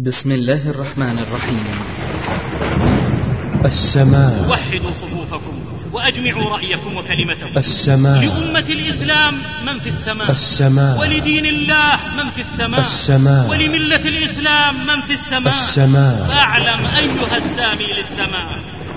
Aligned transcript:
بسم 0.00 0.32
الله 0.32 0.70
الرحمن 0.70 1.18
الرحيم. 1.18 1.64
السماء. 3.64 4.50
وحدوا 4.50 4.92
صفوفكم 4.92 5.60
وأجمعوا 5.92 6.50
رأيكم 6.50 6.96
وكلمتكم. 6.96 7.58
السماء. 7.58 8.24
لأمة 8.24 8.64
الإسلام 8.70 9.34
من 9.66 9.80
في 9.80 9.88
السماء. 9.88 10.30
السماء. 10.30 11.00
ولدين 11.00 11.46
الله 11.46 11.96
من 12.16 12.30
في 12.30 12.40
السماء. 12.40 12.80
السماء. 12.80 13.50
ولملة 13.50 14.08
الإسلام 14.08 14.86
من 14.86 15.00
في 15.00 15.12
السماء. 15.12 15.54
السماء. 15.54 16.28
فاعلم 16.28 16.86
أيها 16.86 17.36
السامي 17.36 17.92
للسماء. 17.92 18.48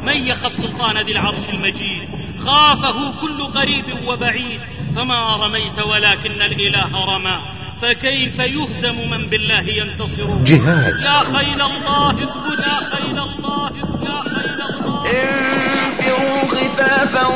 من 0.03 0.27
يخف 0.27 0.51
سلطان 0.57 1.05
ذي 1.05 1.11
العرش 1.11 1.49
المجيد؟ 1.49 2.09
خافه 2.45 3.21
كل 3.21 3.43
قريب 3.55 4.07
وبعيد. 4.07 4.59
فما 4.95 5.35
رميت 5.35 5.79
ولكن 5.79 6.41
الإله 6.41 7.05
رمى 7.05 7.39
فكيف 7.81 8.39
يهزم 8.39 9.09
من 9.09 9.29
بالله 9.29 9.63
ينتصر؟ 9.69 10.27
جهاد 10.43 10.93
يا 10.99 11.37
خيل 11.37 11.61
الله 11.61 12.09
اثبت 12.09 12.59
يا 12.67 12.79
خيل 12.95 13.19
الله 13.19 13.67
اثبت 13.67 14.07
يا 14.07 14.21
خيل 14.23 14.61
الله 14.61 15.03
انفروا 15.85 16.47
خفافا 16.47 17.27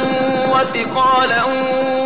وثقالا 0.58 1.44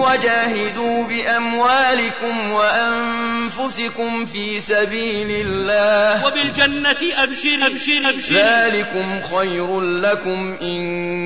وجاهدوا 0.04 1.04
بأموالكم 1.04 2.52
وأنفسكم 2.52 4.26
في 4.26 4.60
سبيل 4.60 5.48
الله. 5.48 6.26
وبالجنة 6.26 7.02
أبشر 7.24 7.68
أبشر 7.68 8.10
أبشر 8.10 8.36
ذلكم 8.36 9.22
خير 9.22 9.82
لكم 9.82 10.58
إن 10.62 10.82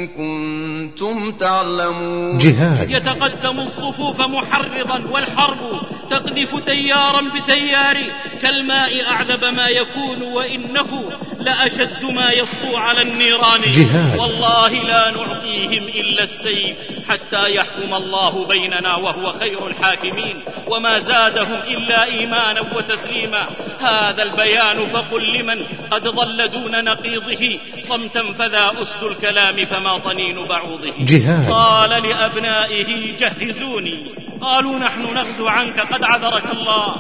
كنتم 0.08 1.32
تعلمون. 1.32 2.38
جهاد. 2.38 2.92
يتقدم 2.92 3.60
الصفوف 3.60 4.22
محرضا 4.22 5.08
والحرب 5.12 5.82
تقذف 6.10 6.56
تيارا 6.66 7.22
بتيار. 7.22 7.98
كالماء 8.42 8.92
أعذب 9.12 9.46
ما 9.46 9.68
يكون 9.68 10.24
وإنه 10.24 11.12
لأشد 11.40 12.06
ما 12.16 12.32
يسطو 12.32 12.76
على 12.78 13.02
النيران. 13.02 13.62
جهاد. 13.62 14.20
والله 14.20 14.70
لا 14.70 15.12
نعطيهم 15.12 15.84
إلا 15.88 16.24
السيف. 16.24 16.78
حتى 17.16 17.56
يحكم 17.56 17.94
الله 17.94 18.46
بيننا 18.46 18.96
وهو 18.96 19.34
خير 19.34 19.68
الحاكمين 19.68 20.44
وما 20.68 21.00
زادهم 21.00 21.60
إلا 21.68 22.04
إيمانا 22.04 22.62
وتسليما. 22.62 23.48
هذا 23.80 24.24
البيان 24.24 24.88
فقل 24.88 25.24
لمن 25.40 25.66
قد 25.92 26.08
ضل 26.08 26.48
دون 26.48 26.84
نقيضه 26.84 27.60
صمتا 27.80 28.24
فذا 28.34 28.72
أسد 28.82 29.04
الكلام 29.04 29.66
فما 29.66 29.98
طنين 29.98 30.48
بعوضه. 30.48 30.94
جهاد. 31.00 31.52
قال 31.52 31.90
لأبنائه 31.90 33.18
جهزوني. 33.18 34.16
قالوا 34.42 34.80
نحن 34.80 35.14
نغزو 35.14 35.48
عنك 35.48 35.80
قد 35.80 36.04
عذرك 36.04 36.52
الله. 36.52 36.96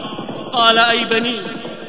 قال 0.53 0.77
أي 0.77 1.05
بني 1.05 1.41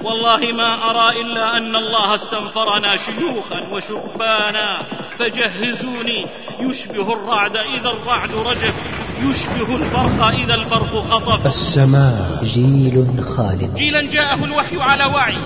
والله 0.05 0.53
ما 0.53 0.91
أرى 0.91 1.21
إلا 1.21 1.57
أن 1.57 1.77
الله 1.77 2.15
استنفرنا 2.15 2.97
شيوخا 2.97 3.61
وشبانا 3.73 4.87
فجهزوني. 5.19 6.27
يشبه 6.61 7.13
الرعد 7.13 7.57
إذا 7.57 7.91
الرعد 7.91 8.31
رجف 8.47 8.75
يشبه 9.23 9.77
البرق 9.77 10.27
إذا 10.27 10.55
البرق 10.55 11.11
خطف. 11.11 11.47
السماء 11.47 12.41
جيل 12.45 13.25
خالد. 13.37 13.75
جيلا 13.75 14.03
جاءه 14.03 14.45
الوحي 14.45 14.81
على 14.81 15.05
وعي 15.05 15.39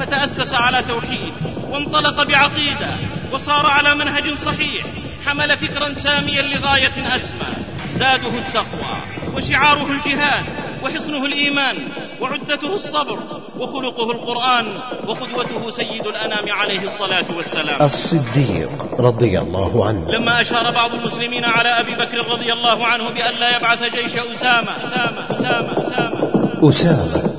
فتأسس 0.00 0.54
على 0.54 0.82
توحيد 0.82 1.32
وانطلق 1.70 2.22
بعقيدة 2.22 2.90
وصار 3.32 3.66
على 3.66 3.94
منهج 3.94 4.34
صحيح 4.44 4.84
حمل 5.26 5.58
فكرا 5.58 5.94
ساميا 5.94 6.42
لغاية 6.42 7.16
أسمى. 7.16 7.52
زاده 7.94 8.38
التقوى 8.38 8.96
وشعاره 9.36 9.86
الجهاد 9.86 10.44
وحصنه 10.82 11.26
الإيمان 11.26 11.76
وعدته 12.20 12.74
الصبر 12.74 13.18
وخلقه 13.58 14.10
القرآن 14.10 14.66
وقدوته 15.06 15.70
سيد 15.70 16.06
الأنام 16.06 16.50
عليه 16.50 16.80
الصلاة 16.80 17.24
والسلام. 17.36 17.82
الصديق 17.82 19.00
رضي 19.00 19.38
الله 19.38 19.86
عنه. 19.86 20.10
لما 20.10 20.40
أشار 20.40 20.70
بعض 20.74 20.94
المسلمين 20.94 21.44
على 21.44 21.68
أبي 21.68 21.94
بكر 21.94 22.18
رضي 22.32 22.52
الله 22.52 22.86
عنه 22.86 23.10
بأن 23.10 23.34
لا 23.34 23.56
يبعث 23.56 23.82
جيش 23.82 24.16
أسامة 24.16 24.76
أسامة 24.76 25.30
أسامة 25.30 25.88
أسامة. 25.88 26.68
أسامة 26.68 27.30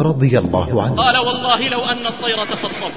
رضي 0.00 0.38
الله 0.38 0.82
عنه. 0.82 0.96
قال 0.96 1.18
والله 1.18 1.68
لو 1.68 1.80
أن 1.84 2.06
الطير 2.06 2.44
تخطفه. 2.44 2.90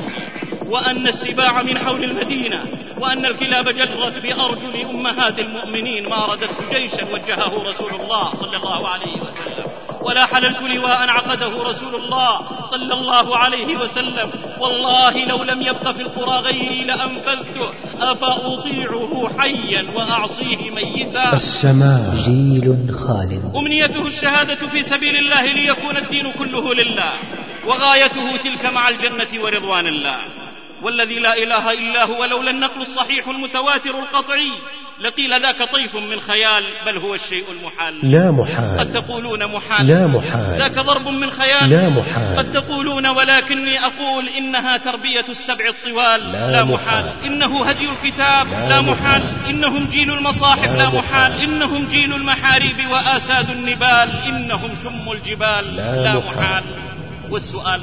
وأن 0.69 1.07
السباع 1.07 1.61
من 1.61 1.77
حول 1.77 2.03
المدينة 2.03 2.65
وأن 2.99 3.25
الكلاب 3.25 3.69
جرت 3.69 4.19
بأرجل 4.19 4.81
أمهات 4.89 5.39
المؤمنين 5.39 6.09
ما 6.09 6.25
رددت 6.25 6.73
جيشا 6.73 7.03
وجهه 7.03 7.63
رسول 7.69 7.93
الله 8.01 8.35
صلى 8.35 8.57
الله 8.57 8.87
عليه 8.87 9.15
وسلم. 9.15 9.65
ولا 10.01 10.25
حللت 10.25 10.61
لواء 10.61 11.09
عقده 11.09 11.63
رسول 11.63 11.95
الله 11.95 12.39
صلى 12.65 12.93
الله 12.93 13.37
عليه 13.37 13.77
وسلم. 13.77 14.29
والله 14.59 15.25
لو 15.25 15.43
لم 15.43 15.61
يبق 15.61 15.91
في 15.91 16.01
القرى 16.01 16.39
غيري 16.39 16.83
لأنفذته 16.83 17.73
أفأطيعه 18.01 19.29
حيا 19.39 19.85
وأعصيه 19.95 20.69
ميتا. 20.69 21.33
السماء. 21.33 22.15
جيل 22.25 22.75
خالد. 23.07 23.51
أمنيته 23.55 24.07
الشهادة 24.07 24.67
في 24.67 24.83
سبيل 24.83 25.15
الله 25.15 25.45
ليكون 25.53 25.97
الدين 25.97 26.31
كله 26.31 26.73
لله 26.73 27.13
وغايته 27.65 28.37
تلك 28.37 28.65
مع 28.65 28.89
الجنة 28.89 29.43
ورضوان 29.43 29.87
الله. 29.87 30.44
والذي 30.85 31.19
لا 31.19 31.43
إله 31.43 31.73
إلا 31.73 32.03
هو 32.03 32.25
لولا 32.25 32.51
النقل 32.51 32.81
الصحيح 32.81 33.27
المتواتر 33.27 33.99
القطعي. 33.99 34.51
لقيل 34.99 35.41
ذاك 35.41 35.71
طيف 35.73 35.95
من 35.95 36.19
خيال 36.19 36.63
بل 36.85 36.97
هو 36.97 37.15
الشيء 37.15 37.51
المحال. 37.51 38.11
لا 38.11 38.27
قد 38.27 38.33
محال 38.33 38.91
تقولون 38.91 39.45
محال. 39.45 39.87
لا 39.87 40.07
محال. 40.07 40.57
ذاك 40.57 40.79
ضرب 40.79 41.07
من 41.07 41.31
خيال. 41.31 41.69
لا 41.69 41.89
محال. 41.89 42.37
قد 42.37 42.51
تقولون 42.51 43.07
ولكني 43.07 43.85
أقول 43.85 44.27
إنها 44.27 44.77
تربية 44.77 45.25
السبع 45.29 45.67
الطوال. 45.69 46.31
لا 46.31 46.51
لا 46.51 46.63
محال. 46.63 47.05
محال. 47.05 47.25
إنه 47.25 47.65
هدي 47.65 47.89
الكتاب. 47.89 48.47
لا 48.47 48.69
لا 48.69 48.81
محال. 48.81 49.21
محال. 49.21 49.45
إنهم 49.49 49.85
جيل 49.85 50.11
المصاحف. 50.13 50.71
لا 50.71 50.77
لا 50.77 50.89
محال. 50.89 51.31
محال. 51.31 51.41
إنهم 51.41 51.87
جيل 51.87 52.13
المحاريب 52.13 52.89
وآساد 52.91 53.49
النبال. 53.49 54.09
إنهم 54.27 54.75
شم 54.83 55.11
الجبال. 55.11 55.75
لا 55.75 56.03
لا 56.03 56.15
محال. 56.15 56.35
محال. 56.37 56.63
والسؤال 57.29 57.81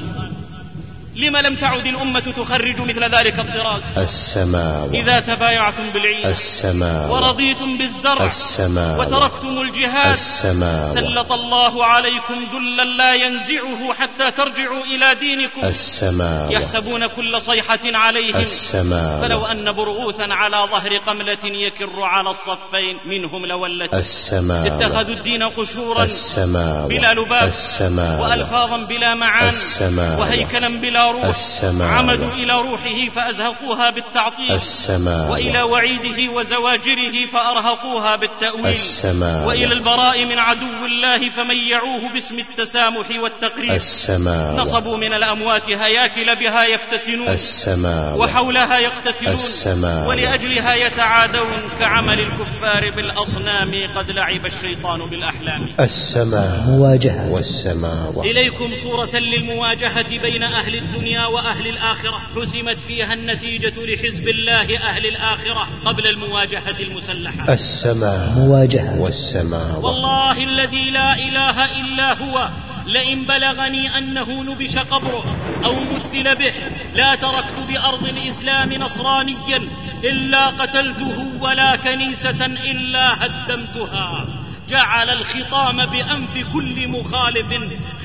لم 1.16 1.36
لم 1.36 1.54
تعد 1.54 1.86
الأمة 1.86 2.20
تخرج 2.20 2.80
مثل 2.80 3.04
ذلك 3.04 3.38
الطراز؟ 3.38 3.82
السماء 3.96 4.90
إذا 4.94 5.20
تبايعتم 5.20 5.90
بالعيد 5.90 6.26
السماء 6.26 7.12
ورضيتم 7.12 7.78
بالزرع. 7.78 8.26
السماء 8.26 9.00
وتركتم 9.00 9.60
الجهاد. 9.60 10.12
السماء 10.12 10.94
سلط 10.94 11.32
الله 11.32 11.84
عليكم 11.84 12.34
ذلا 12.52 12.84
لا 12.84 13.14
ينزعه 13.14 13.94
حتى 13.94 14.30
ترجعوا 14.30 14.84
إلى 14.84 15.14
دينكم. 15.14 15.64
السماء 15.64 16.52
يحسبون 16.52 17.06
كل 17.06 17.42
صيحة 17.42 17.80
عليهم. 17.84 18.36
السماء 18.36 19.20
فلو 19.20 19.46
أن 19.46 19.72
برغوثا 19.72 20.26
على 20.30 20.56
ظهر 20.56 20.96
قملة 20.96 21.44
يكر 21.44 22.02
على 22.02 22.30
الصفين 22.30 22.96
منهم 23.06 23.46
لولت. 23.46 23.94
السماء 23.94 24.66
اتخذوا 24.66 25.14
الدين 25.14 25.42
قشورا. 25.42 26.04
السماء 26.04 26.86
بلا 26.88 27.14
لباب 27.14 27.48
السماء 27.48 28.20
وألفاظا 28.22 28.76
بلا 28.76 29.14
معان 29.14 29.48
السماء 29.48 30.20
وهيكلا 30.20 30.68
بلا 30.68 31.01
روح 31.10 31.24
السماء. 31.24 31.88
عمدوا 31.88 32.32
إلى 32.32 32.52
روحه 32.52 33.08
فأزهقوها 33.16 33.90
بالتعطيل 33.90 34.52
السماء. 34.52 35.32
وإلى 35.32 35.62
وعيده 35.62 36.32
وزواجره 36.32 37.26
فأرهقوها 37.32 38.16
بالتأويل 38.16 38.66
السماء. 38.66 39.48
وإلى 39.48 39.72
البراء 39.72 40.24
من 40.24 40.38
عدو 40.38 40.86
الله 40.86 41.18
فميعوه 41.18 42.12
باسم 42.14 42.38
التسامح 42.38 43.06
والتقريب. 43.22 43.70
السماء. 43.72 44.56
نصبوا 44.56 44.96
من 44.96 45.12
الأموات 45.12 45.70
هياكل 45.70 46.36
بها 46.36 46.64
يفتتنون 46.64 47.28
السماء. 47.28 48.16
وحولها 48.16 48.78
يقتتلون 48.78 49.34
السماء. 49.34 50.08
ولأجلها 50.08 50.74
يتعادون 50.74 51.62
كعمل 51.80 52.20
الكفار 52.20 52.90
بالأصنام 52.90 53.72
قد 53.96 54.10
لعب 54.10 54.46
الشيطان 54.46 55.00
بالأحلام. 55.00 55.74
السماء. 55.80 56.64
مواجهة. 56.66 57.32
والسماء. 57.32 58.20
إليكم 58.24 58.70
صورة 58.82 59.16
للمواجهة 59.16 60.18
بين 60.18 60.42
أهل 60.42 60.74
الدنيا 60.92 61.26
وأهل 61.26 61.66
الآخرة 61.66 62.18
حسمت 62.36 62.76
فيها 62.86 63.14
النتيجة 63.14 63.72
لحزب 63.76 64.28
الله 64.28 64.78
أهل 64.78 65.06
الآخرة 65.06 65.68
قبل 65.84 66.06
المواجهة 66.06 66.78
المسلحة. 66.80 67.52
السماء 67.52 68.32
مواجهة. 68.36 69.00
والسماء. 69.00 69.80
والله 69.80 70.44
الذي 70.44 70.90
لا 70.90 71.14
إله 71.14 71.80
إلا 71.80 72.12
هو 72.12 72.48
لئن 72.86 73.22
بلغني 73.24 73.98
أنه 73.98 74.42
نبش 74.42 74.78
قبره 74.78 75.36
أو 75.64 75.74
مثل 75.74 76.34
به 76.34 76.54
لا 76.94 77.14
تركت 77.14 77.58
بأرض 77.68 78.06
الإسلام 78.06 78.72
نصرانيا 78.72 79.68
إلا 80.04 80.46
قتلته 80.46 81.18
ولا 81.40 81.76
كنيسة 81.76 82.46
إلا 82.46 83.26
هدمتها. 83.26 84.41
جعل 84.72 85.10
الخطام 85.10 85.76
بأنف 85.86 86.52
كل 86.52 86.88
مخالف 86.88 87.46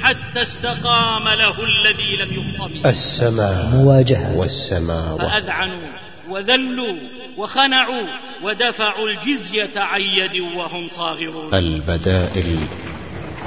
حتى 0.01 0.41
استقام 0.41 1.23
له 1.23 1.55
الذي 1.63 2.15
لم 2.15 2.33
يخطم. 2.39 2.89
السماء 2.89 3.69
مواجهة. 3.73 4.37
والسماء. 4.37 5.17
فأذعنوا 5.17 5.87
وذلوا 6.29 6.95
وخنعوا 7.37 8.07
ودفعوا 8.43 9.09
الجزية 9.09 9.79
عن 9.79 10.01
يد 10.01 10.39
وهم 10.57 10.89
صاغرون. 10.89 11.53
البدائل 11.53 12.59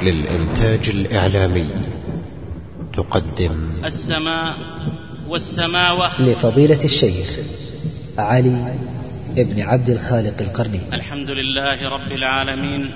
للإنتاج 0.02 0.88
الإعلامي 0.88 1.69
تقدم. 2.93 3.70
السماء 3.84 4.55
والسماوة. 5.28 6.23
لفضيلة 6.23 6.84
الشيخ 6.84 7.28
علي 8.19 8.78
بن 9.36 9.62
عبد 9.62 9.90
الخالق 9.90 10.40
القرني. 10.40 10.80
الحمد 10.92 11.30
لله 11.30 11.88
رب 11.88 12.12
العالمين 12.12 12.90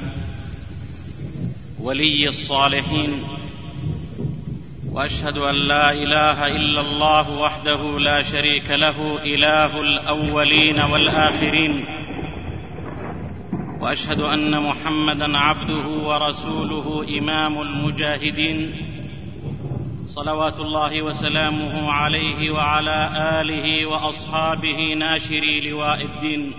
ولي 1.80 2.28
الصالحين 2.28 3.22
وأشهد 4.92 5.38
أن 5.38 5.54
لا 5.54 5.92
إله 5.92 6.46
إلا 6.46 6.80
الله 6.80 7.38
وحده 7.40 7.98
لا 7.98 8.22
شريك 8.22 8.70
له 8.70 9.24
إله 9.24 9.80
الأولين 9.80 10.78
والآخرين 10.80 11.84
وأشهد 13.80 14.20
أن 14.20 14.62
محمدا 14.62 15.38
عبده 15.38 15.88
ورسوله 15.88 17.18
إمام 17.18 17.62
المجاهدين 17.62 18.72
صلوات 20.14 20.60
الله 20.60 21.02
وسلامه 21.02 21.92
عليه 21.92 22.50
وعلى 22.50 23.10
آله 23.40 23.86
وأصحابه 23.86 24.94
ناشري 24.94 25.70
لواء 25.70 26.02
الدين 26.02 26.54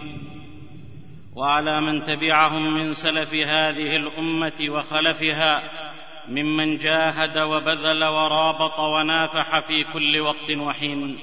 وعلى 1.36 1.81
من 1.81 2.04
تبعهم 2.04 2.74
من 2.74 2.94
سلف 2.94 3.34
هذه 3.34 3.96
الأمة 3.96 4.69
وخلفها 4.69 5.63
ممن 6.28 6.78
جاهد 6.78 7.38
وبذل 7.38 8.04
ورابط 8.04 8.80
ونافح 8.80 9.60
في 9.60 9.84
كل 9.94 10.19
وقت 10.19 10.51
وحين. 10.51 11.19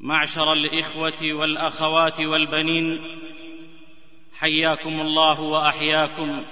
معشر 0.00 0.52
الإخوة 0.52 1.32
والأخوات 1.32 2.20
والبنين 2.20 3.00
حياكم 4.38 5.00
الله 5.00 5.40
وأحياكم. 5.40 6.42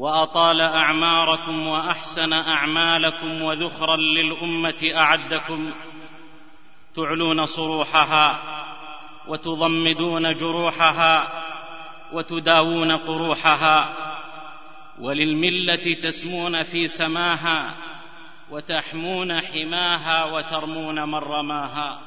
وأطال 0.00 0.60
أعماركم 0.60 1.66
وأحسن 1.66 2.32
أعمالكم 2.32 3.42
وذخرا 3.42 3.96
للأمة 3.96 4.92
أعدكم 4.96 5.72
تعلون 6.96 7.46
صروحها 7.46 8.42
وتضمدون 9.28 10.34
جروحها 10.34 11.28
وتداوون 12.12 12.92
قروحها 12.92 13.94
وللملة 15.00 15.94
تسمون 16.02 16.62
في 16.62 16.88
سماها 16.88 17.74
وتحمون 18.50 19.40
حماها 19.40 20.24
وترمون 20.24 21.08
من 21.08 21.18
رماها 21.18 22.00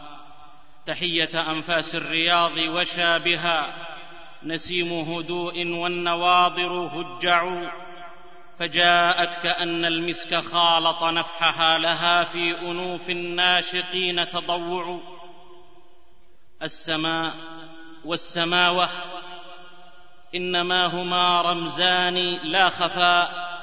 تحية 0.85 1.51
أنفاس 1.51 1.95
الرياض 1.95 2.57
وشابها 2.57 3.73
نسيم 4.43 4.93
هدوء 4.93 5.67
والنواضر 5.67 6.71
هجع 6.73 7.71
فجاءت 8.59 9.43
كأن 9.43 9.85
المسك 9.85 10.35
خالط 10.35 11.03
نفحها 11.03 11.77
لها 11.77 12.23
في 12.23 12.59
أنوف 12.59 13.09
الناشقين 13.09 14.29
تضوع. 14.29 14.99
السماء 16.61 17.33
والسماوة 18.05 18.89
إنما 20.35 20.85
هما 20.85 21.41
رمزان 21.41 22.15
لا 22.43 22.69
خفاء 22.69 23.53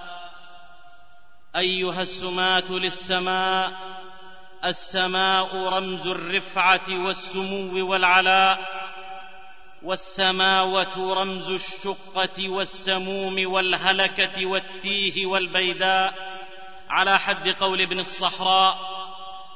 أيها 1.57 2.03
السماة 2.03 2.71
للسماء 2.71 3.73
السماء 4.65 5.57
رمز 5.57 6.07
الرفعة 6.07 6.89
والسمو 6.89 7.91
والعلاء 7.91 8.80
والسماوة 9.83 11.15
رمز 11.23 11.51
الشقة 11.51 12.49
والسموم 12.49 13.53
والهلكة 13.53 14.47
والتيه 14.47 15.27
والبيداء. 15.27 16.15
على 16.91 17.19
حد 17.19 17.49
قول 17.49 17.81
ابن 17.81 18.01
الصحراء 18.01 18.79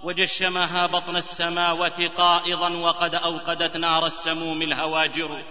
وجشمها 0.03 0.87
بطن 0.87 1.17
السماوة 1.17 2.11
قائضا 2.17 2.69
وقد 2.69 3.15
أوقدت 3.15 3.77
نار 3.77 4.07
السموم 4.07 4.63
الهواجر. 4.63 5.43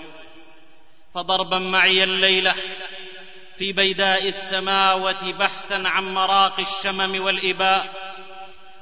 فضربا 1.15 1.59
معي 1.59 2.03
الليلة 2.03 2.55
في 3.57 3.73
بيداء 3.73 4.27
السماوة 4.29 5.31
بحثا 5.31 5.83
عن 5.85 6.13
مراقي 6.13 6.63
الشمم 6.63 7.23
والإباء 7.23 7.93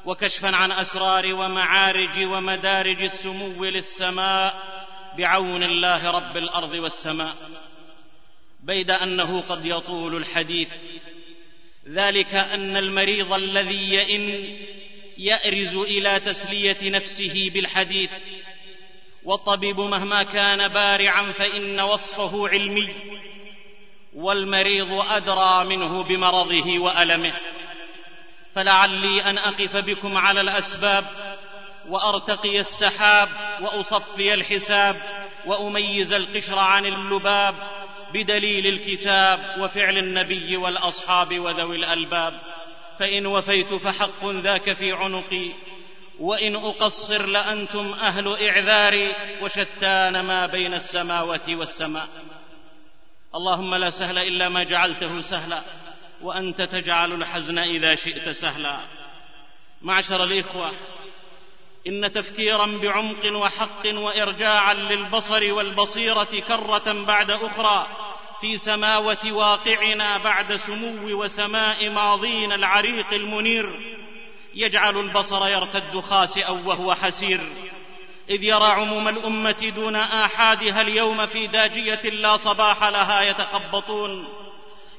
وكشفا 0.06 0.56
عن 0.56 0.72
أسرار 0.72 1.34
ومعارج 1.34 2.26
ومدارج 2.26 3.04
السمو 3.04 3.66
للسماء. 3.66 4.81
بعون 5.18 5.64
الله 5.64 6.12
رب 6.12 6.38
الأرض 6.38 6.74
والسماء 6.74 7.36
بيد 8.60 8.92
أنه 8.92 9.42
قد 9.42 9.66
يطول 9.66 10.16
الحديث. 10.16 10.70
ذلك 11.88 12.34
أن 12.34 12.78
المريض 12.78 13.34
الذي 13.34 13.94
يئن 13.94 14.56
يأرز 15.18 15.76
إلى 15.76 16.20
تسلية 16.20 16.90
نفسه 16.90 17.52
بالحديث 17.54 18.12
والطبيب 19.24 19.80
مهما 19.80 20.24
كان 20.24 20.68
بارعا 20.68 21.32
فإن 21.32 21.80
وصفه 21.80 22.50
علمي 22.50 22.90
والمريض 24.14 24.92
أدرى 24.92 25.66
منه 25.66 26.04
بمرضه 26.04 26.80
وألمه. 26.80 27.34
فلعلي 28.56 29.22
أن 29.22 29.38
أقف 29.38 29.78
بكم 29.78 30.18
على 30.18 30.42
الأسباب 30.42 31.06
وأرتقي 31.88 32.60
السحاب 32.60 33.30
وأصفي 33.62 34.34
الحساب 34.34 34.96
وأميز 35.46 36.14
القشر 36.14 36.60
عن 36.60 36.86
اللباب 36.86 37.56
بدليل 38.14 38.68
الكتاب 38.68 39.56
وفعل 39.60 39.98
النبي 39.98 40.58
والأصحاب 40.58 41.40
وذوي 41.40 41.76
الألباب. 41.76 42.42
فإن 43.00 43.26
وفيت 43.26 43.74
فحق 43.74 44.26
ذاك 44.26 44.74
في 44.74 44.92
عنقي 44.92 45.52
وإن 46.20 46.56
أقصر 46.56 47.26
لأنتم 47.26 47.94
أهل 47.94 48.48
اعذاري 48.48 49.16
وشتان 49.42 50.20
ما 50.20 50.46
بين 50.46 50.74
السماوه 50.74 51.50
والسماء. 51.50 52.08
اللهم 53.36 53.76
لا 53.76 53.90
سهل 53.90 54.18
إلا 54.18 54.50
ما 54.50 54.64
جعلته 54.64 55.22
سهلا 55.22 55.64
وأنت 56.22 56.62
تجعل 56.62 57.14
الحزن 57.14 57.60
إذا 57.60 57.96
شئت 57.96 58.30
سهلا. 58.30 58.80
معشر 59.82 60.24
الإخوة 60.24 60.72
إن 61.88 62.12
تفكيرا 62.12 62.66
بعمق 62.66 63.26
وحق 63.36 63.86
وارجاعا 63.86 64.74
للبصر 64.74 65.54
والبصيرة 65.54 66.28
كرة 66.48 67.06
بعد 67.08 67.32
أخرى 67.32 67.88
في 68.42 68.58
سماوة 68.58 69.32
واقعنا 69.32 70.18
بعد 70.18 70.56
سمو 70.56 71.24
وسماء 71.24 71.90
ماضينا 71.90 72.56
العريق 72.56 73.14
المنير. 73.14 73.98
يجعل 74.56 74.98
البصر 74.98 75.50
يرتد 75.50 76.00
خاسئا 76.00 76.50
وهو 76.50 76.96
حسير. 76.96 77.42
إذ 78.30 78.44
يرى 78.44 78.68
عموم 78.68 79.08
الأمة 79.08 79.72
دون 79.76 79.96
آحادها 79.96 80.82
اليوم 80.82 81.26
في 81.26 81.48
داجية 81.48 82.02
لا 82.02 82.38
صباح 82.38 82.84
لها 82.84 83.22
يتخبطون. 83.22 84.28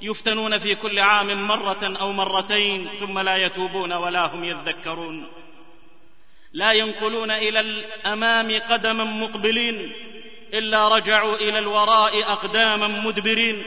يفتنون 0.03 0.59
في 0.59 0.75
كل 0.75 0.99
عام 0.99 1.47
مرة 1.47 1.97
أو 2.01 2.12
مرتين 2.12 2.89
ثم 3.01 3.19
لا 3.19 3.37
يتوبون 3.37 3.93
ولا 3.93 4.35
هم 4.35 4.45
يذكرون. 4.45 5.27
لا 6.53 6.73
ينقلون 6.73 7.31
إلى 7.31 7.61
الأمام 7.61 8.59
قدما 8.71 9.05
مقبلين 9.05 9.93
إلا 10.55 10.89
رجعوا 10.89 11.37
إلى 11.37 11.59
الوراء 11.59 12.23
أقداما 12.23 12.89
مدبرين. 12.89 13.63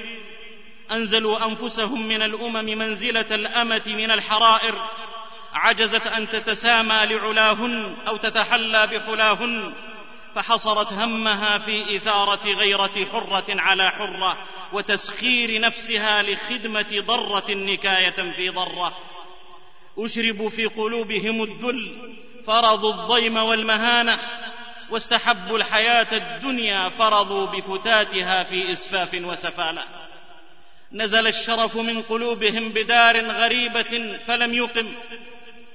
أنزلوا 0.92 1.46
أنفسهم 1.46 2.08
من 2.08 2.22
الأمم 2.22 2.66
منزلة 2.66 3.36
الأمة 3.36 3.84
من 3.86 4.12
الحرائر. 4.12 4.76
عجزت 5.54 6.08
أن 6.08 6.30
تتسامى 6.30 7.06
لعلاهن 7.06 7.96
أو 8.08 8.18
تتحلى 8.18 8.88
بحلاهن 8.88 9.74
فحصرت 10.36 10.94
همها 10.94 11.58
في 11.58 11.96
إثارة 11.96 12.54
غيرة 12.54 13.06
حرة 13.12 13.46
على 13.50 13.92
حرة 13.92 14.38
وتسخير 14.74 15.62
نفسها 15.62 16.22
لخدمة 16.22 17.00
ضرة 17.00 17.52
نكاية 17.52 18.32
في 18.32 18.50
ضرة. 18.50 18.98
أشربوا 19.98 20.50
في 20.50 20.66
قلوبهم 20.66 21.44
الذل 21.44 22.16
فرضوا 22.48 22.94
الضيم 22.94 23.38
والمهانة 23.38 24.20
واستحبوا 24.90 25.58
الحياة 25.58 26.08
الدنيا 26.12 26.90
فرضوا 26.90 27.46
بفتاتها 27.46 28.44
في 28.44 28.72
إسفاف 28.72 29.14
وسفاله 29.14 29.84
نزل 30.92 31.28
الشرف 31.28 31.78
من 31.78 32.02
قلوبهم 32.02 32.70
بدار 32.70 33.22
غريبة 33.22 34.20
فلم 34.28 34.54
يقم 34.54 34.96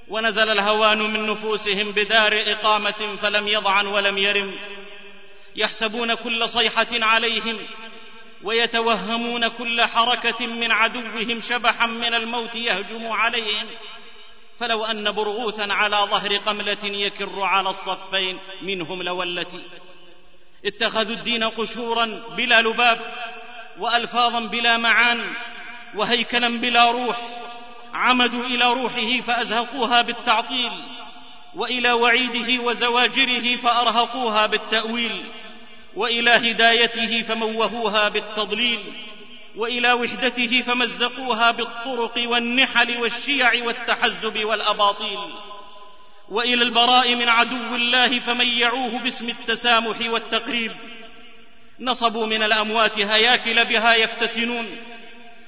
ونزل 0.07 0.49
الهوان 0.49 0.97
من 0.97 1.25
نفوسهم 1.25 1.91
بدار 1.91 2.43
إقامة 2.47 3.17
فلم 3.21 3.47
يضعن 3.47 3.87
ولم 3.87 4.17
يرم. 4.17 4.55
يحسبون 5.55 6.15
كل 6.15 6.49
صيحة 6.49 6.87
عليهم 6.91 7.59
ويتوهمون 8.43 9.47
كل 9.47 9.81
حركة 9.81 10.47
من 10.47 10.71
عدوهم 10.71 11.41
شبحا 11.41 11.85
من 11.85 12.13
الموت 12.13 12.55
يهجم 12.55 13.07
عليهم. 13.07 13.67
فلو 14.61 14.85
أن 14.85 15.11
برغوثا 15.11 15.73
على 15.73 15.95
ظهر 15.95 16.37
قملة 16.37 16.83
يكر 16.83 17.41
على 17.41 17.69
الصفين 17.69 18.39
منهم 18.61 19.03
لولت 19.03 19.61
اتخذوا 20.65 21.15
الدين 21.15 21.43
قشورا 21.43 22.21
بلا 22.37 22.61
لباب 22.61 22.99
والفاظا 23.79 24.39
بلا 24.39 24.77
معان 24.77 25.33
وهيكلا 25.95 26.47
بلا 26.47 26.91
روح. 26.91 27.17
عمدوا 27.93 28.45
إلى 28.45 28.73
روحه 28.73 29.21
فأزهقوها 29.27 30.01
بالتعطيل 30.01 30.71
وإلى 31.55 31.91
وعيده 31.91 32.63
وزواجره 32.63 33.55
فأرهقوها 33.55 34.45
بالتأويل 34.45 35.25
وإلى 35.95 36.31
هدايته 36.31 37.21
فموهوها 37.21 38.09
بالتضليل. 38.09 38.93
وإلى 39.55 39.93
وحدته 39.93 40.61
فمزقوها 40.61 41.51
بالطرق 41.51 42.29
والنحل 42.29 42.97
والشيع 42.97 43.63
والتحزب 43.65 44.37
والأباطيل. 44.45 45.19
وإلى 46.29 46.63
البراء 46.63 47.15
من 47.15 47.29
عدو 47.29 47.75
الله 47.75 48.19
فميعوه 48.19 49.03
باسم 49.03 49.29
التسامح 49.29 49.97
والتقريب. 50.01 50.71
نصبوا 51.79 52.27
من 52.27 52.43
الأموات 52.43 52.99
هياكل 52.99 53.65
بها 53.65 53.95
يفتتنون 53.95 54.77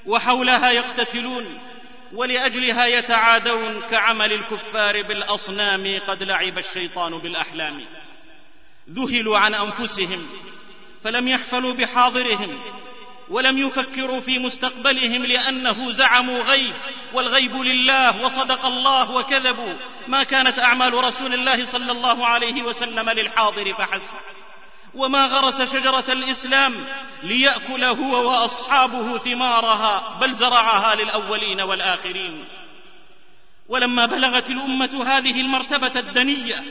وحولها 0.06 0.70
يقتتلون 0.70 1.58
ولأجلها 2.12 2.86
يتعادون 2.86 3.80
كعمل 3.80 4.32
الكفار 4.32 5.02
بالأصنام 5.02 6.00
قد 6.08 6.22
لعب 6.22 6.58
الشيطان 6.58 7.18
بالأحلام. 7.18 7.86
ذهلوا 8.90 9.38
عن 9.38 9.54
أنفسهم 9.54 10.26
فلم 11.04 11.28
يحفلوا 11.28 11.74
بحاضرهم 11.74 12.60
ولم 13.28 13.58
يفكروا 13.58 14.20
في 14.20 14.38
مستقبلهم 14.38 15.26
لأنه 15.26 15.92
زعموا 15.92 16.42
غيب 16.42 16.74
والغيب 17.12 17.56
لله 17.56 18.22
وصدق 18.22 18.66
الله 18.66 19.10
وكذبوا. 19.10 19.74
ما 20.08 20.22
كانت 20.22 20.58
أعمال 20.58 20.94
رسول 20.94 21.34
الله 21.34 21.66
صلى 21.66 21.92
الله 21.92 22.26
عليه 22.26 22.62
وسلم 22.62 23.10
للحاضر 23.10 23.74
فحسب. 23.74 24.14
وما 24.94 25.26
غرس 25.26 25.74
شجرة 25.74 26.04
الإسلام 26.08 26.74
ليأكل 27.22 27.84
هو 27.84 28.30
وأصحابه 28.30 29.18
ثمارها 29.18 30.18
بل 30.20 30.34
زرعها 30.34 30.94
للأولين 30.94 31.60
والآخرين. 31.60 32.48
ولما 33.68 34.06
بلغت 34.06 34.50
الأمة 34.50 35.04
هذه 35.06 35.40
المرتبة 35.40 36.00
الدنية 36.00 36.64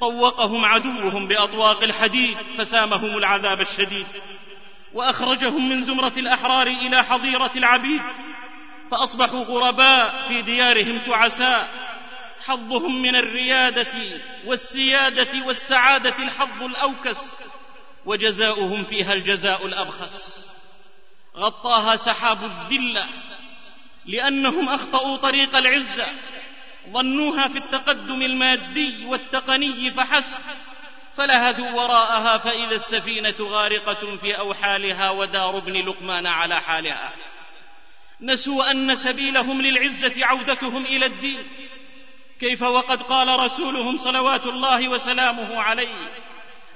طوقهم 0.00 0.64
عدوهم 0.64 1.28
بأطواق 1.28 1.82
الحديد 1.82 2.36
فسامهم 2.58 3.18
العذاب 3.18 3.60
الشديد. 3.60 4.06
وأخرجهم 4.96 5.68
من 5.68 5.82
زمرة 5.82 6.12
الأحرار 6.16 6.66
إلى 6.66 7.04
حظيرة 7.04 7.50
العبيد 7.56 8.02
فأصبحوا 8.90 9.44
غرباء 9.44 10.28
في 10.28 10.42
ديارهم 10.42 10.98
تعساء. 10.98 11.68
حظهم 12.46 13.02
من 13.02 13.16
الريادة 13.16 14.20
والسيادة 14.46 15.46
والسعادة 15.46 16.16
الحظ 16.18 16.62
الأوكس 16.62 17.18
وجزاؤهم 18.06 18.84
فيها 18.84 19.12
الجزاء 19.12 19.66
الأبخس. 19.66 20.44
غطاها 21.36 21.96
سحاب 21.96 22.38
الذلة 22.44 23.06
لأنهم 24.06 24.68
أخطأوا 24.68 25.16
طريق 25.16 25.56
العزة 25.56 26.06
ظنوها 26.92 27.48
في 27.48 27.58
التقدم 27.58 28.22
المادي 28.22 29.06
والتقني 29.06 29.90
فحسب. 29.90 30.38
فلهثوا 31.16 31.70
وراءها 31.70 32.38
فإذا 32.38 32.76
السفينة 32.76 33.34
غارقة 33.40 34.16
في 34.16 34.38
أوحالها 34.38 35.10
ودار 35.10 35.58
ابن 35.58 35.72
لقمان 35.72 36.26
على 36.26 36.60
حالها. 36.60 37.12
نسوا 38.20 38.70
أن 38.70 38.96
سبيلهم 38.96 39.62
للعزة 39.62 40.26
عودتهم 40.26 40.84
إلى 40.84 41.06
الدين. 41.06 41.46
كيف 42.40 42.62
وقد 42.62 43.02
قال 43.02 43.40
رسولهم 43.40 43.98
صلوات 43.98 44.46
الله 44.46 44.88
وسلامه 44.88 45.62
عليه 45.62 46.10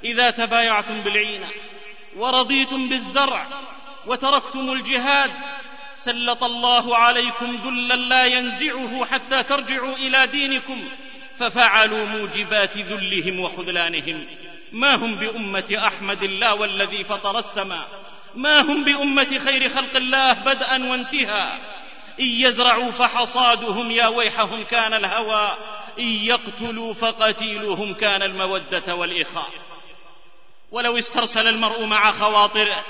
إذا 0.04 0.30
تبايعتم 0.30 1.00
بالعينة 1.00 1.50
ورضيتم 2.16 2.88
بالزرع 2.88 3.46
وتركتم 4.06 4.72
الجهاد 4.72 5.30
سلط 5.94 6.44
الله 6.44 6.96
عليكم 6.96 7.56
ذلا 7.56 7.94
لا 7.94 8.26
ينزعه 8.26 9.04
حتى 9.04 9.42
ترجعوا 9.42 9.96
إلى 9.96 10.26
دينكم. 10.26 10.88
ففعلوا 11.40 12.06
موجبات 12.06 12.76
ذلهم 12.76 13.40
وخذلانهم. 13.40 14.26
ما 14.72 14.94
هم 14.94 15.14
بأمة 15.14 15.82
أحمد 15.86 16.22
الله 16.22 16.54
والذي 16.54 17.04
فطر 17.04 17.38
السماء؟ 17.38 17.88
ما 18.34 18.60
هم 18.60 18.84
بأمة 18.84 19.38
خير 19.38 19.68
خلق 19.68 19.96
الله 19.96 20.32
بدءا 20.32 20.90
وانتهى 20.90 21.60
إن 22.20 22.26
يزرعوا 22.26 22.90
فحصادهم 22.90 23.90
يا 23.90 24.06
ويحهم 24.06 24.64
كان 24.64 24.94
الهوى. 24.94 25.56
إن 25.98 26.04
يقتلوا 26.04 26.94
فقتيلهم 26.94 27.94
كان 27.94 28.22
المودة 28.22 28.94
والإخاء. 28.94 29.50
ولو 30.70 30.98
استرسل 30.98 31.48
المرء 31.48 31.84
مع 31.84 32.12
خواطره 32.12 32.84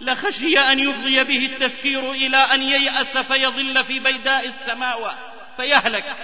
لخشي 0.00 0.58
أن 0.58 0.78
يفضي 0.78 1.24
به 1.24 1.46
التفكير 1.46 2.10
إلى 2.10 2.36
أن 2.36 2.62
ييأس 2.62 3.18
فيضل 3.18 3.84
في 3.84 3.98
بيداء 3.98 4.46
السماوات. 4.46 5.16
فيهلك. 5.56 6.16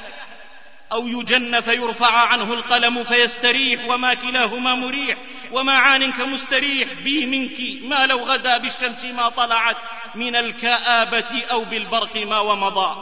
أو 0.92 1.08
يجن 1.08 1.60
فيرفع 1.60 2.12
عنه 2.12 2.52
القلم 2.52 3.04
فيستريح 3.04 3.88
وما 3.88 4.14
كلاهما 4.14 4.74
مريح 4.74 5.18
وما 5.52 5.72
عان 5.72 6.12
كمستريح 6.12 6.92
بي 6.92 7.26
منك 7.26 7.84
ما 7.84 8.06
لو 8.06 8.24
غدا 8.24 8.58
بالشمس 8.58 9.04
ما 9.04 9.28
طلعت 9.28 9.76
من 10.14 10.36
الكآبة 10.36 11.44
أو 11.50 11.64
بالبرق 11.64 12.16
ما 12.16 12.40
ومضى. 12.40 12.96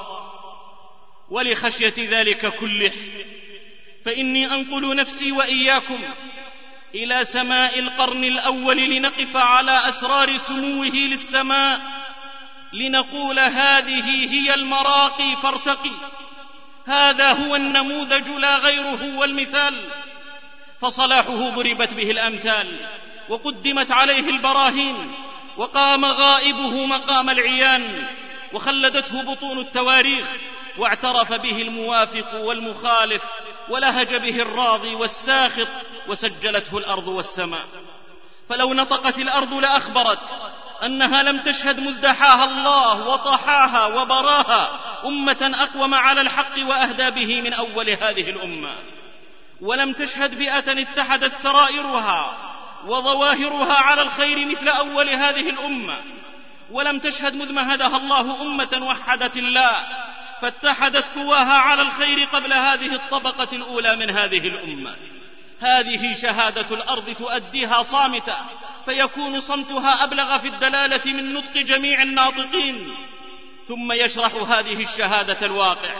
ولخشية 1.31 1.95
ذلك 1.99 2.47
كله 2.47 2.93
فإني 4.05 4.47
أنقل 4.47 4.97
نفسي 4.97 5.33
وإياكم 5.33 5.99
إلى 6.95 7.25
سماء 7.25 7.79
القرن 7.79 8.25
الأول 8.25 8.77
لنقف 8.77 9.37
على 9.37 9.89
أسرار 9.89 10.37
سموه 10.37 10.87
للسماء 10.87 11.81
لنقول 12.73 13.39
هذه 13.39 14.33
هي 14.33 14.55
المراقي 14.55 15.37
فارتقي. 15.43 15.93
هذا 16.87 17.33
هو 17.33 17.57
النموذج 17.57 18.29
لا 18.29 18.59
غيره 18.59 19.17
والمثال. 19.19 19.91
فصلاحه 20.81 21.51
ضربت 21.51 21.95
به 21.95 22.11
الأمثال 22.11 22.89
وقدمت 23.29 23.93
عليه 23.93 24.31
البراهين 24.31 25.13
وقام 25.57 26.05
غائبه 26.05 26.87
مقام 26.87 27.31
العيان 27.31 28.07
وخلدته 28.53 29.23
بطون 29.23 29.59
التواريخ 29.59 30.27
واعترف 30.79 31.33
به 31.33 31.63
الموافق 31.63 32.35
والمخالف 32.35 33.23
ولهج 33.69 34.15
به 34.15 34.43
الراضي 34.43 34.95
والساخط 34.95 35.69
وسجلته 36.09 36.79
الأرض 36.79 37.09
والسماء. 37.09 37.67
فلو 38.49 38.75
نطقت 38.75 39.19
الأرض 39.19 39.55
لأخبرت 39.55 40.53
أنها 40.83 41.23
لم 41.23 41.39
تشهد 41.39 41.81
مذ 41.81 42.01
دحاها 42.01 42.45
الله 42.45 43.09
وطحاها 43.09 43.87
وبراها 43.87 44.81
أمة 45.05 45.53
أقوم 45.55 45.95
على 45.95 46.21
الحق 46.21 46.59
وأهدى 46.67 47.11
به 47.11 47.41
من 47.41 47.53
أول 47.53 47.91
هذه 47.91 48.31
الأمة. 48.31 48.79
ولم 49.61 49.93
تشهد 49.93 50.35
فئة 50.35 50.83
اتحدت 50.83 51.35
سرائرها 51.35 52.39
وظواهرها 52.87 53.75
على 53.75 54.03
الخير 54.03 54.47
مثل 54.47 54.69
أول 54.69 55.09
هذه 55.11 55.51
الأمة. 55.51 56.01
ولم 56.71 56.99
تشهد 56.99 57.35
مذ 57.35 57.53
مهدها 57.53 57.97
الله 57.97 58.43
أمة 58.43 58.87
وحدت 58.87 59.37
الله 59.37 59.77
فاتحدت 60.43 61.05
قواها 61.17 61.57
على 61.57 61.83
الخير 61.83 62.25
قبل 62.25 62.53
هذه 62.53 62.95
الطبقة 62.95 63.49
الأولى 63.53 63.97
من 63.97 64.11
هذه 64.11 64.49
الأمة. 64.49 64.97
هذه 65.61 66.15
شهادة 66.15 66.77
الأرض 66.77 67.15
تؤديها 67.15 67.83
صامته 67.83 68.37
فيكون 68.87 69.41
صمتها 69.41 70.05
أبلغ 70.05 70.39
في 70.39 70.49
الدلالة 70.49 71.13
من 71.13 71.33
نطق 71.33 71.53
جميع 71.53 72.03
الناطقين. 72.03 72.95
ثم 73.69 73.93
يشرح 73.93 74.35
هذه 74.35 74.83
الشهادة 74.83 75.47
الواقع 75.47 75.95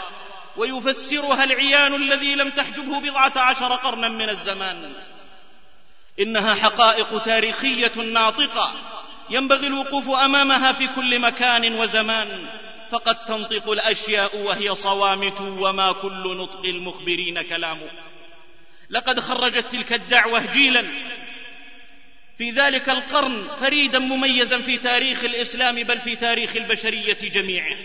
ويفسرها 0.57 1.43
العيان 1.43 1.95
الذي 1.95 2.35
لم 2.35 2.49
تحجبه 2.49 2.99
بضعة 2.99 3.33
عشر 3.35 3.73
قرنا 3.73 4.09
من 4.09 4.29
الزمان. 4.29 4.93
إنها 6.19 6.55
حقائق 6.55 7.23
تاريخية 7.23 7.91
ناطقة 7.95 8.71
ينبغي 9.29 9.67
الوقوف 9.67 10.09
أمامها 10.09 10.71
في 10.71 10.87
كل 10.87 11.19
مكان 11.19 11.73
وزمان 11.73 12.47
فقد 12.91 13.25
تنطق 13.25 13.69
الأشياء 13.69 14.37
وهي 14.37 14.75
صوامت 14.75 15.41
وما 15.41 15.91
كل 15.91 16.37
نطق 16.37 16.65
المخبرين 16.65 17.41
كلامه. 17.41 17.89
لقد 18.89 19.19
خرجت 19.19 19.71
تلك 19.71 19.93
الدعوة 19.93 20.53
جيلا. 20.53 20.83
في 22.37 22.51
ذلك 22.51 22.89
القرن 22.89 23.47
فريدا 23.59 23.99
مميزا 23.99 24.57
في 24.57 24.77
تاريخ 24.77 25.23
الإسلام 25.23 25.75
بل 25.75 25.99
في 25.99 26.15
تاريخ 26.15 26.55
البشرية 26.55 27.17
جميعه. 27.21 27.77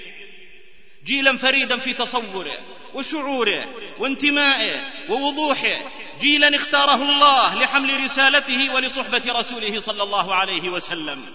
جيلا 1.05 1.39
فريدا 1.39 1.79
في 1.79 1.95
تصوره 1.95 2.59
وشعوره 2.95 3.65
وانتمائه 3.99 4.81
ووضوحه. 5.09 5.79
جيلا 6.21 6.57
اختاره 6.57 7.03
الله 7.03 7.55
لحمل 7.55 8.05
رسالته 8.05 8.75
ولصحبة 8.75 9.23
رسوله 9.41 9.81
صلى 9.81 10.03
الله 10.03 10.35
عليه 10.35 10.69
وسلم. 10.69 11.27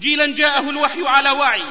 جيلا 0.00 0.26
جاءه 0.26 0.70
الوحي 0.70 1.02
على 1.06 1.30
وعي 1.30 1.62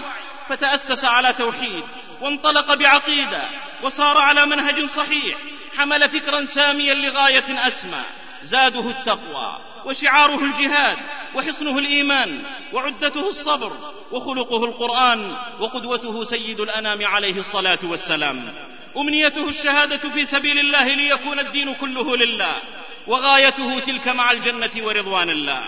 فتأسس 0.50 1.06
على 1.06 1.34
توحيد 1.34 1.84
وانطلق 2.22 2.74
بعقيدة 2.74 3.50
وصار 3.84 4.18
على 4.18 4.46
منهج 4.46 4.86
صحيح 4.86 5.38
حمل 5.78 6.10
فكرا 6.10 6.46
ساميا 6.46 6.94
لغاية 6.94 7.68
أسمى. 7.68 8.02
زاده 8.44 8.90
التقوى 8.90 9.60
وشعاره 9.86 10.44
الجهاد 10.44 10.98
وحصنه 11.36 11.80
الإيمان 11.80 12.44
وعدته 12.74 13.28
الصبر 13.28 13.72
وخلقه 14.12 14.66
القرآن 14.66 15.36
وقدوته 15.60 16.26
سيد 16.26 16.60
الأنام 16.60 17.06
عليه 17.06 17.40
الصلاة 17.40 17.80
والسلام. 17.84 18.54
أمنيته 18.98 19.50
الشهادة 19.50 20.10
في 20.10 20.26
سبيل 20.26 20.60
الله 20.60 20.96
ليكون 20.96 21.40
الدين 21.40 21.74
كله 21.74 22.18
لله 22.18 22.62
وغايته 23.08 23.80
تلك 23.80 24.08
مع 24.08 24.32
الجنة 24.32 24.72
ورضوان 24.78 25.30
الله. 25.30 25.62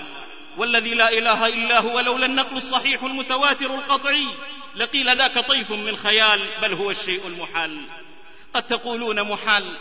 والذي 0.57 0.93
لا 0.93 1.17
إله 1.17 1.47
إلا 1.47 1.79
هو 1.79 1.99
لولا 1.99 2.25
النقل 2.25 2.57
الصحيح 2.57 3.03
المتواتر 3.03 3.75
القطعي 3.75 4.27
لقيل 4.75 5.17
ذاك 5.17 5.39
طيف 5.39 5.71
من 5.71 5.97
خيال 5.97 6.49
بل 6.61 6.73
هو 6.73 6.91
الشيء 6.91 7.27
المحال. 7.27 7.81
قد 8.57 8.63
تقولون 8.63 9.21
محال. 9.21 9.77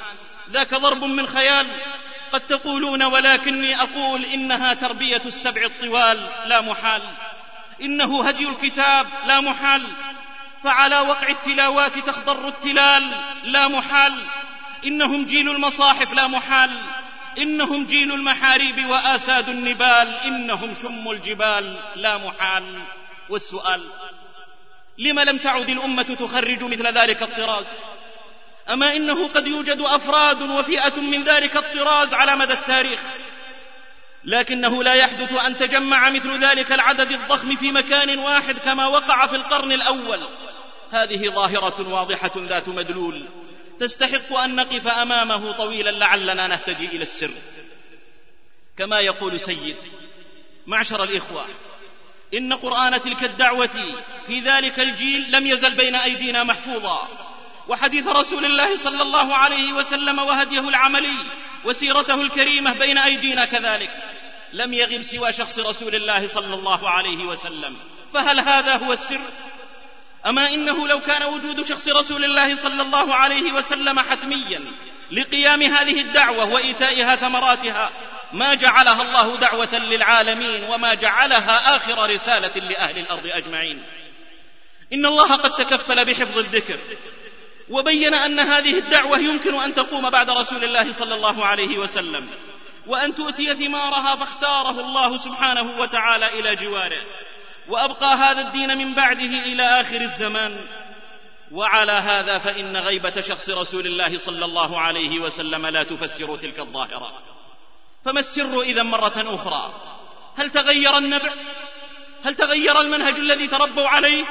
ذاك 0.51 0.75
ضرب 0.75 1.05
من 1.05 1.27
خيال. 1.27 1.67
قد 2.33 2.41
تقولون 2.41 3.03
ولكني 3.03 3.83
أقول 3.83 4.25
إنها 4.25 4.75
تربية 4.75 5.23
السبع 5.27 5.65
الطوال 5.65 6.29
لا 6.47 6.61
محال. 6.61 7.03
إنه 7.83 8.29
هدي 8.29 8.49
الكتاب 8.49 9.07
لا 9.27 9.41
محال. 9.41 9.93
فعلى 10.65 11.01
وقع 11.01 11.29
التلاوات 11.29 11.99
تخضر 11.99 12.49
التلال 12.49 13.11
لا 13.45 13.69
محال. 13.69 14.27
إنهم 14.87 15.25
جيل 15.25 15.51
المصاحف 15.51 16.13
لا 16.13 16.27
محال. 16.27 16.83
إنهم 17.39 17.87
جيل 17.87 18.13
المحاريب 18.13 18.87
وآساد 18.87 19.49
النبال. 19.49 20.15
إنهم 20.25 20.75
شم 20.75 21.11
الجبال 21.11 21.77
لا 21.95 22.19
محال. 22.19 22.83
والسؤال 23.29 23.81
لم 24.99 25.21
لم 25.21 25.39
تعد 25.39 25.71
الأمة 25.71 26.03
تخرج 26.03 26.65
مثل 26.65 26.87
ذلك 26.87 27.23
الطراز؟ 27.23 27.67
أما 28.71 28.97
إنه 28.97 29.29
قد 29.29 29.47
يوجد 29.47 29.81
أفراد 29.81 30.43
وفئة 30.43 31.01
من 31.01 31.25
ذلك 31.25 31.57
الطراز 31.57 32.15
على 32.15 32.37
مدى 32.37 32.53
التاريخ. 32.53 33.01
لكنه 34.25 34.83
لا 34.83 34.95
يحدث 34.95 35.33
أن 35.33 35.57
تجمع 35.57 36.11
مثل 36.11 36.45
ذلك 36.45 36.73
العدد 36.73 37.13
الضخم 37.13 37.57
في 37.57 37.73
مكان 37.73 38.19
واحد 38.19 38.59
كما 38.59 38.87
وقع 38.87 39.27
في 39.27 39.37
القرن 39.37 39.73
الأول. 39.73 40.21
هذه 40.91 41.29
ظاهرة 41.29 41.89
واضحة 41.89 42.33
ذات 42.37 42.69
مدلول. 42.69 43.29
تستحق 43.81 44.37
أن 44.37 44.57
نقف 44.57 44.89
أمامه 44.89 45.53
طويلا 45.53 45.91
لعلنا 45.91 46.47
نهتدي 46.47 46.87
إلى 46.87 47.03
السر. 47.03 47.31
كما 48.79 49.01
يقول 49.01 49.41
سيد 49.41 49.77
معشر 50.67 51.05
الإخوة 51.05 51.47
إن 52.35 52.53
قرآن 52.53 53.01
تلك 53.01 53.25
الدعوة 53.25 53.95
في 54.27 54.41
ذلك 54.41 54.81
الجيل 54.81 55.33
لم 55.33 55.47
يزل 55.47 55.75
بين 55.75 55.95
أيدينا 55.95 56.45
محفوظا. 56.45 57.26
وحديث 57.69 58.07
رسول 58.07 58.45
الله 58.45 58.77
صلى 58.77 59.03
الله 59.03 59.35
عليه 59.35 59.73
وسلم 59.73 60.19
وهديه 60.19 60.69
العملي 60.69 61.17
وسيرته 61.65 62.23
الكريمة 62.23 62.73
بين 62.73 62.99
أيدينا 62.99 63.45
كذلك. 63.45 63.91
لم 64.53 64.75
يغب 64.75 65.03
سوى 65.03 65.33
شخص 65.33 65.59
رسول 65.59 65.95
الله 65.95 66.29
صلى 66.29 66.55
الله 66.55 66.91
عليه 66.91 67.25
وسلم. 67.25 67.77
فهل 68.15 68.41
هذا 68.41 68.77
هو 68.77 68.93
السر؟ 68.93 69.21
أما 70.27 70.55
إنه 70.55 70.89
لو 70.89 71.01
كان 71.01 71.23
وجود 71.23 71.65
شخص 71.65 71.89
رسول 71.89 72.25
الله 72.25 72.57
صلى 72.57 72.83
الله 72.83 73.15
عليه 73.15 73.53
وسلم 73.53 74.01
حتميا 74.01 74.65
لقيام 75.11 75.63
هذه 75.63 76.01
الدعوة 76.01 76.45
وإيتائها 76.45 77.17
ثمراتها 77.17 77.91
ما 78.33 78.55
جعلها 78.55 79.03
الله 79.03 79.37
دعوة 79.37 79.79
للعالمين 79.79 80.65
وما 80.65 80.95
جعلها 80.95 81.77
آخر 81.77 82.11
رسالة 82.11 82.69
لأهل 82.69 82.99
الأرض 82.99 83.27
أجمعين. 83.27 83.83
إن 84.93 85.07
الله 85.07 85.37
قد 85.37 85.53
تكفل 85.53 86.05
بحفظ 86.05 86.39
الذكر. 86.39 86.79
وبين 87.71 88.15
أن 88.15 88.41
هذه 88.41 88.79
الدعوة 88.79 89.19
يمكن 89.19 89.55
أن 89.55 89.75
تقوم 89.75 90.11
بعد 90.11 90.31
رسول 90.31 90.65
الله 90.65 90.93
صلى 90.93 91.15
الله 91.15 91.45
عليه 91.47 91.79
وسلم. 91.79 92.31
وأن 92.87 93.15
تؤتي 93.15 93.55
ثمارها 93.55 94.17
فاختاره 94.17 94.81
الله 94.81 95.19
سبحانه 95.19 95.81
وتعالى 95.81 96.41
إلى 96.41 96.57
جواره. 96.57 97.07
وأبقى 97.69 98.15
هذا 98.15 98.41
الدين 98.41 98.79
من 98.79 98.95
بعده 98.95 99.45
إلى 99.53 99.63
آخر 99.63 100.01
الزمان. 100.01 100.67
وعلى 101.53 101.93
هذا 101.93 102.39
فإن 102.39 102.77
غيبة 102.77 103.21
شخص 103.21 103.51
رسول 103.51 103.87
الله 103.87 104.19
صلى 104.19 104.45
الله 104.45 104.81
عليه 104.81 105.21
وسلم 105.21 105.67
لا 105.67 105.85
تفسر 105.85 106.37
تلك 106.37 106.61
الظاهرة. 106.61 107.23
فما 108.05 108.21
السر 108.21 108.61
إذا 108.61 108.83
مرة 108.83 109.15
أخرى؟ 109.17 109.75
هل 110.37 110.51
تغير 110.51 110.99
النبع؟ 110.99 111.33
هل 112.25 112.35
تغير 112.35 112.81
المنهج 112.81 113.15
الذي 113.15 113.47
تربوا 113.47 113.89
عليه؟ 113.89 114.25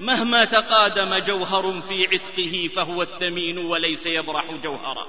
مهما 0.00 0.44
تقادم 0.44 1.18
جوهر 1.18 1.82
في 1.88 2.06
عتقه 2.06 2.70
فهو 2.76 3.02
الثمين 3.02 3.58
وليس 3.58 4.06
يبرح 4.06 4.44
جوهرا. 4.50 5.06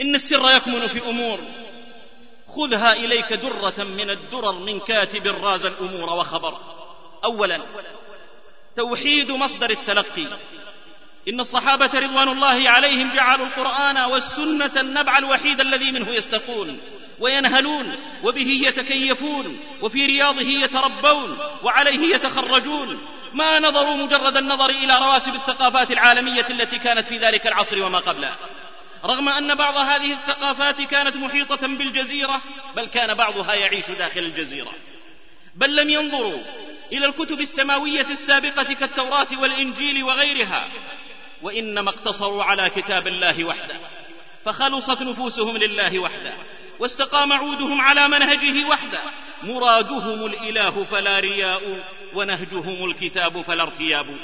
إن 0.00 0.14
السر 0.14 0.50
يكمن 0.50 0.86
في 0.86 1.08
أمور. 1.10 1.40
خذها 2.48 2.92
إليك 2.92 3.32
درة 3.32 3.84
من 3.84 4.10
الدرر 4.10 4.58
من 4.58 4.80
كاتب 4.80 5.26
راز 5.26 5.64
الأمور 5.64 6.12
وخبر. 6.12 6.58
اولا 7.24 7.62
توحيد 8.76 9.30
مصدر 9.32 9.70
التلقي. 9.70 10.38
إن 11.28 11.40
الصحابة 11.40 11.90
رضوان 11.94 12.28
الله 12.28 12.70
عليهم 12.70 13.14
جعلوا 13.14 13.46
القرآن 13.46 13.98
والسنة 13.98 14.72
النبع 14.76 15.18
الوحيد 15.18 15.60
الذي 15.60 15.92
منه 15.92 16.10
يستقون 16.10 16.80
وينهلون 17.20 17.96
وبه 18.22 18.60
يتكيفون 18.66 19.58
وفي 19.82 20.06
رياضه 20.06 20.40
يتربون 20.40 21.38
وعليه 21.62 22.14
يتخرجون 22.14 22.98
ما 23.34 23.58
نظروا 23.58 23.96
مجرد 23.96 24.36
النظر 24.36 24.70
إلى 24.70 24.98
رواسب 24.98 25.34
الثقافات 25.34 25.90
العالمية 25.90 26.46
التي 26.50 26.78
كانت 26.78 27.06
في 27.08 27.18
ذلك 27.18 27.46
العصر 27.46 27.82
وما 27.82 27.98
قبله. 27.98 28.36
رغم 29.04 29.28
أن 29.28 29.54
بعض 29.54 29.76
هذه 29.76 30.12
الثقافات 30.12 30.80
كانت 30.80 31.16
محيطة 31.16 31.66
بالجزيرة 31.66 32.40
بل 32.76 32.86
كان 32.86 33.14
بعضها 33.14 33.54
يعيش 33.54 33.90
داخل 33.90 34.20
الجزيرة. 34.20 34.72
بل 35.54 35.76
لم 35.76 35.90
ينظروا 35.90 36.42
إلى 36.92 37.06
الكتب 37.06 37.40
السماوية 37.40 38.06
السابقة 38.10 38.74
كالتوراة 38.74 39.26
والإنجيل 39.38 40.02
وغيرها 40.04 40.68
وإنما 41.42 41.90
اقتصروا 41.90 42.44
على 42.44 42.70
كتاب 42.70 43.06
الله 43.06 43.44
وحده. 43.44 43.80
فخلصت 44.44 45.02
نفوسهم 45.02 45.56
لله 45.56 45.98
وحده 45.98 46.32
واستقام 46.78 47.32
عودهم 47.32 47.80
على 47.80 48.08
منهجه 48.08 48.64
وحده. 48.64 49.00
مرادهم 49.42 50.26
الإله 50.26 50.84
فلا 50.84 51.18
رياء 51.18 51.84
ونهجهم 52.14 52.84
الكتاب 52.84 53.42
فلا 53.42 53.62
ارتياب. 53.62 54.18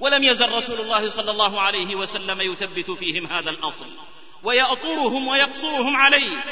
ولم 0.00 0.24
يزل 0.24 0.52
رسول 0.52 0.80
الله 0.80 1.10
صلى 1.10 1.30
الله 1.30 1.60
عليه 1.60 1.96
وسلم 1.96 2.40
يثبت 2.40 2.90
فيهم 2.90 3.26
هذا 3.26 3.50
الأصل. 3.50 3.86
ويأطرهم 4.42 5.28
ويقصرهم 5.28 5.96
عليه. 5.96 6.44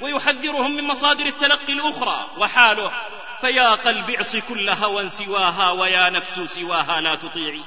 ويحذرهم 0.00 0.76
من 0.76 0.84
مصادر 0.84 1.26
التلقي 1.26 1.72
الأخرى 1.72 2.26
وحاله. 2.38 2.92
فيا 3.40 3.70
قلب 3.70 4.10
اعص 4.10 4.36
كل 4.36 4.68
هوى 4.68 5.08
سواها 5.08 5.70
ويا 5.70 6.10
نفس 6.10 6.40
سواها 6.54 7.00
لا 7.00 7.14
تطيعي. 7.14 7.62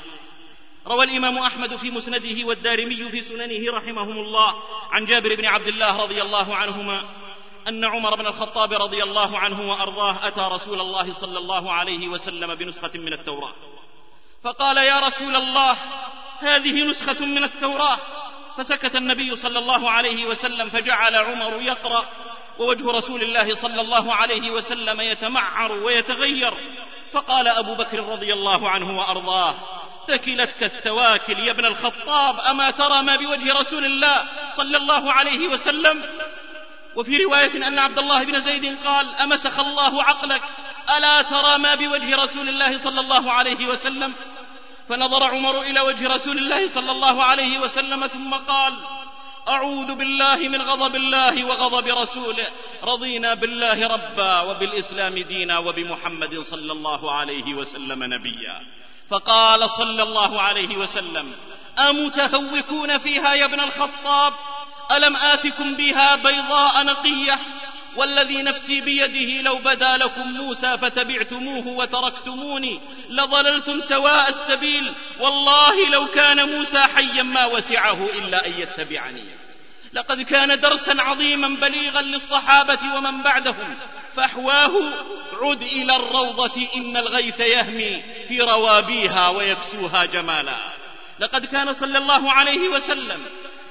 روى 0.87 1.05
الإمام 1.05 1.37
أحمد 1.37 1.75
في 1.75 1.91
مسنده 1.91 2.45
والدارمي 2.45 3.09
في 3.11 3.21
سننه 3.21 3.77
رحمهم 3.77 4.17
الله. 4.17 4.63
عن 4.91 5.05
جابر 5.05 5.35
بن 5.35 5.45
عبد 5.45 5.67
الله 5.67 5.97
رضي 5.97 6.21
الله 6.21 6.55
عنهما 6.55 7.24
أن 7.67 7.85
عمر 7.85 8.15
بن 8.15 8.27
الخطاب 8.27 8.73
رضي 8.73 9.03
الله 9.03 9.39
عنه 9.39 9.71
وأرضاه 9.71 10.27
أتى 10.27 10.49
رسول 10.51 10.81
الله 10.81 11.13
صلى 11.13 11.37
الله 11.39 11.71
عليه 11.71 12.07
وسلم 12.07 12.55
بنسخة 12.55 12.91
من 12.95 13.13
التوراة. 13.13 13.53
فقال 14.43 14.77
يا 14.77 14.99
رسول 14.99 15.35
الله 15.35 15.77
هذه 16.39 16.83
نسخة 16.83 17.25
من 17.25 17.43
التوراة. 17.43 17.97
فسكت 18.57 18.95
النبي 18.95 19.35
صلى 19.35 19.59
الله 19.59 19.89
عليه 19.89 20.25
وسلم 20.25 20.69
فجعل 20.69 21.15
عمر 21.15 21.61
يقرأ 21.61 22.05
ووجه 22.59 22.91
رسول 22.91 23.21
الله 23.21 23.55
صلى 23.55 23.81
الله 23.81 24.13
عليه 24.13 24.51
وسلم 24.51 25.01
يتمعر 25.01 25.71
ويتغير. 25.71 26.53
فقال 27.13 27.47
أبو 27.47 27.75
بكر 27.75 27.99
رضي 27.99 28.33
الله 28.33 28.69
عنه 28.69 28.97
وأرضاه 28.99 29.55
ثكلتك 30.07 30.63
الثواكل 30.63 31.39
يا 31.39 31.51
ابن 31.51 31.65
الخطاب 31.65 32.39
أما 32.39 32.71
ترى 32.71 33.03
ما 33.03 33.15
بوجه 33.15 33.53
رسول 33.53 33.85
الله 33.85 34.25
صلى 34.51 34.77
الله 34.77 35.13
عليه 35.13 35.47
وسلم؟ 35.47 36.03
وفي 36.95 37.23
رواية 37.23 37.67
أن 37.67 37.79
عبد 37.79 37.99
الله 37.99 38.23
بن 38.23 38.41
زيد 38.41 38.77
قال 38.85 39.15
أمسخ 39.15 39.59
الله 39.59 40.03
عقلك 40.03 40.41
ألا 40.97 41.21
ترى 41.21 41.57
ما 41.57 41.75
بوجه 41.75 42.15
رسول 42.15 42.49
الله 42.49 42.77
صلى 42.77 42.99
الله 42.99 43.31
عليه 43.31 43.67
وسلم؟ 43.67 44.13
فنظر 44.89 45.23
عمر 45.23 45.61
إلى 45.61 45.81
وجه 45.81 46.07
رسول 46.07 46.37
الله 46.37 46.67
صلى 46.67 46.91
الله 46.91 47.23
عليه 47.23 47.59
وسلم 47.59 48.07
ثم 48.07 48.33
قال 48.33 48.73
أعوذ 49.47 49.95
بالله 49.95 50.35
من 50.35 50.61
غضب 50.61 50.95
الله 50.95 51.45
وغضب 51.45 51.87
رسوله 51.87 52.47
رضينا 52.83 53.33
بالله 53.33 53.87
ربا 53.87 54.41
وبالإسلام 54.41 55.19
دينا 55.19 55.59
وبمحمد 55.59 56.41
صلى 56.41 56.71
الله 56.71 57.11
عليه 57.11 57.53
وسلم 57.53 58.03
نبيا. 58.03 58.61
فقال 59.09 59.69
صلى 59.69 60.03
الله 60.03 60.41
عليه 60.41 60.77
وسلم 60.77 61.35
أمتهوكون 61.89 62.97
فيها 62.97 63.33
يا 63.33 63.45
ابن 63.45 63.59
الخطاب؟ 63.59 64.33
ألم 64.91 65.15
آتكم 65.15 65.75
بها 65.75 66.15
بيضاء 66.15 66.83
نقية 66.83 67.39
والذي 67.95 68.43
نفسي 68.43 68.81
بيده 68.81 69.41
لو 69.41 69.57
بدا 69.57 69.97
لكم 69.97 70.27
موسى 70.31 70.77
فتبعتموه 70.77 71.67
وتركتموني 71.67 72.79
لضللتم 73.09 73.81
سواء 73.81 74.29
السبيل 74.29 74.93
والله 75.19 75.89
لو 75.89 76.07
كان 76.07 76.49
موسى 76.49 76.79
حيا 76.79 77.23
ما 77.23 77.45
وسعه 77.45 78.09
إلا 78.17 78.47
أن 78.47 78.59
يتبعني. 78.59 79.25
لقد 79.93 80.21
كان 80.21 80.59
درسا 80.59 80.95
عظيما 80.99 81.47
بليغا 81.47 82.01
للصحابة 82.01 82.79
ومن 82.95 83.23
بعدهم 83.23 83.77
فأحواه 84.15 84.93
عد 85.41 85.61
إلى 85.61 85.95
الروضة 85.95 86.67
إن 86.75 86.97
الغيث 86.97 87.39
يهمي 87.39 88.03
في 88.27 88.41
روابيها 88.41 89.29
ويكسوها 89.29 90.05
جمالا. 90.05 90.73
لقد 91.19 91.45
كان 91.45 91.73
صلى 91.73 91.97
الله 91.97 92.31
عليه 92.31 92.69
وسلم 92.69 93.25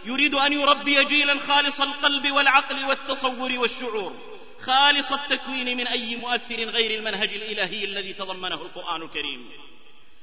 يريد 0.07 0.35
أن 0.35 0.53
يربي 0.53 1.05
جيلا 1.05 1.39
خالص 1.39 1.81
القلب 1.81 2.31
والعقل 2.31 2.85
والتصور 2.85 3.53
والشعور. 3.53 4.13
خالص 4.61 5.13
التكوين 5.13 5.77
من 5.77 5.87
أي 5.87 6.17
مؤثر 6.17 6.65
غير 6.65 6.99
المنهج 6.99 7.35
الإلهي 7.35 7.85
الذي 7.85 8.13
تضمنه 8.13 8.63
القرآن 8.63 9.03
الكريم. 9.03 9.51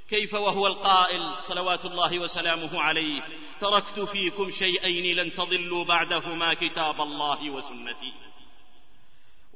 كيف 0.09 0.33
وهو 0.33 0.67
القائل 0.67 1.33
صلوات 1.39 1.85
الله 1.85 2.19
وسلامه 2.19 2.81
عليه؟ 2.81 3.21
تركت 3.61 3.99
فيكم 3.99 4.49
شيئين 4.49 5.17
لن 5.17 5.33
تضلوا 5.33 5.83
بعدهما 5.83 6.53
كتاب 6.53 7.01
الله 7.01 7.49
وسنتي. 7.49 8.30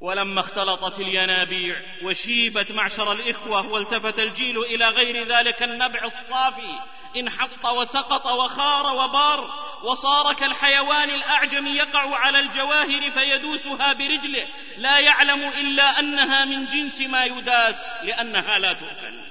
ولما 0.06 0.42
اختلطت 0.42 1.00
الينابيع 1.00 1.82
وشيبت 2.04 2.72
معشر 2.72 3.12
الإخوة 3.12 3.68
والتفت 3.68 4.20
الجيل 4.20 4.60
إلى 4.60 4.86
غير 4.86 5.28
ذلك 5.28 5.64
النبع 5.64 6.04
الصافي 6.04 6.80
انحط 7.18 7.66
وسقط 7.66 8.26
وخار 8.26 8.96
وبار 8.96 9.50
وصار 9.84 10.34
كالحيوان 10.34 11.10
الأعجم 11.10 11.68
يقع 11.68 12.16
على 12.16 12.40
الجواهر 12.40 13.12
فيدوسها 13.12 13.94
برجله 13.94 14.48
لا 14.78 15.00
يعلم 15.00 15.52
إلا 15.60 16.00
أنها 16.00 16.46
من 16.46 16.66
جنس 16.66 17.02
ما 17.02 17.26
يداس 17.26 17.88
لأنها 18.04 18.60
لا 18.60 18.74
تؤكل. 18.74 19.26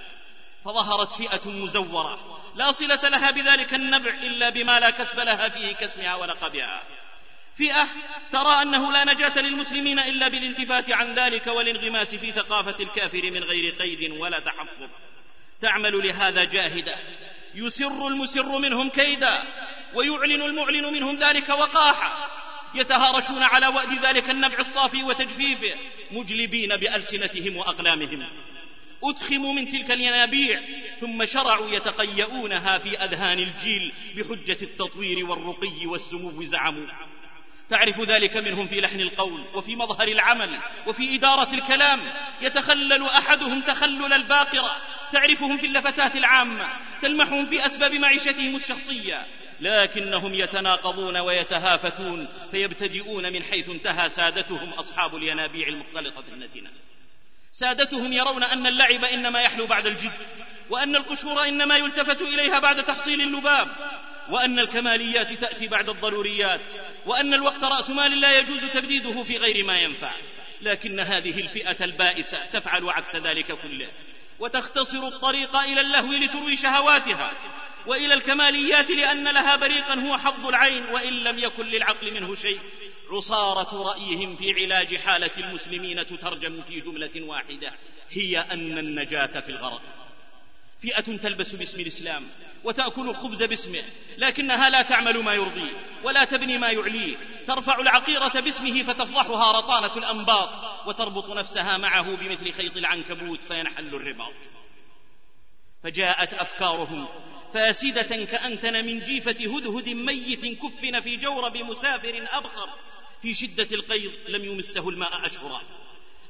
فظهرت 0.64 1.12
فئة 1.12 1.48
مزورة 1.50 2.40
لا 2.54 2.72
صلة 2.72 3.08
لها 3.08 3.30
بذلك 3.30 3.74
النبع 3.74 4.10
إلا 4.10 4.48
بما 4.50 4.80
لا 4.80 4.90
كسب 4.90 5.18
لها 5.18 5.48
فيه 5.48 5.74
كاسمها 5.74 6.14
ولقبها. 6.14 6.82
فئة 7.58 7.88
ترى 8.32 8.62
أنه 8.62 8.92
لا 8.92 9.14
نجاة 9.14 9.38
للمسلمين 9.38 9.98
إلا 9.98 10.28
بالالتفات 10.28 10.90
عن 10.90 11.14
ذلك 11.14 11.46
والانغماس 11.46 12.14
في 12.14 12.30
ثقافة 12.32 12.82
الكافر 12.82 13.30
من 13.30 13.44
غير 13.44 13.74
قيد 13.74 14.10
ولا 14.10 14.38
تحفظ 14.38 14.88
تعمل 15.60 16.06
لهذا 16.06 16.44
جاهدة 16.44 16.96
يسر 17.54 18.08
المسر 18.08 18.58
منهم 18.58 18.88
كيدا 18.88 19.42
ويعلن 19.94 20.42
المعلن 20.42 20.92
منهم 20.92 21.16
ذلك 21.16 21.48
وقاحا. 21.48 22.30
يتهارشون 22.74 23.42
على 23.42 23.66
وأد 23.66 24.04
ذلك 24.04 24.30
النبع 24.30 24.58
الصافي 24.58 25.02
وتجفيفه 25.02 25.74
مجلبين 26.10 26.76
بألسنتهم 26.76 27.56
وأقلامهم. 27.56 28.28
أدخموا 29.04 29.52
من 29.52 29.68
تلك 29.68 29.90
الينابيع 29.90 30.60
ثم 31.00 31.24
شرعوا 31.24 31.70
يتقيؤونها 31.70 32.78
في 32.78 32.98
أذهان 33.04 33.38
الجيل 33.38 33.92
بحجة 34.16 34.58
التطوير 34.62 35.26
والرقي 35.26 35.86
والسمو 35.86 36.44
زعموا. 36.44 36.86
تعرف 37.70 38.00
ذلك 38.00 38.36
منهم 38.36 38.68
في 38.68 38.80
لحن 38.80 39.00
القول 39.00 39.46
وفي 39.54 39.76
مظهر 39.76 40.08
العمل 40.08 40.60
وفي 40.86 41.14
إدارة 41.14 41.54
الكلام. 41.54 42.00
يتخلل 42.40 43.02
أحدهم 43.02 43.60
تخلل 43.60 44.12
الباقرة 44.12 44.76
تعرفهم 45.12 45.58
في 45.58 45.66
اللفتات 45.66 46.16
العامة. 46.16 46.68
تلمحهم 47.02 47.46
في 47.46 47.66
أسباب 47.66 47.94
معيشتهم 47.94 48.56
الشخصية. 48.56 49.26
لكنهم 49.60 50.34
يتناقضون 50.34 51.16
ويتهافتون 51.16 52.28
فيبتدئون 52.50 53.32
من 53.32 53.44
حيث 53.44 53.68
انتهى 53.68 54.08
سادتهم 54.08 54.72
أصحاب 54.72 55.16
الينابيع 55.16 55.68
المختلطة 55.68 56.24
النتنة 56.32 56.70
سادتهم 57.52 58.12
يرون 58.12 58.42
أن 58.42 58.66
اللعب 58.66 59.04
إنما 59.04 59.40
يحلو 59.40 59.66
بعد 59.66 59.86
الجد 59.86 60.12
وأن 60.70 60.96
القشور 60.96 61.48
إنما 61.48 61.76
يلتفت 61.76 62.22
إليها 62.22 62.58
بعد 62.58 62.84
تحصيل 62.84 63.20
اللباب. 63.20 63.68
وأن 64.30 64.58
الكماليات 64.58 65.32
تأتي 65.32 65.68
بعد 65.68 65.88
الضروريات 65.88 66.60
وأن 67.06 67.34
الوقت 67.34 67.64
رأس 67.64 67.90
مال 67.90 68.20
لا 68.20 68.38
يجوز 68.38 68.64
تبديده 68.74 69.24
في 69.24 69.36
غير 69.36 69.64
ما 69.64 69.80
ينفع. 69.80 70.14
لكن 70.60 71.00
هذه 71.00 71.40
الفئة 71.40 71.84
البائسة 71.84 72.38
تفعل 72.52 72.88
عكس 72.88 73.16
ذلك 73.16 73.46
كله 73.46 73.90
وتختصر 74.38 75.08
الطريق 75.08 75.56
إلى 75.56 75.80
اللهو 75.80 76.12
لتروي 76.12 76.56
شهواتها 76.56 77.32
وإلى 77.86 78.14
الكماليات 78.14 78.90
لأن 78.90 79.28
لها 79.28 79.56
بريقا 79.56 79.94
هو 79.94 80.18
حظ 80.18 80.46
العين 80.46 80.82
وإن 80.92 81.12
لم 81.12 81.38
يكن 81.38 81.66
للعقل 81.66 82.14
منه 82.14 82.34
شيء. 82.34 82.60
عصارة 83.10 83.82
رأيهم 83.82 84.36
في 84.36 84.52
علاج 84.52 84.96
حالة 84.96 85.30
المسلمين 85.38 86.06
تترجم 86.06 86.62
في 86.68 86.80
جملة 86.80 87.22
واحدة 87.22 87.72
هي 88.10 88.38
أن 88.38 88.78
النجاة 88.78 89.40
في 89.40 89.48
الغرق. 89.48 89.82
فئة 90.84 91.16
تلبس 91.16 91.54
باسم 91.54 91.80
الإسلام 91.80 92.26
وتأكل 92.64 93.08
الخبز 93.08 93.42
باسمه 93.42 93.82
لكنها 94.18 94.70
لا 94.70 94.82
تعمل 94.82 95.22
ما 95.22 95.34
يرضيه 95.34 95.72
ولا 96.04 96.24
تبني 96.24 96.58
ما 96.58 96.70
يعليه 96.70 97.16
ترفع 97.46 97.80
العقيرة 97.80 98.40
باسمه 98.40 98.82
فتفضحها 98.82 99.52
رطانة 99.52 99.96
الأنباط 99.96 100.48
وتربط 100.88 101.30
نفسها 101.30 101.76
معه 101.76 102.16
بمثل 102.16 102.52
خيط 102.52 102.76
العنكبوت 102.76 103.40
فينحل 103.48 103.94
الرباط. 103.94 104.34
فجاءت 105.82 106.34
أفكارهم 106.34 107.08
فاسدة 107.54 108.24
كأنتن 108.24 108.84
من 108.84 109.00
جيفة 109.00 109.30
هدهد 109.30 109.88
ميت 109.88 110.44
كفن 110.62 111.00
في 111.00 111.16
جورب 111.16 111.56
مسافر 111.56 112.26
أبخر 112.30 112.68
في 113.22 113.34
شدة 113.34 113.68
القيض 113.72 114.12
لم 114.28 114.44
يمسه 114.44 114.88
الماء 114.88 115.26
أشهرا. 115.26 115.62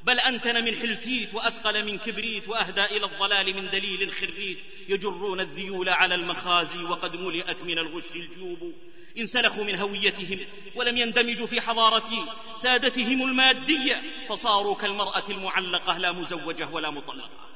بل 0.05 0.21
أنتن 0.21 0.65
من 0.65 0.77
حلتيت 0.77 1.35
وأثقل 1.35 1.85
من 1.85 1.99
كبريت 1.99 2.49
وأهدى 2.49 2.85
إلى 2.85 3.07
الضلال 3.07 3.57
من 3.57 3.71
دليل 3.71 4.13
خريت. 4.13 4.59
يجرون 4.89 5.41
الذيول 5.41 5.89
على 5.89 6.15
المخازي 6.15 6.83
وقد 6.83 7.17
ملئت 7.17 7.63
من 7.63 7.79
الغش 7.79 8.05
الجيوب 8.15 8.73
انسلخوا 9.19 9.65
من 9.65 9.75
هويتهم 9.75 10.41
ولم 10.75 10.97
يندمجوا 10.97 11.47
في 11.47 11.61
حضارة 11.61 12.37
سادتهم 12.57 13.23
المادية 13.23 14.03
فصاروا 14.29 14.75
كالمرأة 14.75 15.25
المعلقة 15.29 15.99
لا 15.99 16.13
مزوجة 16.13 16.69
ولا 16.69 16.91
مطلقة. 16.91 17.49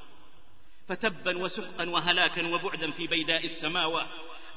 فتبا 0.88 1.38
وسحقا 1.38 1.88
وهلاكا 1.90 2.46
وبعدا 2.46 2.90
في 2.90 3.06
بيداء 3.06 3.44
السماوات 3.44 4.08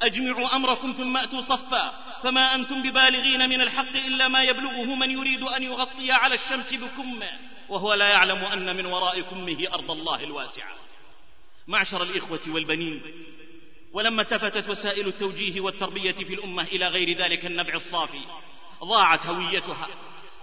أجمعوا 0.02 0.56
أمركم 0.56 0.92
ثم 0.92 1.18
أتوا 1.18 1.42
صفا. 1.42 2.12
فما 2.24 2.56
أنتم 2.56 2.84
ببالغين 2.84 3.50
من 3.50 3.62
الحق 3.62 3.96
إلا 4.08 4.28
ما 4.28 4.44
يبلغه 4.44 4.96
من 4.96 5.12
يريد 5.12 5.42
أن 5.42 5.64
يغطي 5.64 6.12
على 6.12 6.36
الشمس 6.36 6.74
بكمه 6.74 7.30
وهو 7.72 7.94
لا 7.94 8.10
يعلم 8.10 8.38
أن 8.38 8.76
من 8.76 8.86
وراء 8.86 9.22
كمه 9.22 9.68
أرض 9.74 9.92
الله 9.92 10.24
الواسعة. 10.24 10.76
معشر 11.68 12.04
الإخوة 12.04 12.40
والبنين 12.48 13.02
ولما 13.94 14.22
التفتت 14.22 14.70
وسائل 14.70 15.08
التوجيه 15.08 15.62
والتربية 15.62 16.12
في 16.12 16.34
الأمة 16.34 16.64
إلى 16.64 16.88
غير 16.88 17.18
ذلك 17.18 17.46
النبع 17.46 17.74
الصافي 17.74 18.22
ضاعت 18.84 19.26
هويتها. 19.26 19.88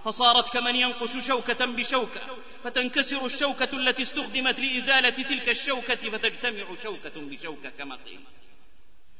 فصارت 0.04 0.52
كمن 0.52 0.76
ينقش 0.76 1.26
شوكة 1.26 1.66
بشوكة 1.66 2.20
فتنكسر 2.64 3.26
الشوكة 3.26 3.76
التي 3.76 4.02
استخدمت 4.02 4.60
لإزالة 4.60 5.10
تلك 5.10 5.48
الشوكة 5.48 6.10
فتجتمع 6.10 6.64
شوكة 6.82 7.12
بشوكة 7.16 7.70
كما 7.78 7.96
قيل. 8.06 8.20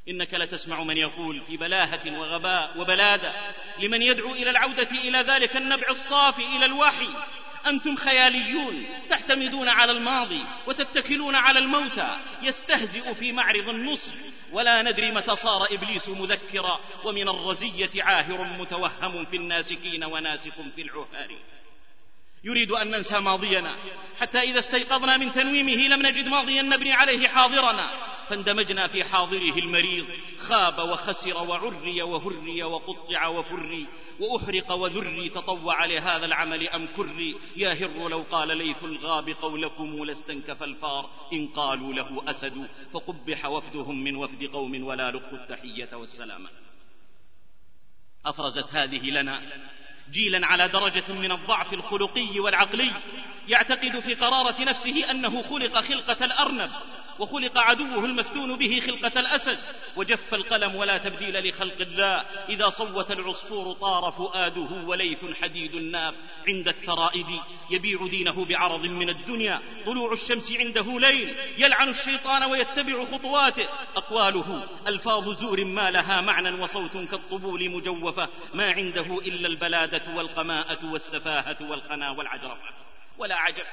إنك 0.09 0.35
لتسمع 0.35 0.83
من 0.83 0.97
يقول 0.97 1.42
في 1.47 1.57
بلاهة 1.57 2.18
وغباء 2.18 2.79
وبلادة 2.79 3.33
لمن 3.79 4.03
يدعو 4.03 4.33
إلى 4.33 4.51
العودة 4.51 4.90
إلى 5.05 5.18
ذلك 5.18 5.57
النبع 5.57 5.88
الصافي 5.90 6.57
إلى 6.57 6.64
الوحي. 6.64 7.09
أنتم 7.66 7.97
خياليون 7.97 8.87
تعتمدون 9.11 9.68
على 9.68 9.92
الماضي 9.92 10.44
وتتكلون 10.66 11.35
على 11.35 11.59
الموتى. 11.59 12.16
يستهزئ 12.42 13.14
في 13.14 13.33
معرض 13.33 13.68
النصح. 13.68 14.14
ولا 14.53 14.83
ندري 14.83 15.11
متى 15.11 15.37
صار 15.37 15.66
إبليس 15.75 16.09
مذكرا. 16.09 16.81
ومن 17.05 17.29
الرزية 17.29 18.03
عاهر 18.03 18.44
متوهم 18.44 19.25
في 19.25 19.37
الناسكين 19.37 20.05
وناسك 20.05 20.55
في 20.77 20.83
العهار. 20.83 21.38
يريد 22.44 22.70
أن 22.70 22.90
ننسى 22.90 23.20
ماضينا. 23.20 23.77
حتى 24.20 24.38
إذا 24.38 24.59
استيقظنا 24.59 25.16
من 25.16 25.33
تنويمه 25.33 25.88
لم 25.88 26.07
نجد 26.07 26.29
ماضيا 26.29 26.62
نبني 26.62 26.92
عليه 26.92 27.29
حاضرنا. 27.29 27.88
فاندمجنا 28.29 28.88
في 28.88 29.05
حاضره 29.05 29.59
المريض. 29.59 30.07
خاب 30.38 30.79
وخسر 30.79 31.37
وعري 31.37 32.03
وهري 32.03 32.62
وقطع 32.62 33.27
وفري. 33.27 33.87
وأحرق 34.20 34.72
وذري 34.72 35.29
تطوع 35.29 35.85
لهذا 35.85 36.27
العمل 36.27 36.68
أم 36.68 36.87
كري. 36.87 37.37
يا 37.57 37.72
هر 37.72 38.09
لو 38.09 38.24
قال 38.31 38.59
ليث 38.59 38.85
الغاب 38.85 39.29
قولكم 39.29 40.05
لاستنكف 40.05 40.62
الفار. 40.62 41.29
إن 41.33 41.48
قالوا 41.48 41.92
له 41.92 42.31
أسد. 42.31 42.68
فقبح 42.92 43.46
وفدهم 43.46 44.05
من 44.05 44.16
وفد 44.16 44.44
قوم 44.44 44.85
ولا 44.85 45.11
لقوا 45.11 45.38
التحية 45.38 45.96
والسلامة 45.96 46.51
أفرزت 48.27 48.74
هذه 48.74 49.11
لنا. 49.11 49.42
جيلا 50.12 50.47
على 50.47 50.68
درجة 50.68 51.12
من 51.12 51.33
الضعف 51.33 51.73
الخلقي 51.73 52.40
والعقلي 52.40 52.92
يعتقد 53.49 54.01
في 54.01 54.14
قرارة 54.14 54.64
نفسه 54.64 55.11
أنه 55.11 55.42
خلق 55.42 55.79
خلقة 55.79 56.25
الأرنب. 56.25 56.71
وخلق 57.18 57.59
عدوه 57.59 58.04
المفتون 58.04 58.57
به 58.59 58.83
خلقة 58.87 59.20
الأسد 59.20 59.59
وجف 59.96 60.35
القلم 60.35 60.74
ولا 60.74 60.98
تبديل 60.98 61.48
لخلق 61.48 61.81
الله. 61.81 62.16
إذا 62.48 62.68
صوت 62.68 63.11
العصفور 63.11 63.72
طار 63.72 64.12
فؤاده 64.12 64.87
وليث 64.87 65.24
حديد 65.42 65.74
الناب 65.74 66.14
عند 66.48 66.68
الثرائد. 66.68 67.26
يبيع 67.70 68.07
دينه 68.07 68.44
بعرض 68.44 68.87
من 68.87 69.09
الدنيا 69.09 69.62
طلوع 69.87 70.12
الشمس 70.12 70.52
عنده 70.52 71.00
ليل. 71.00 71.37
يلعن 71.59 71.88
الشيطان 71.88 72.50
ويتبع 72.50 73.04
خطواته. 73.04 73.68
أقواله 73.96 74.68
ألفاظ 74.88 75.28
زور 75.28 75.64
ما 75.64 75.90
لها 75.90 76.20
معنى 76.20 76.62
وصوت 76.62 76.96
كالطبول 76.96 77.70
مجوفة. 77.70 78.28
ما 78.54 78.70
عنده 78.70 79.18
إلا 79.18 79.48
البلادة 79.48 80.14
والقماءة 80.14 80.92
والسفاهة 80.92 81.57
والخنا 81.61 82.11
والعجرفة. 82.11 82.68
ولا 83.18 83.37
عجب. 83.37 83.64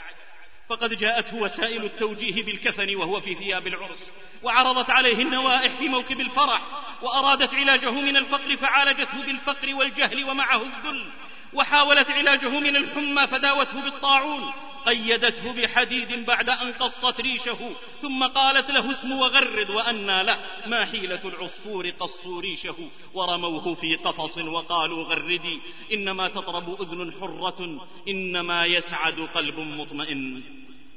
فقد 0.69 0.97
جاءته 0.97 1.38
وسائل 1.38 1.84
التوجيه 1.84 2.43
بالكفن 2.43 2.95
وهو 2.95 3.21
في 3.21 3.36
ثياب 3.36 3.67
العرس 3.67 3.99
وعرضت 4.43 4.89
عليه 4.89 5.21
النوائح 5.21 5.75
في 5.75 5.89
موكب 5.89 6.21
الفرح 6.21 6.62
وأرادت 7.01 7.56
علاجه 7.56 7.91
من 7.91 8.17
الفقر 8.17 8.58
فعالجته 8.58 9.21
بالفقر 9.25 9.75
والجهل 9.75 10.23
ومعه 10.23 10.62
الذل. 10.62 11.12
وحاولت 11.53 12.10
علاجه 12.10 12.60
من 12.60 12.75
الحمى 12.75 13.27
فداوته 13.27 13.81
بالطاعون 13.81 14.53
قيدته 14.86 15.53
بحديد 15.53 16.25
بعد 16.25 16.49
أن 16.49 16.73
قصت 16.73 17.21
ريشه 17.21 17.71
ثم 18.01 18.23
قالت 18.23 18.71
له 18.71 18.91
اسم 18.91 19.12
وغرد 19.12 19.69
وأنى 19.69 20.23
له 20.23 20.39
ما 20.65 20.86
حيلة 20.86 21.21
العصفور 21.25 21.89
قصوا 21.89 22.41
ريشه 22.41 22.75
ورموه 23.13 23.75
في 23.75 23.95
قفص 23.95 24.38
وقالوا 24.38 25.03
غردي 25.03 25.62
إنما 25.93 26.29
تطرب 26.29 26.81
أذن 26.81 27.13
حرة 27.21 27.88
إنما 28.08 28.65
يسعد 28.65 29.19
قلب 29.19 29.60
مطمئن. 29.60 30.43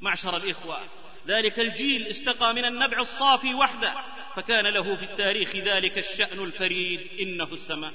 معشر 0.01 0.37
الإخوة 0.37 0.81
ذلك 1.27 1.59
الجيل 1.61 2.07
استقى 2.07 2.55
من 2.55 2.65
النبع 2.65 2.99
الصافي 2.99 3.55
وحده 3.55 3.93
فكان 4.37 4.67
له 4.67 4.97
في 4.97 5.03
التاريخ 5.03 5.57
ذلك 5.57 5.99
الشأن 5.99 6.39
الفريد 6.39 7.01
إنه 7.21 7.45
السماء. 7.53 7.93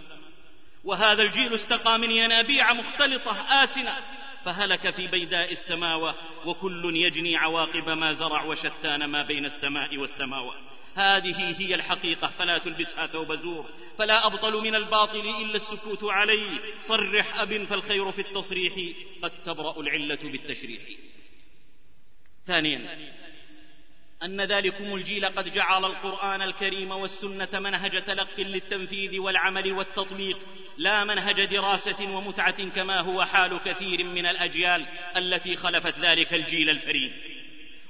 وهذا 0.83 1.21
الجيل 1.21 1.53
استقى 1.53 1.99
من 1.99 2.11
ينابيع 2.11 2.73
مختلطة 2.73 3.63
آسنة 3.63 3.95
فهلك 4.45 4.89
في 4.89 5.07
بيداء 5.07 5.51
السماوة 5.51 6.15
وكل 6.45 6.95
يجني 6.95 7.37
عواقب 7.37 7.89
ما 7.89 8.13
زرع 8.13 8.43
وشتان 8.43 9.05
ما 9.05 9.23
بين 9.23 9.45
السماء 9.45 9.97
والسماوات. 9.97 10.59
هذه 10.95 11.61
هي 11.61 11.75
الحقيقة 11.75 12.27
فلا 12.27 12.57
تلبسها 12.57 13.07
ثوب 13.07 13.33
زور 13.33 13.69
فلا 13.97 14.25
أبطل 14.25 14.61
من 14.63 14.75
الباطل 14.75 15.19
إلا 15.41 15.55
السكوت 15.55 16.03
عليه. 16.03 16.59
صرح 16.79 17.39
أب 17.39 17.65
فالخير 17.65 18.11
في 18.11 18.21
التصريح 18.21 18.73
قد 19.21 19.31
تبرأ 19.45 19.79
العلة 19.79 20.19
بالتشريح. 20.23 20.81
ثانيا 22.47 23.13
أن 24.23 24.41
ذلكم 24.41 24.95
الجيل 24.95 25.25
قد 25.25 25.53
جعل 25.53 25.85
القرآن 25.85 26.41
الكريم 26.41 26.91
والسنة 26.91 27.49
منهج 27.53 28.03
تلق 28.03 28.39
للتنفيذ 28.39 29.19
والعمل 29.19 29.71
والتطبيق 29.73 30.39
لا 30.77 31.03
منهج 31.03 31.45
دراسة 31.45 32.15
ومتعة 32.15 32.69
كما 32.69 33.01
هو 33.01 33.25
حال 33.25 33.59
كثير 33.65 34.03
من 34.03 34.25
الأجيال 34.25 34.85
التي 35.17 35.55
خلفت 35.55 35.99
ذلك 35.99 36.33
الجيل 36.33 36.69
الفريد. 36.69 37.13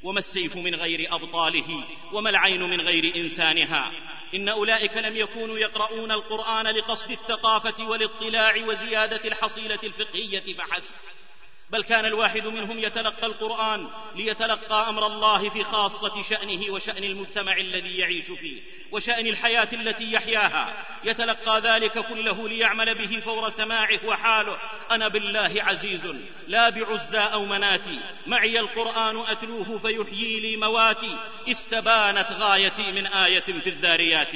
وما 0.03 0.19
السيف 0.19 0.55
من 0.55 0.75
غير 0.75 1.15
أبطاله 1.15 1.87
وما 2.13 2.29
العين 2.29 2.61
من 2.61 2.81
غير 2.81 3.15
إنسانها. 3.15 3.91
إن 4.35 4.49
أولئك 4.49 4.97
لم 4.97 5.17
يكونوا 5.17 5.57
يقرؤون 5.57 6.11
القرآن 6.11 6.67
لقصد 6.67 7.11
الثقافة 7.11 7.87
والاطلاع 7.87 8.65
وزيادة 8.65 9.27
الحصيلة 9.27 9.79
الفقهية 9.83 10.53
فحسب. 10.57 10.93
بل 11.73 11.83
كان 11.83 12.05
الواحد 12.05 12.47
منهم 12.47 12.79
يتلقى 12.79 13.27
القرآن 13.27 13.87
ليتلقى 14.15 14.89
أمر 14.89 15.07
الله 15.07 15.49
في 15.49 15.63
خاصة 15.63 16.23
شأنه 16.23 16.73
وشأن 16.73 17.03
المجتمع 17.03 17.57
الذي 17.57 17.97
يعيش 17.97 18.25
فيه 18.25 18.61
وشأن 18.91 19.27
الحياة 19.27 19.67
التي 19.73 20.11
يحياها. 20.11 20.73
يتلقى 21.03 21.61
ذلك 21.61 21.99
كله 21.99 22.49
ليعمل 22.49 22.95
به 22.95 23.19
فور 23.19 23.49
سماعه 23.49 23.99
وحاله. 24.05 24.57
أنا 24.91 25.07
بالله 25.07 25.53
عزيز 25.57 26.01
لا 26.47 26.69
بعزى 26.69 27.19
أو 27.19 27.45
مناتي. 27.45 27.99
معي 28.27 28.59
القرآن 28.59 29.17
أتلوه 29.17 29.79
فيحيي 29.79 30.39
لي 30.39 30.57
مواتي. 30.57 31.17
استبانت 31.47 32.27
غايتي 32.31 32.91
من 32.91 33.07
آية 33.07 33.39
في 33.39 33.69
الذاريات. 33.69 34.33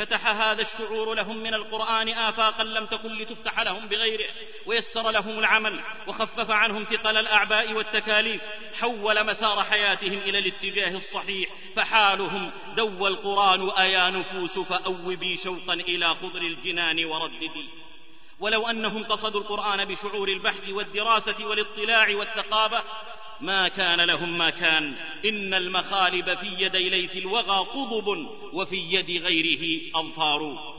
فتح 0.00 0.26
هذا 0.26 0.62
الشعور 0.62 1.14
لهم 1.14 1.36
من 1.36 1.54
القرآن 1.54 2.08
آفاقا 2.08 2.64
لم 2.64 2.86
تكن 2.86 3.18
لتفتح 3.18 3.60
لهم 3.60 3.88
بغيره 3.88 4.30
ويسر 4.66 5.10
لهم 5.10 5.38
العمل 5.38 5.80
وخفف 6.06 6.50
عنهم 6.50 6.84
ثقل 6.84 7.16
الأعباء 7.16 7.72
والتكاليف 7.72 8.42
حول 8.80 9.26
مسار 9.26 9.64
حياتهم 9.64 10.18
إلى 10.18 10.38
الاتجاه 10.38 10.96
الصحيح 10.96 11.50
فحالهم 11.76 12.50
دوى 12.76 13.08
القرآن 13.08 13.70
أيا 13.70 14.10
نفوس 14.10 14.58
فأوبي 14.58 15.36
شوقا 15.36 15.74
إلى 15.74 16.14
خضر 16.14 16.40
الجنان 16.42 17.04
ورددي 17.04 17.68
ولو 18.40 18.66
أنهم 18.66 19.04
قصدوا 19.04 19.40
القرآن 19.40 19.84
بشعور 19.84 20.28
البحث 20.28 20.68
والدراسة 20.68 21.46
والاطلاع 21.46 22.08
والثقافة 22.14 22.84
ما 23.40 23.68
كان 23.68 24.00
لهم 24.00 24.38
ما 24.38 24.50
كان. 24.50 24.94
إن 25.24 25.54
المخالب 25.54 26.38
في 26.38 26.46
يدي 26.46 26.90
ليث 26.90 27.16
الوغى 27.16 27.58
قضب 27.58 28.28
وفي 28.52 28.76
يد 28.76 29.22
غيره 29.22 29.80
أظفار. 29.94 30.70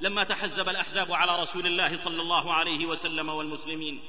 لما 0.00 0.24
تحزب 0.24 0.68
الأحزاب 0.68 1.12
على 1.12 1.42
رسول 1.42 1.66
الله 1.66 1.96
صلى 1.96 2.22
الله 2.22 2.54
عليه 2.54 2.86
وسلم 2.86 3.28
والمسلمين 3.28 4.00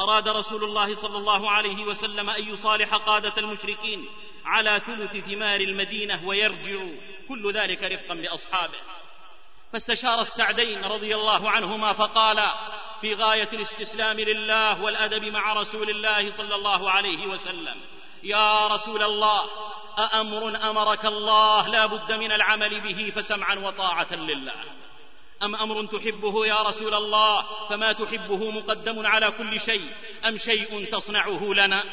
أراد 0.00 0.28
رسول 0.28 0.64
الله 0.64 0.94
صلى 0.94 1.18
الله 1.18 1.50
عليه 1.50 1.84
وسلم 1.84 2.30
أن 2.30 2.48
يصالح 2.48 2.94
قادة 2.94 3.32
المشركين 3.38 4.04
على 4.44 4.80
ثلث 4.86 5.16
ثمار 5.16 5.60
المدينة 5.60 6.26
ويرجعوا 6.26 6.92
كل 7.28 7.52
ذلك 7.52 7.82
رفقا 7.82 8.14
بأصحابه 8.14 8.78
فاستشار 9.74 10.20
السعدين 10.20 10.84
رضي 10.84 11.14
الله 11.14 11.50
عنهما 11.50 11.92
فقالا 11.92 12.52
في 13.00 13.14
غاية 13.14 13.48
الاستسلام 13.52 14.20
لله 14.20 14.82
والأدب 14.82 15.24
مع 15.24 15.52
رسول 15.52 15.90
الله 15.90 16.30
صلى 16.30 16.54
الله 16.54 16.90
عليه 16.90 17.26
وسلم 17.26 17.80
يا 18.22 18.66
رسول 18.66 19.02
الله 19.02 19.40
أأمر 19.98 20.70
أمرك 20.70 21.06
الله 21.06 21.68
لا 21.68 21.86
بد 21.86 22.12
من 22.12 22.32
العمل 22.32 22.80
به 22.80 23.12
فسمعا 23.16 23.54
وطاعة 23.54 24.14
لله. 24.14 24.54
أم 25.42 25.56
أمر 25.56 25.86
تحبه 25.86 26.46
يا 26.46 26.62
رسول 26.62 26.94
الله 26.94 27.46
فما 27.68 27.92
تحبه 27.92 28.50
مقدم 28.50 29.06
على 29.06 29.30
كل 29.30 29.60
شيء 29.60 29.92
أم 30.24 30.38
شيء 30.38 30.88
تصنعه 30.92 31.54
لنا؟ 31.54 31.84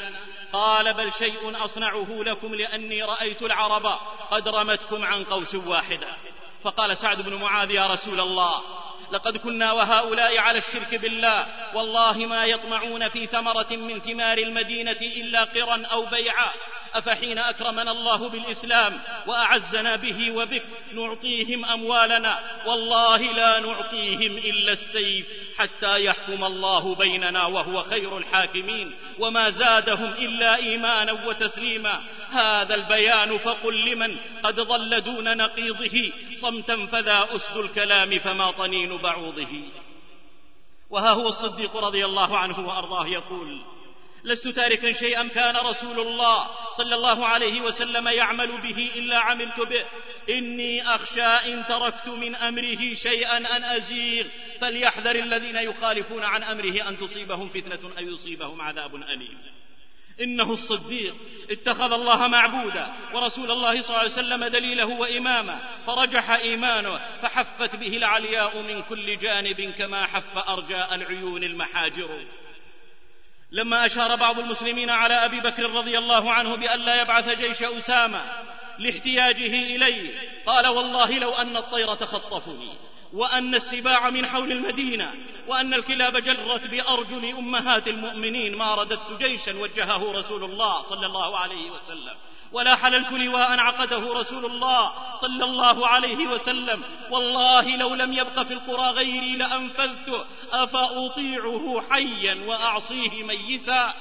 قال 0.52 0.94
بل 0.94 1.12
شيء 1.12 1.64
أصنعه 1.64 2.06
لكم 2.10 2.54
لأني 2.54 3.02
رأيت 3.02 3.42
العرب 3.42 3.86
قد 4.30 4.48
رمتكم 4.48 5.04
عن 5.04 5.24
قوس 5.24 5.54
واحدة. 5.54 6.16
فقال 6.64 6.96
سعد 6.96 7.22
بن 7.22 7.34
معاذ 7.34 7.70
يا 7.70 7.86
رسول 7.86 8.20
الله 8.20 8.62
لقد 9.12 9.36
كنا 9.36 9.72
وهؤلاء 9.72 10.38
على 10.38 10.58
الشرك 10.58 10.94
بالله. 10.94 11.46
والله 11.74 12.26
ما 12.26 12.44
يطمعون 12.44 13.08
في 13.08 13.26
ثمرة 13.26 13.66
من 13.70 14.00
ثمار 14.00 14.38
المدينة 14.38 15.00
إلا 15.16 15.44
قرا 15.44 15.82
أو 15.92 16.06
بيعا. 16.06 16.50
أفحين 16.94 17.38
أكرمنا 17.38 17.90
الله 17.90 18.28
بالإسلام 18.28 19.00
وأعزنا 19.26 19.96
به 19.96 20.30
وبك. 20.30 20.62
نعطيهم 20.92 21.64
أموالنا. 21.64 22.62
والله 22.66 23.16
لا 23.16 23.60
نعطيهم 23.60 24.36
إلا 24.38 24.72
السيف. 24.72 25.26
حتى 25.58 26.04
يحكم 26.04 26.44
الله 26.44 26.94
بيننا 26.94 27.46
وهو 27.46 27.82
خير 27.82 28.18
الحاكمين. 28.18 28.98
وما 29.18 29.50
زادهم 29.50 30.12
إلا 30.12 30.56
إيمانا 30.56 31.12
وتسليما. 31.12 32.02
هذا 32.30 32.74
البيان 32.74 33.38
فقل 33.38 33.84
لمن؟ 33.84 34.16
قد 34.42 34.60
ضل 34.60 35.00
دون 35.00 35.36
نقيضه. 35.36 36.12
صمتا 36.40 36.86
فذا 36.86 37.28
أسد 37.36 37.56
الكلام 37.56 38.18
فما 38.18 38.50
طنين 38.50 39.01
بعوضه. 39.02 39.70
وها 40.90 41.10
هو 41.10 41.28
الصديق 41.28 41.76
رضي 41.76 42.04
الله 42.04 42.38
عنه 42.38 42.68
وأرضاه 42.68 43.06
يقول 43.06 43.64
لست 44.24 44.48
تاركا 44.48 44.92
شيئا 44.92 45.28
كان 45.28 45.56
رسول 45.56 46.00
الله 46.00 46.46
صلى 46.76 46.94
الله 46.94 47.26
عليه 47.26 47.60
وسلم 47.60 48.08
يعمل 48.08 48.62
به 48.62 48.90
إلا 48.96 49.18
عملت 49.18 49.60
به. 49.60 49.84
إني 50.30 50.94
أخشى 50.94 51.22
إن 51.22 51.66
تركت 51.68 52.08
من 52.08 52.34
أمره 52.34 52.94
شيئا 52.94 53.36
أن 53.36 53.64
أزيغ. 53.64 54.26
فليحذر 54.60 55.16
الذين 55.16 55.56
يخالفون 55.56 56.22
عن 56.24 56.42
أمره 56.42 56.88
أن 56.88 56.98
تصيبهم 56.98 57.48
فتنة 57.48 57.92
أو 57.98 58.04
يصيبهم 58.04 58.60
عذاب 58.60 58.94
أليم. 58.94 59.61
إنه 60.20 60.52
الصديق. 60.52 61.14
اتخذ 61.50 61.92
الله 61.92 62.28
معبودا 62.28 62.92
ورسول 63.14 63.50
الله 63.50 63.82
صلى 63.82 63.88
الله 63.88 63.98
عليه 63.98 64.10
وسلم 64.10 64.44
دليله 64.44 64.86
وإماما. 64.86 65.58
فرجح 65.86 66.30
إيمانه 66.30 67.00
فحفت 67.22 67.76
به 67.76 67.96
العلياء 67.96 68.62
من 68.62 68.82
كل 68.82 69.18
جانب 69.18 69.74
كما 69.78 70.06
حف 70.06 70.38
أرجاء 70.48 70.94
العيون 70.94 71.44
المحاجر. 71.44 72.26
لما 73.52 73.86
أشار 73.86 74.16
بعض 74.16 74.38
المسلمين 74.38 74.90
على 74.90 75.14
أبي 75.14 75.40
بكر 75.40 75.70
رضي 75.70 75.98
الله 75.98 76.32
عنه 76.32 76.56
بأن 76.56 76.80
لا 76.80 77.02
يبعث 77.02 77.38
جيش 77.38 77.62
أسامة 77.62 78.22
لاحتياجه 78.78 79.76
إليه 79.76 80.10
قال 80.46 80.68
والله 80.68 81.18
لو 81.18 81.30
أن 81.30 81.56
الطير 81.56 81.94
تخطفني. 81.94 82.91
وأن 83.12 83.54
السباع 83.54 84.10
من 84.10 84.26
حول 84.26 84.52
المدينة 84.52 85.14
وأن 85.48 85.74
الكلاب 85.74 86.16
جرت 86.16 86.66
بأرجل 86.66 87.36
أمهات 87.36 87.88
المؤمنين 87.88 88.56
ما 88.56 88.74
رددت 88.74 89.18
جيشا 89.18 89.58
وجهه 89.58 90.12
رسول 90.12 90.44
الله 90.44 90.82
صلى 90.82 91.06
الله 91.06 91.38
عليه 91.38 91.70
وسلم. 91.70 92.16
ولا 92.52 92.76
حللت 92.76 93.12
لواء 93.12 93.58
عقده 93.58 94.12
رسول 94.12 94.46
الله 94.46 94.92
صلى 95.16 95.44
الله 95.44 95.88
عليه 95.88 96.26
وسلم. 96.26 96.82
والله 97.10 97.76
لو 97.76 97.94
لم 97.94 98.12
يبق 98.12 98.42
في 98.42 98.52
القرى 98.52 98.90
غيري 98.90 99.36
لأنفذته. 99.36 100.24
أفأطيعه 100.52 101.82
حيا 101.90 102.44
وأعصيه 102.46 103.22
ميتا؟ 103.22 103.94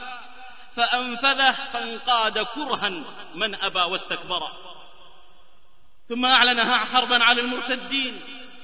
فأنفذه 0.76 1.52
فانقاد 1.52 2.40
كرها 2.40 3.04
من 3.36 3.56
أبى 3.56 3.80
واستكبر. 3.80 4.52
ثم 6.10 6.26
أعلنها 6.26 6.78
حربا 6.78 7.24
على 7.24 7.42
المرتدين. 7.42 8.22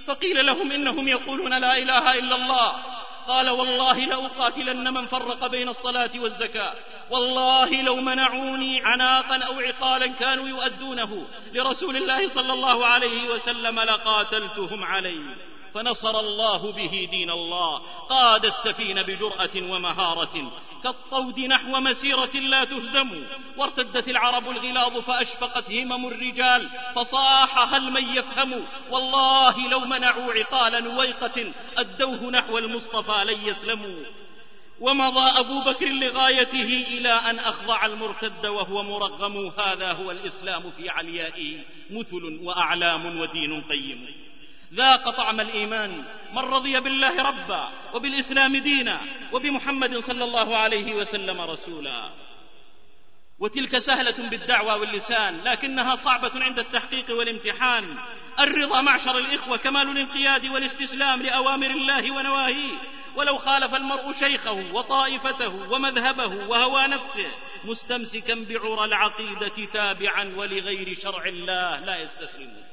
فقيل 0.08 0.46
لهم 0.46 0.72
إنهم 0.72 1.08
يقولون 1.08 1.62
لا 1.62 1.78
إله 1.78 2.20
إلا 2.20 2.36
الله. 2.36 2.76
قال 3.28 3.50
والله 3.50 4.06
لأقاتلن 4.06 4.93
من 4.93 5.08
فرق 5.08 5.48
بين 5.48 5.70
الصلاة 5.70 6.10
والزكاة. 6.15 6.74
والله 7.10 7.82
لو 7.82 7.96
منعوني 7.96 8.82
عناقا 8.86 9.43
أو 9.43 9.60
عقالا 9.60 10.08
كانوا 10.08 10.48
يؤدونه. 10.48 11.28
لرسول 11.54 11.98
الله 11.98 12.30
صلى 12.30 12.54
الله 12.54 12.86
عليه 12.86 13.30
وسلم 13.30 13.80
لقاتلتهم 13.80 14.84
عليه. 14.84 15.46
فنصر 15.77 16.19
الله 16.19 16.71
به 16.71 17.07
دين 17.11 17.29
الله. 17.29 17.81
قاد 18.09 18.45
السفينة 18.45 19.01
بجرأة 19.01 19.55
ومهارة. 19.55 20.51
كالطود 20.83 21.39
نحو 21.39 21.79
مسيرة 21.79 22.35
لا 22.35 22.63
تهزم. 22.63 23.23
وارتدت 23.57 24.09
العرب 24.09 24.49
الغلاظ 24.49 24.97
فأشفقت 24.97 25.71
همم 25.71 26.07
الرجال. 26.07 26.69
فصاح 26.95 27.73
هل 27.73 27.91
من 27.91 28.15
يفهم. 28.15 28.63
والله 28.91 29.69
لو 29.69 29.79
منعوا 29.79 30.33
عقال 30.33 30.83
نويقة 30.83 31.53
أدوه 31.77 32.31
نحو 32.31 32.57
المصطفى 32.57 33.25
لن 33.25 33.47
يسلموا 33.47 34.03
ومضى 34.79 35.39
أبو 35.39 35.61
بكر 35.61 35.87
لغايته 35.87 36.85
إلى 36.87 37.09
أن 37.09 37.39
أخضع 37.39 37.85
المرتد 37.85 38.45
وهو 38.45 38.83
مرغم. 38.83 39.53
هذا 39.59 39.91
هو 39.91 40.11
الإسلام 40.11 40.71
في 40.77 40.89
عليائه 40.89 41.59
مثل 41.89 42.39
وأعلام 42.43 43.19
ودين 43.19 43.61
قيم. 43.61 44.26
ذاق 44.73 45.10
طعم 45.10 45.39
الإيمان 45.39 46.03
من 46.34 46.38
رضي 46.38 46.80
بالله 46.80 47.23
ربا 47.23 47.69
وبالإسلام 47.93 48.58
دينا 48.58 49.01
وبمحمد 49.32 49.97
صلى 49.97 50.23
الله 50.23 50.58
عليه 50.58 50.93
وسلم 50.93 51.41
رسولا. 51.41 52.12
وتلك 53.39 53.80
سهلة 53.80 54.30
بالدعوى 54.30 54.80
واللسان 54.80 55.41
لكنها 55.45 55.95
صعبة 55.95 56.32
عند 56.36 56.60
التحقيق 56.60 57.17
والامتحان. 57.17 57.97
الرضا 58.39 58.82
معشر 58.82 59.17
الإخوة 59.17 59.58
كمال 59.58 59.89
الانقياد 59.89 60.45
والاستسلام 60.45 61.21
لأوامر 61.21 61.69
الله 61.69 62.12
ونواهيه. 62.12 62.77
ولو 63.15 63.38
خالف 63.38 63.75
المرء 63.75 64.13
شيخه 64.13 64.73
وطائفته 64.73 65.71
ومذهبه 65.71 66.47
وهوى 66.47 66.88
نفسه 66.88 67.32
مستمسكا 67.63 68.45
بعرى 68.49 68.86
العقيدة 68.86 69.65
تابعا 69.73 70.34
ولغير 70.36 70.93
شرع 70.93 71.25
الله 71.25 71.80
لا 71.80 71.97
يستسلم 72.01 72.66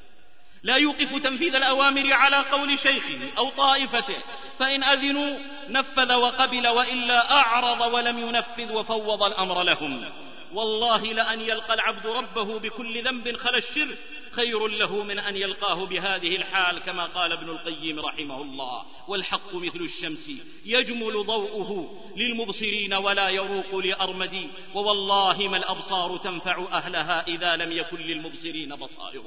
لا 0.64 0.76
يوقف 0.76 1.22
تنفيذ 1.22 1.54
الأوامر 1.54 2.12
على 2.12 2.36
قول 2.36 2.78
شيخه 2.78 3.30
أو 3.38 3.50
طائفته 3.50 4.16
فإن 4.58 4.82
أذنوا 4.82 5.38
نفذ 5.68 6.14
وقبل 6.14 6.68
وإلا 6.68 7.32
أعرض 7.32 7.94
ولم 7.94 8.18
ينفذ 8.18 8.72
وفوض 8.72 9.22
الأمر 9.22 9.62
لهم. 9.62 10.12
والله 10.52 11.12
لأن 11.12 11.40
يلقى 11.40 11.74
العبد 11.74 12.06
ربه 12.06 12.58
بكل 12.58 13.04
ذنب 13.04 13.36
خلا 13.36 13.58
الشرك 13.58 13.98
خير 14.30 14.66
له 14.66 15.02
من 15.02 15.18
أن 15.18 15.36
يلقاه 15.36 15.86
بهذه 15.86 16.36
الحال 16.36 16.78
كما 16.78 17.06
قال 17.06 17.32
ابن 17.32 17.50
القيم 17.50 18.00
رحمه 18.00 18.42
الله. 18.42 18.84
والحق 19.08 19.54
مثل 19.54 19.80
الشمس 19.80 20.30
يجمل 20.64 21.26
ضوءه 21.26 22.00
للمبصرين 22.16 22.94
ولا 22.94 23.28
يروق 23.28 23.74
لأرمدي 23.74 24.48
ووالله 24.74 25.48
ما 25.48 25.56
الأبصار 25.56 26.16
تنفع 26.16 26.68
أهلها 26.72 27.24
إذا 27.28 27.56
لم 27.56 27.72
يكن 27.72 27.96
للمبصرين 27.96 28.76
بصائر. 28.76 29.22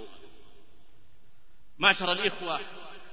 معشر 1.79 2.11
الإخوة 2.11 2.59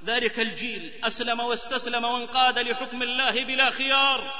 ذلك 0.04 0.40
الجيل 0.40 0.92
أسلم 1.04 1.40
واستسلم 1.40 2.04
وانقاد 2.04 2.58
لحكم 2.58 3.02
الله 3.02 3.44
بلا 3.44 3.70
خيار. 3.70 4.34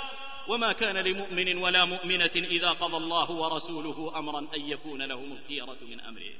وما 0.48 0.72
كان 0.72 0.96
لمؤمن 0.96 1.56
ولا 1.56 1.84
مؤمنة 1.84 2.30
إذا 2.36 2.70
قضى 2.70 2.96
الله 2.96 3.30
ورسوله 3.30 4.18
أمرا 4.18 4.38
أن 4.38 4.60
يكون 4.60 5.02
لهم 5.02 5.32
الخيرة 5.32 5.78
من 5.82 6.00
أمره. 6.00 6.34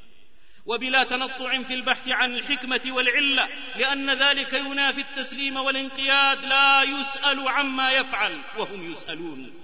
وبلا 0.67 1.05
تنطع 1.05 1.63
في 1.63 1.75
البحث 1.75 2.09
عن 2.09 2.35
الحكمة 2.35 2.81
والعلة 2.87 3.49
لأن 3.77 4.11
ذلك 4.11 4.53
ينافي 4.53 5.01
التسليم 5.01 5.57
والانقياد 5.57 6.45
لا 6.45 6.83
يسأل 6.83 7.49
عما 7.49 7.93
يفعل 7.93 8.41
وهم 8.59 8.93
يسألون. 8.93 9.64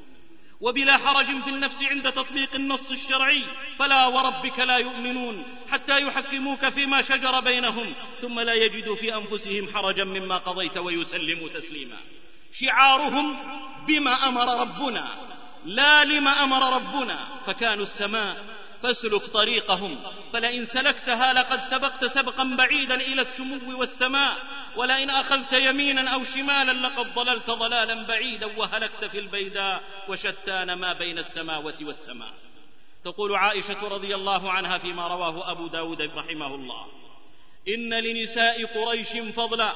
وبلا 0.61 0.97
حرج 0.97 1.27
في 1.27 1.51
النفس 1.51 1.83
عند 1.83 2.13
تطبيق 2.13 2.55
النص 2.55 2.91
الشرعي. 2.91 3.45
فلا 3.79 4.07
وربك 4.07 4.59
لا 4.59 4.77
يؤمنون 4.77 5.45
حتى 5.71 6.03
يحكموك 6.03 6.69
فيما 6.69 7.03
شجر 7.03 7.41
بينهم 7.41 7.95
ثم 8.23 8.41
لا 8.41 8.55
يجدوا 8.55 8.97
في 8.97 9.15
أنفسهم 9.15 9.75
حرجا 9.75 10.05
مما 10.05 10.37
قضيت 10.37 10.79
ويسلموا 10.79 11.49
تسليما. 11.49 11.97
شعارهم 12.53 13.37
بما 13.87 14.29
أمر 14.29 14.61
ربنا 14.61 15.31
لا 15.65 16.05
لما 16.05 16.31
أمر 16.31 16.77
ربنا 16.77 17.29
فكانوا 17.47 17.85
السماء 17.85 18.60
فاسلك 18.83 19.23
طريقهم. 19.23 20.03
فلئن 20.33 20.67
سلكتها 20.67 21.33
لقد 21.33 21.61
سبقت 21.61 22.05
سبقا 22.05 22.45
بعيدا 22.45 22.95
إلى 22.95 23.23
السمو 23.23 23.81
والسماء. 23.81 24.37
ولئن 24.77 25.11
أخذت 25.11 25.53
يمينا 25.53 26.11
أو 26.11 26.25
شمالا 26.25 26.87
لقد 26.87 27.15
ضللت 27.15 27.51
ضلالا 27.51 28.07
بعيدا 28.07 28.59
وهلكت 28.59 29.05
في 29.05 29.19
البيداء 29.19 29.83
وشتان 30.09 30.73
ما 30.73 30.93
بين 30.93 31.19
السماوة 31.19 31.75
والسماء. 31.83 32.33
تقول 33.05 33.35
عائشة 33.35 33.89
رضي 33.89 34.15
الله 34.15 34.51
عنها 34.51 34.79
فيما 34.79 35.09
رواه 35.09 35.51
أبو 35.51 35.67
داود 35.67 36.03
رحمه 36.03 36.55
الله. 36.55 36.87
إن 37.69 37.95
لنساء 37.95 38.65
قريش 38.65 39.09
فضلا. 39.37 39.73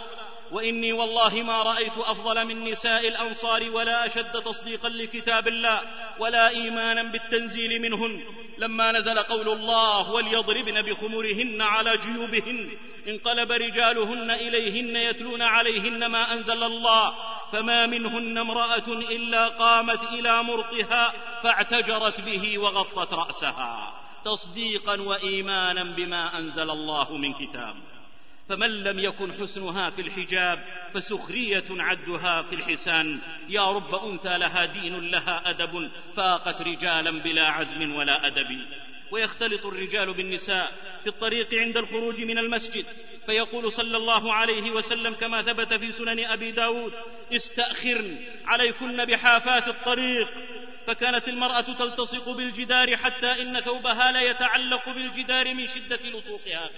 وإني 0.53 0.93
والله 0.93 1.43
ما 1.43 1.63
رأيت 1.63 1.99
أفضل 1.99 2.45
من 2.45 2.65
نساء 2.65 3.09
الأنصار 3.09 3.71
ولا 3.71 4.07
أشد 4.07 4.33
تصديقا 4.33 4.89
لكتاب 4.89 5.49
الله 5.49 5.81
ولا 6.19 6.49
إيمانا 6.49 7.03
بالتنزيل 7.03 7.83
منهن. 7.83 8.25
لما 8.59 8.93
نزل 8.93 9.19
قول 9.19 9.49
الله 9.49 10.11
وليضربن 10.11 10.83
بخمرهن 10.83 11.63
على 11.63 11.97
جيوبهن 11.97 12.71
انقلب 13.09 13.53
رجالهن 13.53 14.31
إليهن 14.31 14.97
يتلون 14.97 15.43
عليهن 15.43 16.07
ما 16.07 16.33
أنزل 16.33 16.63
الله 16.63 17.15
فما 17.53 17.87
منهن 17.87 18.39
امرأة 18.39 18.89
إلا 18.89 19.49
قامت 19.49 20.03
إلى 20.13 20.43
مرقها 20.43 21.13
فاعتجرت 21.43 22.21
به 22.21 22.59
وغطت 22.59 23.15
رأسها 23.15 23.95
تصديقا 24.25 25.01
وإيمانا 25.01 25.85
بما 25.85 26.39
أنزل 26.39 26.71
الله 26.71 27.17
من 27.17 27.33
كتاب. 27.33 27.94
فمن 28.49 28.85
لم 28.85 28.99
يكن 28.99 29.33
حسنها 29.33 29.91
في 29.91 30.01
الحجاب 30.01 30.65
فسخرية 30.95 31.65
عدها 31.71 32.43
في 32.43 32.55
الحسان. 32.55 33.21
يا 33.49 33.71
رب 33.73 33.95
أنثى 33.95 34.39
لها 34.39 34.65
دين 34.65 35.11
لها 35.11 35.43
أدب 35.51 35.91
فاقت 36.17 36.63
رجالا 36.63 37.23
بلا 37.23 37.49
عزم 37.49 37.95
ولا 37.95 38.27
أدب. 38.27 38.67
ويختلط 39.11 39.67
الرجال 39.67 40.15
بالنساء 40.15 40.73
في 41.03 41.07
الطريق 41.07 41.55
عند 41.55 41.77
الخروج 41.77 42.21
من 42.21 42.39
المسجد. 42.39 42.87
فيقول 43.27 43.73
صلى 43.73 43.97
الله 43.97 44.33
عليه 44.33 44.71
وسلم 44.71 45.15
كما 45.15 45.43
ثبت 45.43 45.75
في 45.75 45.93
سنن 45.93 46.25
أبي 46.25 46.51
داود 46.51 46.93
استأخرن 47.33 48.17
عليكن 48.45 49.05
بحافات 49.05 49.69
الطريق. 49.69 50.29
فكانت 50.87 51.29
المرأة 51.29 51.61
تلتصق 51.61 52.31
بالجدار 52.31 52.97
حتى 52.97 53.43
إن 53.43 53.61
ثوبها 53.61 54.13
لا 54.13 54.21
يتعلق 54.21 54.89
بالجدار 54.89 55.55
من 55.55 55.69
شدة 55.69 55.97
لصوقها. 55.97 56.71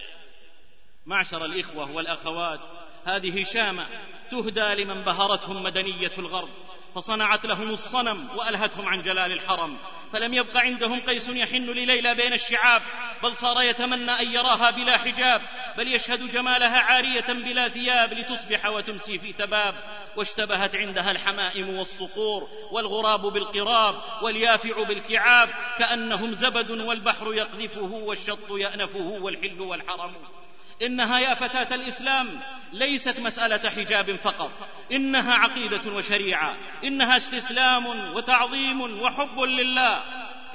معشر 1.06 1.44
الإخوة 1.44 1.90
والأخوات 1.90 2.60
هذه 3.04 3.44
شامة 3.44 3.86
تهدى 4.30 4.84
لمن 4.84 5.02
بهرتهم 5.02 5.62
مدنية 5.62 6.12
الغرب 6.18 6.48
فصنعت 6.94 7.46
لهم 7.46 7.70
الصنم 7.70 8.28
وألهتهم 8.36 8.88
عن 8.88 9.02
جلال 9.02 9.32
الحرم 9.32 9.78
فلم 10.12 10.34
يبق 10.34 10.56
عندهم 10.56 11.00
قيس 11.00 11.28
يحن 11.28 11.62
لليلى 11.62 12.14
بين 12.14 12.32
الشعاب 12.32 12.82
بل 13.22 13.36
صار 13.36 13.62
يتمنى 13.62 14.10
أن 14.10 14.32
يراها 14.32 14.70
بلا 14.70 14.98
حجاب 14.98 15.42
بل 15.78 15.94
يشهد 15.94 16.32
جمالها 16.32 16.78
عارية 16.78 17.26
بلا 17.32 17.68
ثياب 17.68 18.12
لتصبح 18.12 18.66
وتمسي 18.66 19.18
في 19.18 19.32
تباب 19.32 19.74
واشتبهت 20.16 20.76
عندها 20.76 21.10
الحمائم 21.10 21.78
والصقور 21.78 22.48
والغراب 22.72 23.20
بالقراب 23.20 23.94
واليافع 24.22 24.82
بالكعاب 24.88 25.48
كأنهم 25.78 26.34
زبد 26.34 26.70
والبحر 26.70 27.34
يقذفه 27.34 27.92
والشط 27.92 28.50
يأنفه 28.50 29.18
والحل 29.20 29.60
والحرم. 29.60 30.14
إنها 30.82 31.18
يا 31.18 31.34
فتاة 31.34 31.74
الإسلام 31.74 32.40
ليست 32.72 33.20
مسألة 33.20 33.70
حجاب 33.70 34.16
فقط. 34.16 34.50
إنها 34.92 35.34
عقيدة 35.34 35.92
وشريعة. 35.92 36.56
إنها 36.84 37.16
استسلام 37.16 37.86
وتعظيم 38.14 39.00
وحب 39.00 39.40
لله. 39.40 40.02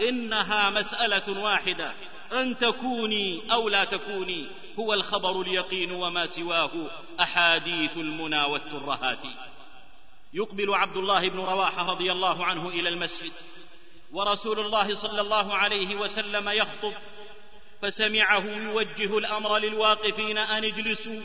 إنها 0.10 0.70
مسألة 0.70 1.42
واحدة. 1.42 1.94
أن 2.34 2.58
تكوني 2.58 3.52
أو 3.52 3.70
لا 3.70 3.84
تكوني 3.84 4.48
هو 4.80 4.94
الخبر 4.94 5.42
اليقين 5.42 5.92
وما 5.92 6.26
سواه 6.26 6.72
أحاديث 7.20 7.98
المنى 7.98 8.44
والترهات. 8.44 9.24
يقبل 10.34 10.74
عبد 10.74 10.98
الله 10.98 11.30
بن 11.30 11.40
رواحة 11.40 11.92
رضي 11.92 12.12
الله 12.12 12.46
عنه 12.46 12.70
إلى 12.70 12.90
المسجد. 12.90 13.32
ورسول 14.12 14.60
الله 14.60 14.96
صلى 14.96 15.22
الله 15.22 15.56
عليه 15.56 15.96
وسلم 15.96 16.50
يخطب 16.50 16.94
فسمعه 17.82 18.46
يوجه 18.46 19.18
الأمر 19.18 19.58
للواقفين 19.58 20.38
أن 20.38 20.64
اجلسوا. 20.64 21.22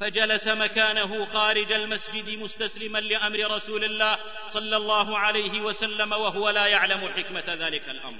فجلس 0.00 0.48
مكانه 0.48 1.24
خارج 1.24 1.72
المسجد 1.72 2.38
مستسلما 2.38 2.98
لأمر 2.98 3.56
رسول 3.56 3.84
الله 3.84 4.18
صلى 4.48 4.76
الله 4.76 5.18
عليه 5.18 5.60
وسلم 5.60 6.12
وهو 6.12 6.50
لا 6.50 6.66
يعلم 6.66 7.08
حكمة 7.08 7.44
ذلك 7.48 7.88
الأمر. 7.88 8.18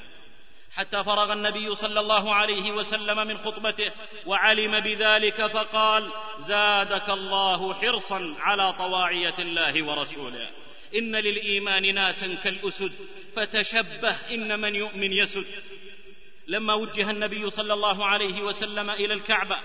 حتى 0.73 1.05
فرغ 1.05 1.33
النبي 1.33 1.75
صلى 1.75 2.01
الله 2.01 2.35
عليه 2.35 2.71
وسلم 2.71 3.27
من 3.27 3.39
خطبته 3.39 3.91
وعلم 4.27 4.81
بذلك 4.81 5.47
فقال 5.47 6.11
زادك 6.39 7.11
الله 7.11 7.75
حرصا 7.75 8.37
على 8.39 8.73
طواعية 8.73 9.35
الله 9.39 9.83
ورسوله. 9.83 10.51
إن 10.97 11.17
للإيمان 11.17 11.95
ناسا 11.95 12.35
كالأسد 12.35 12.93
فتشبه 13.37 14.17
إن 14.31 14.61
من 14.61 14.75
يؤمن 14.75 15.13
يسد. 15.13 15.47
لما 16.53 16.75
وجه 16.75 17.11
النبي 17.11 17.51
صلى 17.51 17.73
الله 17.73 18.07
عليه 18.07 18.43
وسلم 18.43 18.91
إلى 18.91 19.15
الكعبة 19.15 19.57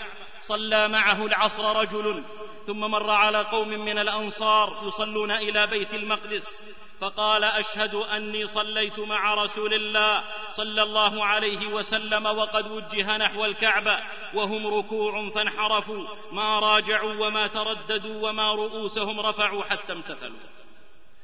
صلى 0.41 0.87
معه 0.87 1.25
العصر 1.25 1.75
رجل 1.75 2.23
ثم 2.67 2.79
مر 2.79 3.09
على 3.09 3.41
قوم 3.41 3.69
من 3.69 3.99
الأنصار 3.99 4.81
يصلون 4.87 5.31
إلى 5.31 5.67
بيت 5.67 5.93
المقدس 5.93 6.63
فقال 7.01 7.43
أشهد 7.43 7.95
أني 7.95 8.47
صليت 8.47 8.99
مع 8.99 9.33
رسول 9.33 9.73
الله 9.73 10.23
صلى 10.49 10.83
الله 10.83 11.25
عليه 11.25 11.67
وسلم 11.67 12.25
وقد 12.25 12.71
وجه 12.71 13.17
نحو 13.17 13.45
الكعبة 13.45 13.99
وهم 14.33 14.67
ركوع 14.67 15.29
فانحرفوا 15.29 16.07
ما 16.31 16.59
راجعوا 16.59 17.27
وما 17.27 17.47
ترددوا 17.47 18.29
وما 18.29 18.51
رؤوسهم 18.51 19.19
رفعوا 19.19 19.63
حتى 19.63 19.93
امتثلوا. 19.93 20.56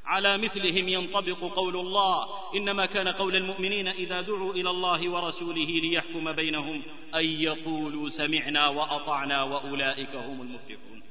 على 0.05 0.37
مثلهم 0.37 0.89
ينطبق 0.89 1.55
قول 1.55 1.75
الله. 1.75 2.27
إنما 2.55 2.85
كان 2.85 3.07
قول 3.07 3.35
المؤمنين 3.35 3.87
إذا 3.87 4.21
دعوا 4.21 4.53
إلى 4.53 4.69
الله 4.69 5.09
ورسوله 5.09 5.65
ليحكم 5.65 6.31
بينهم 6.31 6.81
أن 7.15 7.25
يقولوا 7.25 8.09
سمعنا 8.09 8.67
وأطعنا 8.67 9.43
وأولئك 9.43 10.15
هم 10.15 10.41
المفلحون. 10.41 11.03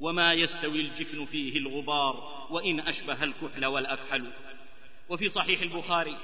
وما 0.00 0.32
يستوي 0.32 0.80
الجفن 0.80 1.24
فيه 1.24 1.58
الغبار 1.58 2.46
وإن 2.50 2.80
أشبه 2.80 3.24
الكحل 3.24 3.64
والأكحل. 3.64 4.30
وفي 5.08 5.28
صحيح 5.28 5.60
البخاري 5.60 6.16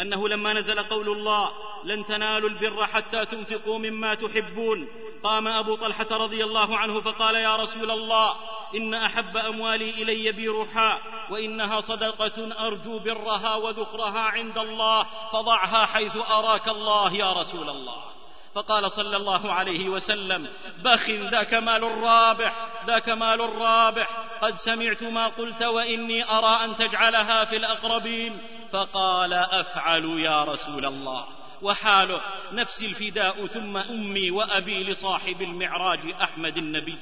أنه 0.00 0.28
لما 0.28 0.52
نزل 0.52 0.78
قول 0.82 1.08
الله 1.08 1.50
لن 1.84 2.06
تنالوا 2.06 2.48
البر 2.48 2.86
حتى 2.86 3.26
تنفقوا 3.26 3.78
مما 3.78 4.14
تحبون 4.14 4.88
قام 5.22 5.48
أبو 5.48 5.74
طلحة 5.74 6.06
رضي 6.10 6.44
الله 6.44 6.78
عنه 6.78 7.00
فقال 7.00 7.34
يا 7.34 7.56
رسول 7.56 7.90
الله 7.90 8.34
إن 8.74 8.94
أحب 8.94 9.36
أموالي 9.36 9.90
إلي 9.90 10.32
بيرحاء 10.32 11.00
وإنها 11.30 11.80
صدقة 11.80 12.66
أرجو 12.66 12.98
برها 12.98 13.56
وذخرها 13.56 14.20
عند 14.20 14.58
الله 14.58 15.06
فضعها 15.32 15.86
حيث 15.86 16.16
أراك 16.16 16.68
الله 16.68 17.12
يا 17.12 17.32
رسول 17.32 17.70
الله. 17.70 18.10
فقال 18.54 18.92
صلى 18.92 19.16
الله 19.16 19.52
عليه 19.52 19.88
وسلم 19.88 20.48
بخ 20.84 21.10
ذاك 21.10 21.54
مال 21.54 21.82
رابح 21.82 22.68
ذاك 22.86 23.08
مال 23.08 23.40
رابح 23.40 24.08
قد 24.42 24.54
سمعت 24.56 25.02
ما 25.02 25.26
قلت 25.26 25.62
وإني 25.62 26.30
أرى 26.30 26.64
أن 26.64 26.76
تجعلها 26.76 27.44
في 27.44 27.56
الأقربين. 27.56 28.59
فقال 28.72 29.32
أفعل 29.34 30.04
يا 30.04 30.44
رسول 30.44 30.86
الله. 30.86 31.26
وحاله 31.62 32.20
نفسي 32.52 32.86
الفداء 32.86 33.46
ثم 33.46 33.76
أمي 33.76 34.30
وأبي 34.30 34.84
لصاحب 34.84 35.42
المعراج 35.42 36.00
أحمد 36.22 36.56
النبي. 36.56 36.98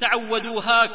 تعودوا 0.00 0.62
هاك 0.62 0.90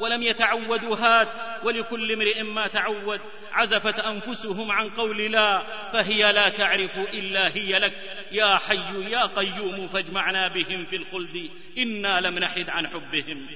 ولم 0.00 0.22
يتعودوا 0.22 0.96
هات 0.96 1.28
ولكل 1.64 2.12
امرئ 2.12 2.42
ما 2.42 2.66
تعود. 2.66 3.20
عزفت 3.52 3.98
أنفسهم 3.98 4.72
عن 4.72 4.90
قول 4.90 5.32
لا 5.32 5.62
فهي 5.92 6.32
لا 6.32 6.48
تعرف 6.48 6.98
إلا 6.98 7.48
هي 7.56 7.78
لك. 7.78 7.92
يا 8.32 8.56
حي 8.56 9.10
يا 9.10 9.26
قيوم 9.26 9.88
فاجمعنا 9.88 10.48
بهم 10.48 10.86
في 10.86 10.96
الخلد 10.96 11.50
إنا 11.78 12.20
لم 12.20 12.38
نحد 12.38 12.70
عن 12.70 12.88
حبهم. 12.88 13.46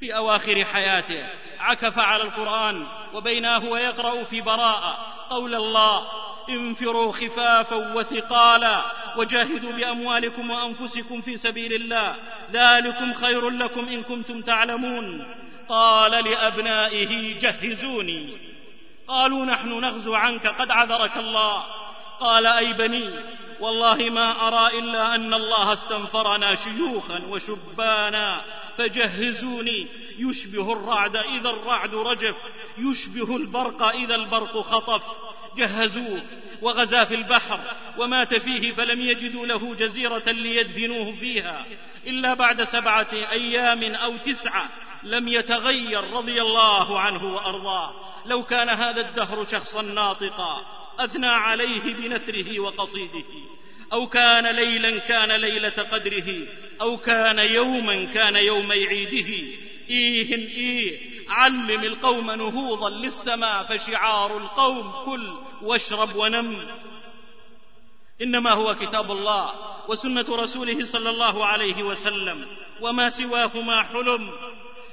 في 0.00 0.16
أواخر 0.16 0.64
حياته. 0.64 1.26
عكف 1.58 1.98
على 1.98 2.22
القرآن 2.22 2.86
وبيناه 3.14 3.64
ويقرأ 3.64 4.24
في 4.24 4.40
براءة. 4.40 4.96
قول 5.30 5.54
الله 5.54 6.06
انفروا 6.48 7.12
خفافا 7.12 7.76
وثقالا 7.76 8.82
وجاهدوا 9.16 9.72
بأموالكم 9.72 10.50
وأنفسكم 10.50 11.20
في 11.20 11.36
سبيل 11.36 11.72
الله. 11.72 12.16
ذلكم 12.52 13.14
خير 13.14 13.50
لكم 13.50 13.88
إن 13.88 14.02
كنتم 14.02 14.42
تعلمون. 14.42 15.34
قال 15.68 16.24
لأبنائه 16.24 17.38
جهزوني. 17.38 18.38
قالوا 19.08 19.44
نحن 19.44 19.80
نغزو 19.80 20.14
عنك 20.14 20.46
قد 20.46 20.70
عذرك 20.70 21.16
الله. 21.16 21.64
قال 22.20 22.46
أي 22.46 22.72
بني 22.72 23.10
والله 23.60 23.96
ما 23.96 24.48
أرى 24.48 24.78
إلا 24.78 25.14
أن 25.14 25.34
الله 25.34 25.72
استنفرنا 25.72 26.54
شيوخا 26.54 27.22
وشبانا 27.28 28.44
فجهزوني. 28.78 29.88
يشبه 30.18 30.72
الرعد 30.72 31.16
إذا 31.16 31.50
الرعد 31.50 31.94
رجف 31.94 32.36
يشبه 32.78 33.36
البرق 33.36 33.82
إذا 33.82 34.14
البرق 34.14 34.60
خطف. 34.60 35.02
جهزوه 35.56 36.22
وغزا 36.62 37.04
في 37.04 37.14
البحر 37.14 37.60
ومات 37.98 38.34
فيه 38.34 38.72
فلم 38.72 39.00
يجدوا 39.00 39.46
له 39.46 39.74
جزيرة 39.74 40.30
ليدفنوه 40.30 41.16
فيها. 41.20 41.66
إلا 42.06 42.34
بعد 42.34 42.62
سبعة 42.62 43.12
أيام 43.12 43.94
أو 43.94 44.16
تسعة 44.16 44.68
لم 45.02 45.28
يتغير 45.28 46.10
رضي 46.12 46.42
الله 46.42 47.00
عنه 47.00 47.34
وأرضاه. 47.34 47.94
لو 48.26 48.42
كان 48.42 48.68
هذا 48.68 49.00
الدهر 49.00 49.44
شخصا 49.44 49.82
ناطقا. 49.82 50.79
أثنى 50.98 51.28
عليه 51.28 51.80
بنثره 51.82 52.60
وقصيده. 52.60 53.24
أو 53.92 54.06
كان 54.06 54.46
ليلا 54.46 54.98
كان 54.98 55.32
ليلة 55.32 55.68
قدره. 55.68 56.46
أو 56.80 56.96
كان 56.96 57.38
يوما 57.38 58.04
كان 58.04 58.36
يومي 58.36 58.86
عيده. 58.86 59.58
إيه 59.90 60.34
إيه 60.34 61.00
علم 61.28 61.70
القوم 61.70 62.30
نهوضا 62.30 62.90
للسماء 62.90 63.64
فشعار 63.64 64.38
القوم 64.38 64.92
كل 65.04 65.38
واشرب 65.62 66.16
ونم. 66.16 66.66
إنما 68.22 68.54
هو 68.54 68.74
كتاب 68.74 69.10
الله 69.10 69.52
وسنة 69.88 70.26
رسوله 70.30 70.84
صلى 70.84 71.10
الله 71.10 71.46
عليه 71.46 71.82
وسلم. 71.82 72.46
وما 72.80 73.10
سواهما 73.10 73.82
حلم. 73.82 74.32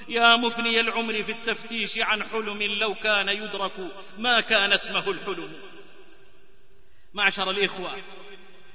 يا 0.10 0.36
مفني 0.36 0.80
العمر 0.80 1.24
في 1.24 1.32
التفتيش 1.32 2.00
عن 2.00 2.24
حلم 2.24 2.64
لو 2.64 2.96
كان 2.96 3.30
يدرك 3.30 3.92
ما 4.18 4.40
كان 4.40 4.74
اسمه 4.74 5.12
الحلم. 5.12 5.50
معشر 7.14 7.50
الإخوة. 7.50 7.92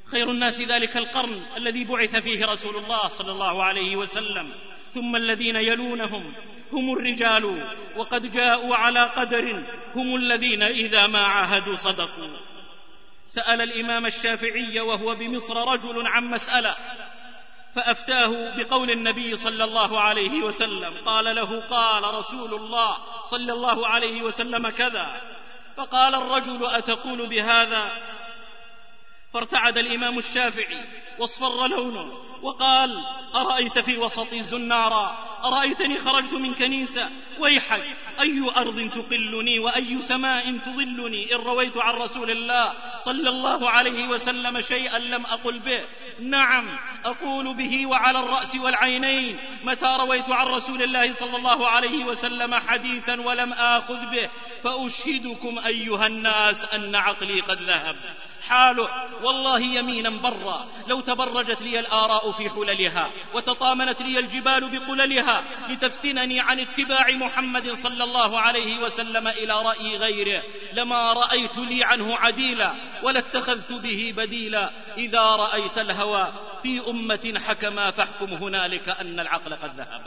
خير 0.05 0.31
الناس 0.31 0.61
ذلك 0.61 0.97
القرن 0.97 1.43
الذي 1.57 1.85
بعث 1.85 2.17
فيه 2.17 2.47
رسول 2.47 2.77
الله 2.77 3.09
صلى 3.09 3.33
الله 3.33 3.65
عليه 3.65 3.97
وسلم. 3.97 4.55
ثم 4.95 5.17
الذين 5.17 5.57
يلونهم 5.57 6.35
هم 6.73 6.93
الرجال 6.93 7.75
وقد 7.97 8.33
جاءوا 8.33 8.77
على 8.77 9.05
قدر 9.05 9.65
هم 9.95 10.17
الذين 10.17 10.63
إذا 10.63 11.07
ما 11.07 11.21
عاهدوا 11.21 11.77
صدقوا. 11.77 12.37
سأل 13.27 13.63
الإمام 13.63 14.07
الشافعي 14.07 14.81
وهو 14.81 15.15
بمصر 15.15 15.73
رجل 15.73 16.07
عن 16.07 16.25
مسألة 16.25 16.75
فأفتاه 17.75 18.57
بقول 18.57 18.91
النبي 18.91 19.37
صلى 19.37 19.65
الله 19.65 20.01
عليه 20.01 20.43
وسلم. 20.43 20.95
قال 21.05 21.35
له 21.35 21.61
قال 21.61 22.15
رسول 22.15 22.55
الله 22.55 22.97
صلى 23.25 23.53
الله 23.53 23.87
عليه 23.87 24.23
وسلم 24.23 24.69
كذا 24.69 25.21
فقال 25.77 26.15
الرجل 26.15 26.67
أتقول 26.67 27.29
بهذا؟ 27.29 27.93
فارتعد 29.33 29.79
الإمام 29.79 30.19
الشافعي 30.19 30.85
واصفر 31.19 31.67
لونه 31.67 32.13
وقال 32.43 33.03
أرأيت 33.35 33.79
في 33.79 33.99
وسط 33.99 34.35
زنارا؟ 34.35 35.33
أرأيتني 35.45 35.99
خرجت 35.99 36.33
من 36.33 36.55
كنيسة؟ 36.55 37.11
ويحك 37.39 37.83
أي 38.21 38.51
أرض 38.57 38.91
تقلني 38.95 39.59
وأي 39.59 40.03
سماء 40.03 40.59
تظلني؟ 40.59 41.35
إن 41.35 41.39
رويت 41.39 41.77
عن 41.77 41.95
رسول 41.95 42.31
الله 42.31 42.73
صلى 43.05 43.29
الله 43.29 43.71
عليه 43.71 44.09
وسلم 44.09 44.61
شيئا 44.61 44.99
لم 44.99 45.27
أقل 45.27 45.59
به. 45.59 45.85
نعم 46.21 46.79
أقول 47.05 47.55
به 47.55 47.87
وعلى 47.87 48.21
الرأس 48.21 48.57
والعينين. 48.57 49.39
متى 49.65 49.97
رويت 50.01 50.31
عن 50.31 50.47
رسول 50.47 50.83
الله 50.83 51.13
صلى 51.13 51.37
الله 51.37 51.69
عليه 51.69 52.05
وسلم 52.05 52.55
حديثا 52.55 53.21
ولم 53.21 53.53
آخذ 53.53 54.11
به؟ 54.11 54.31
فأشهدكم 54.65 55.59
أيها 55.59 56.07
الناس 56.07 56.65
أن 56.65 56.95
عقلي 56.95 57.41
قد 57.41 57.63
ذهب. 57.63 57.97
حاله. 58.49 58.89
والله 59.23 59.61
يمينا 59.61 60.11
برا. 60.11 60.67
لو 60.87 61.01
تبرجت 61.01 61.63
لي 61.63 61.79
الآراء 61.81 62.33
في 62.33 62.51
حللها 62.51 63.11
وتطامنت 63.35 64.03
لي 64.03 64.19
الجبال 64.19 64.79
بقللها 64.79 65.43
لتفتنني 65.69 66.41
عن 66.41 66.61
اتباع 66.61 67.11
محمد 67.11 67.75
صلى 67.75 68.05
الله 68.05 68.41
عليه 68.41 68.79
وسلم 68.79 69.29
إلى 69.29 69.63
رأي 69.63 69.97
غيره. 69.97 70.43
لما 70.73 71.13
رأيت 71.13 71.59
لي 71.59 71.85
عنه 71.85 72.17
عديلا 72.17 72.73
ولاتخذت 73.03 73.73
به 73.73 74.15
بديلا. 74.17 74.71
إذا 74.99 75.23
رأيت 75.37 75.79
الهوى 75.79 76.33
في 76.63 76.91
أمة 76.91 77.41
حكما 77.47 77.91
فاحكم 77.91 78.35
هنالك 78.35 78.89
أن 78.89 79.21
العقل 79.21 79.55
قد 79.55 79.77
ذهب. 79.77 80.05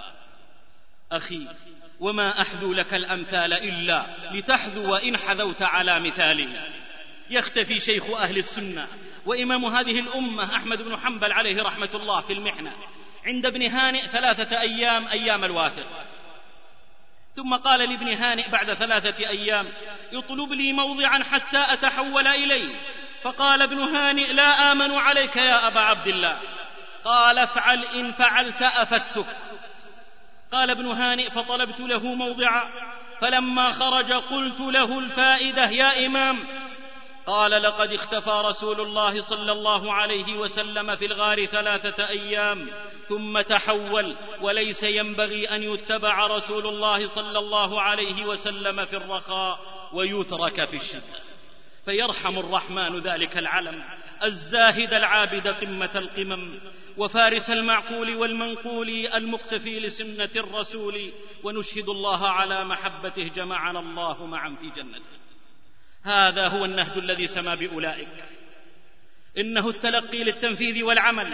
أخي 1.11 1.47
وما 1.99 2.41
أحذو 2.41 2.73
لك 2.73 2.93
الأمثال 2.93 3.53
إلا 3.53 4.05
لتحذو 4.31 4.91
وإن 4.93 5.17
حذوت 5.17 5.61
على 5.61 5.99
مثالي. 5.99 6.85
يختفي 7.29 7.79
شيخ 7.79 8.09
أهل 8.09 8.37
السنة 8.37 8.87
وإمام 9.25 9.65
هذه 9.65 9.99
الأمة 9.99 10.55
أحمد 10.55 10.81
بن 10.81 10.97
حنبل 10.97 11.31
عليه 11.31 11.63
رحمة 11.63 11.89
الله 11.93 12.21
في 12.21 12.33
المحنة 12.33 12.73
عند 13.25 13.45
ابن 13.45 13.61
هانئ 13.61 14.01
ثلاثة 14.01 14.61
أيام 14.61 15.07
أيام 15.07 15.43
الواثق. 15.43 15.87
ثم 17.35 17.55
قال 17.55 17.89
لابن 17.89 18.07
هانئ 18.07 18.49
بعد 18.49 18.73
ثلاثة 18.73 19.27
أيام 19.27 19.67
اطلب 20.13 20.51
لي 20.51 20.73
موضعا 20.73 21.23
حتى 21.23 21.65
أتحول 21.73 22.27
إليه. 22.27 22.75
فقال 23.23 23.61
ابن 23.61 23.79
هانئ 23.79 24.33
لا 24.33 24.71
آمن 24.71 24.91
عليك 24.91 25.35
يا 25.35 25.67
أبا 25.67 25.79
عبد 25.79 26.07
الله. 26.07 26.39
قال 27.05 27.37
افعل 27.37 27.83
إن 27.83 28.11
فعلت 28.11 28.61
أفتك. 28.61 29.27
قال 30.51 30.69
ابن 30.69 30.87
هانئ 30.87 31.29
فطلبت 31.29 31.79
له 31.79 32.15
موضعا. 32.15 32.71
فلما 33.21 33.71
خرج 33.71 34.11
قلت 34.11 34.59
له 34.59 34.99
الفائدة 34.99 35.69
يا 35.69 36.05
إمام 36.05 36.39
قال 37.27 37.51
لقد 37.51 37.93
اختفى 37.93 38.41
رسول 38.45 38.81
الله 38.81 39.21
صلى 39.21 39.51
الله 39.51 39.93
عليه 39.93 40.37
وسلم 40.37 40.95
في 40.95 41.05
الغار 41.05 41.45
ثلاثة 41.45 42.09
أيام 42.09 42.69
ثم 43.09 43.41
تحول 43.41 44.15
وليس 44.41 44.83
ينبغي 44.83 45.45
أن 45.45 45.63
يتبع 45.63 46.27
رسول 46.27 46.67
الله 46.67 47.07
صلى 47.07 47.39
الله 47.39 47.81
عليه 47.81 48.25
وسلم 48.25 48.85
في 48.85 48.95
الرخاء 48.95 49.59
ويترك 49.93 50.69
في 50.69 50.75
الشدة. 50.75 51.19
فيرحم 51.85 52.39
الرحمن 52.39 52.99
ذلك 52.99 53.37
العلم 53.37 53.83
الزاهد 54.23 54.93
العابد 54.93 55.47
قمة 55.47 55.91
القمم 55.95 56.59
وفارس 56.97 57.49
المعقول 57.49 58.15
والمنقول 58.15 58.89
المقتفي 58.89 59.79
لسنة 59.79 60.29
الرسول 60.35 61.13
ونشهد 61.43 61.89
الله 61.89 62.27
على 62.27 62.63
محبته 62.63 63.27
جمعنا 63.27 63.79
الله 63.79 64.25
معا 64.25 64.55
في 64.61 64.69
جنته. 64.69 65.24
هذا 66.05 66.47
هو 66.47 66.65
النهج 66.65 66.97
الذي 66.97 67.27
سما 67.27 67.55
بأولئك. 67.55 68.07
إنه 69.37 69.69
التلقي 69.69 70.23
للتنفيذ 70.23 70.83
والعمل 70.83 71.33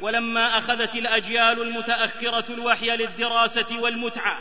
ولما 0.00 0.58
أخذت 0.58 0.94
الأجيال 0.94 1.62
المتأخرة 1.62 2.52
الوحي 2.52 2.96
للدراسة 2.96 3.80
والمتعة 3.80 4.38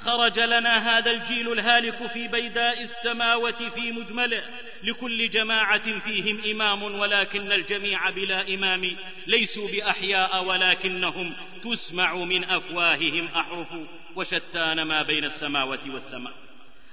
خرج 0.00 0.40
لنا 0.40 0.98
هذا 0.98 1.10
الجيل 1.10 1.52
الهالك 1.52 2.06
في 2.06 2.28
بيداء 2.28 2.82
السماوة 2.82 3.70
في 3.74 3.92
مجمله 3.92 4.44
لكل 4.82 5.30
جماعة 5.30 6.00
فيهم 6.00 6.40
إمام 6.50 6.82
ولكن 6.82 7.52
الجميع 7.52 8.10
بلا 8.10 8.54
إمام 8.54 8.96
ليسوا 9.26 9.68
بأحياء 9.68 10.44
ولكنهم 10.44 11.36
تسمع 11.64 12.14
من 12.14 12.44
أفواههم 12.44 13.28
أحرف 13.28 13.68
وشتان 14.16 14.82
ما 14.82 15.02
بين 15.02 15.24
السماوة 15.24 15.80
والسماء. 15.90 16.32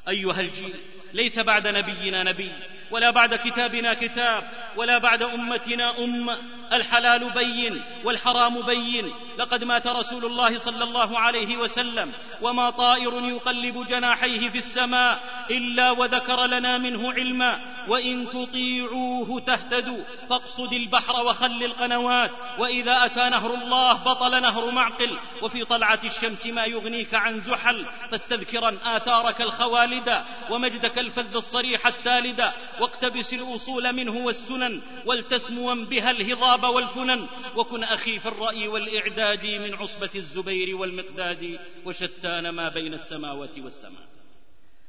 أيها 0.08 0.40
الجيل 0.40 0.76
ليس 1.14 1.39
بعد 1.39 1.68
نبينا 1.68 2.24
نبي. 2.24 2.51
ولا 2.92 3.10
بعد 3.10 3.36
كتابنا 3.36 3.94
كتاب 3.94 4.44
ولا 4.78 4.98
بعد 4.98 5.24
أمتنا 5.24 6.04
أمة. 6.04 6.38
الحلال 6.74 7.30
بين 7.30 7.82
والحرام 8.04 8.62
بين. 8.62 9.14
لقد 9.40 9.64
مات 9.64 9.88
رسول 9.88 10.26
الله 10.26 10.60
صلى 10.60 10.84
الله 10.84 11.20
عليه 11.20 11.58
وسلم 11.58 12.12
وما 12.42 12.70
طائر 12.70 13.14
يقلب 13.26 13.88
جناحيه 13.88 14.50
في 14.50 14.58
السماء 14.58 15.20
إلا 15.52 15.92
وذكر 15.92 16.46
لنا 16.46 16.78
منه 16.78 17.14
علما. 17.14 17.60
وإن 17.88 18.28
تطيعوه 18.30 19.40
تهتدوا 19.40 20.04
فاقصد 20.30 20.74
البحر 20.74 21.26
وخل 21.26 21.64
القنوات. 21.64 22.32
وإذا 22.60 23.06
أتى 23.06 23.30
نهر 23.30 23.54
الله 23.54 23.94
بطل 23.94 24.42
نهر 24.42 24.72
معقل. 24.72 25.18
وفي 25.42 25.66
طلعة 25.66 26.00
الشمس 26.04 26.46
ما 26.46 26.66
يغنيك 26.66 27.14
عن 27.14 27.42
زحل 27.42 27.86
فاستذكرا 28.12 28.78
آثارك 28.86 29.42
الخوالد 29.42 30.24
ومجدك 30.50 31.00
الفذ 31.00 31.36
الصريح 31.36 31.88
التالد 31.88 32.52
واقتبس 32.84 33.34
الأصول 33.34 33.94
منه 33.94 34.26
والسنن 34.26 34.82
ولتسموا 35.06 35.76
بها 35.76 36.12
الهضاب 36.12 36.64
والفنن. 36.64 37.28
وكن 37.56 37.84
أخي 37.84 38.20
في 38.20 38.26
الرأي 38.26 38.68
والإعداد 38.68 39.46
من 39.46 39.74
عصبة 39.74 40.10
الزبير 40.16 40.76
والمقداد 40.76 41.60
وشتان 41.86 42.50
ما 42.50 42.70
بين 42.70 42.94
السماوات 42.94 43.60
والسماء. 43.60 44.08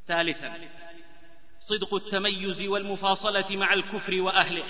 ثالثا 0.09 0.69
صدق 1.61 1.95
التميز 1.95 2.63
والمفاصلة 2.63 3.57
مع 3.57 3.73
الكفر 3.73 4.21
وأهله. 4.21 4.65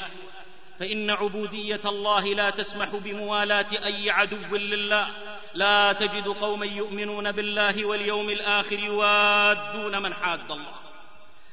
فإن 0.79 1.11
عبودية 1.11 1.81
الله 1.85 2.35
لا 2.35 2.51
تسمح 2.51 2.89
بموالاة 2.89 3.85
أي 3.85 4.11
عدو 4.11 4.57
لله. 4.57 5.09
لا 5.55 5.93
تجد 5.93 6.29
قوما 6.29 6.67
يؤمنون 6.67 7.33
بالله 7.33 7.85
واليوم 7.85 8.31
الآخر 8.31 8.79
يوادون 8.79 10.03
من 10.03 10.15
حاد 10.15 10.51
الله. 10.51 10.84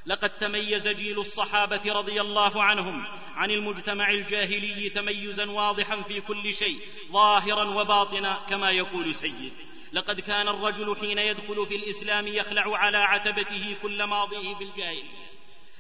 لقد 0.05 0.29
تميز 0.29 0.87
جيل 0.87 1.19
الصحابة 1.19 1.93
رضي 1.93 2.21
الله 2.21 2.63
عنهم 2.63 3.05
عن 3.35 3.51
المجتمع 3.51 4.11
الجاهلي 4.11 4.89
تميزا 4.89 5.45
واضحا 5.45 6.01
في 6.01 6.21
كل 6.21 6.53
شيء 6.53 6.79
ظاهرا 7.11 7.63
وباطنا 7.63 8.45
كما 8.49 8.71
يقول 8.71 9.15
سيد. 9.15 9.53
لقد 9.93 10.19
كان 10.19 10.47
الرجل 10.47 10.95
حين 10.99 11.19
يدخل 11.19 11.67
في 11.67 11.75
الإسلام 11.75 12.27
يخلع 12.27 12.77
على 12.77 12.97
عتبته 12.97 13.75
كل 13.81 14.03
ماضيه 14.03 14.55
في 14.55 14.63
الجاهلية 14.63 15.31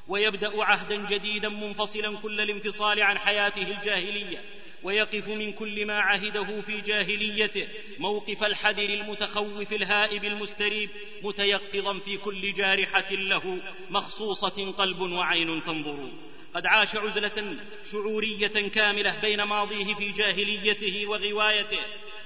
ويبدأ 0.07 0.63
عهدا 0.63 0.95
جديدا 0.95 1.49
منفصلا 1.49 2.17
كل 2.17 2.41
الانفصال 2.41 3.01
عن 3.01 3.17
حياته 3.17 3.63
الجاهلية. 3.63 4.60
ويقف 4.83 5.27
من 5.27 5.53
كل 5.53 5.85
ما 5.85 5.99
عهده 5.99 6.61
في 6.61 6.81
جاهليته 6.81 7.67
موقف 7.99 8.43
الحذر 8.43 8.89
المتخوف 8.89 9.73
الهائب 9.73 10.23
المستريب 10.23 10.89
متيقظا 11.23 11.99
في 11.99 12.17
كل 12.17 12.53
جارحة 12.53 13.11
له 13.11 13.57
مخصوصة 13.89 14.71
قلب 14.71 15.01
وعين 15.01 15.63
تنظر. 15.63 16.09
قد 16.53 16.65
عاش 16.65 16.95
عزلة 16.95 17.57
شعورية 17.91 18.69
كاملة 18.69 19.19
بين 19.21 19.43
ماضيه 19.43 19.95
في 19.95 20.11
جاهليته 20.11 21.07
وغوايته 21.07 21.79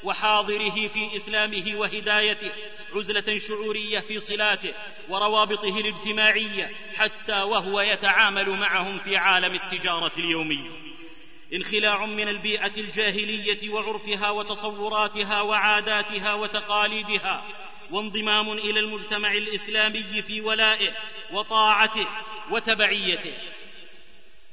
وحاضره 0.03 0.88
في 0.88 1.16
إسلامه 1.16 1.76
وهدايته 1.76 2.51
عزلة 2.93 3.38
شعورية 3.38 3.99
في 3.99 4.20
صلاته 4.20 4.74
وروابطه 5.10 5.80
الاجتماعية 5.80 6.72
حتى 6.95 7.41
وهو 7.41 7.82
يتعامل 7.82 8.49
معهم 8.49 8.99
في 8.99 9.18
عالم 9.18 9.53
التجارة 9.53 10.12
اليومية. 10.18 10.94
انخلاع 11.56 12.06
من 12.06 12.28
البيئة 12.28 12.72
الجاهلية 12.78 13.70
وعرفها 13.70 14.30
وتصوراتها 14.30 15.41
وعاداتها 15.41 16.34
وتقاليدها 16.34 17.45
وانضمام 17.91 18.51
إلى 18.51 18.80
المجتمع 18.80 19.32
الإسلامي 19.34 20.22
في 20.22 20.41
ولائه 20.41 20.91
وطاعته 21.32 22.08
وتبعيته 22.51 23.34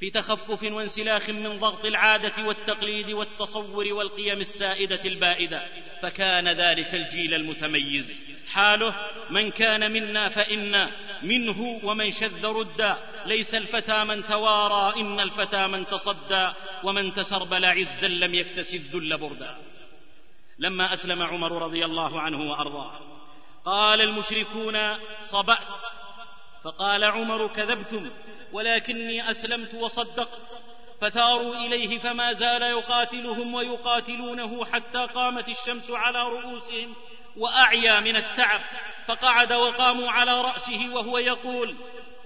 في 0.02 0.10
تخفف 0.10 0.62
وانسلاخ 0.62 1.30
من 1.30 1.60
ضغط 1.60 1.84
العادة 1.84 2.46
والتقليد 2.46 3.10
والتصور 3.10 3.92
والقيم 3.92 4.40
السائدة 4.40 5.00
البائدة 5.04 5.66
فكان 6.02 6.48
ذلك 6.48 6.94
الجيل 6.94 7.34
المتميز. 7.34 8.12
حاله 8.48 8.94
من 9.30 9.50
كان 9.50 9.92
منا 9.92 10.28
فإنا 10.28 10.90
منه 11.22 11.80
ومن 11.84 12.10
شذ 12.10 12.46
ردا. 12.46 12.98
ليس 13.26 13.54
الفتى 13.54 14.04
من 14.04 14.26
توارى 14.26 15.00
إن 15.00 15.20
الفتى 15.20 15.66
من 15.66 15.86
تصدى. 15.86 16.52
ومن 16.84 17.14
تسربل 17.14 17.64
عزا 17.64 18.08
لم 18.08 18.34
يكتسب 18.34 18.80
الذل 18.80 19.18
بردا. 19.18 19.56
لما 20.58 20.94
أسلم 20.94 21.22
عمر 21.22 21.62
رضي 21.62 21.84
الله 21.84 22.20
عنه 22.20 22.50
وأرضاه 22.50 23.00
قال 23.64 24.00
المشركون 24.00 24.74
صبأت. 25.20 25.82
فقال 26.64 27.04
عمر 27.04 27.46
كذبتم. 27.46 28.10
ولكني 28.52 29.30
أسلمت 29.30 29.74
وصدقت. 29.74 30.60
فثاروا 31.00 31.54
إليه 31.54 31.98
فما 31.98 32.32
زال 32.32 32.62
يقاتلهم 32.62 33.54
ويقاتلونه 33.54 34.64
حتى 34.64 35.06
قامت 35.14 35.48
الشمس 35.48 35.90
على 35.90 36.22
رؤوسهم 36.22 36.94
وأعيا 37.36 38.00
من 38.00 38.16
التعب. 38.16 38.60
فقعد 39.06 39.52
وقاموا 39.52 40.10
على 40.10 40.40
رأسه 40.40 40.88
وهو 40.94 41.18
يقول 41.18 41.76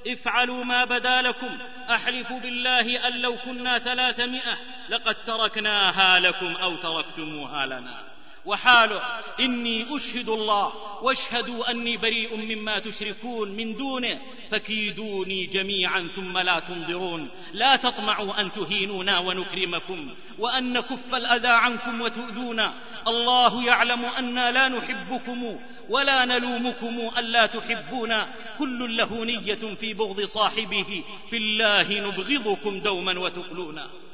افعلوا 0.06 0.64
ما 0.64 0.84
بدا 0.84 1.22
لكم. 1.22 1.58
أحلف 1.90 2.32
بالله 2.32 3.08
أن 3.08 3.20
لو 3.20 3.36
كنا 3.36 3.78
ثلاثمائة 3.78 4.58
لقد 4.88 5.24
تركناها 5.24 6.20
لكم 6.20 6.56
أو 6.56 6.76
تركتموها 6.76 7.66
لنا. 7.66 8.15
وحاله 8.46 9.02
إني 9.40 9.96
أشهد 9.96 10.28
الله 10.28 10.72
واشهدوا 11.02 11.70
أني 11.70 11.96
بريء 11.96 12.36
مما 12.36 12.78
تشركون 12.78 13.50
من 13.50 13.76
دونه 13.76 14.20
فكيدوني 14.50 15.46
جميعا 15.46 16.08
ثم 16.16 16.38
لا 16.38 16.60
تنظرون 16.60 17.30
لا 17.52 17.76
تطمعوا 17.76 18.40
أن 18.40 18.52
تهينونا 18.52 19.18
ونكرمكم 19.18 20.14
وأن 20.38 20.72
نكف 20.72 21.14
الأذى 21.14 21.48
عنكم 21.48 22.00
وتؤذونا. 22.00 22.74
الله 23.08 23.66
يعلم 23.66 24.04
أنا 24.04 24.52
لا 24.52 24.68
نحبكم 24.68 25.58
ولا 25.88 26.24
نلومكم 26.24 27.10
ألا 27.18 27.46
تحبونا. 27.46 28.34
كل 28.58 28.96
له 28.96 29.24
نية 29.24 29.74
في 29.74 29.94
بغض 29.94 30.20
صاحبه 30.20 31.04
في 31.30 31.36
الله 31.36 31.88
نبغضكم 32.00 32.80
دوما 32.80 33.18
وتقلونا. 33.18 34.05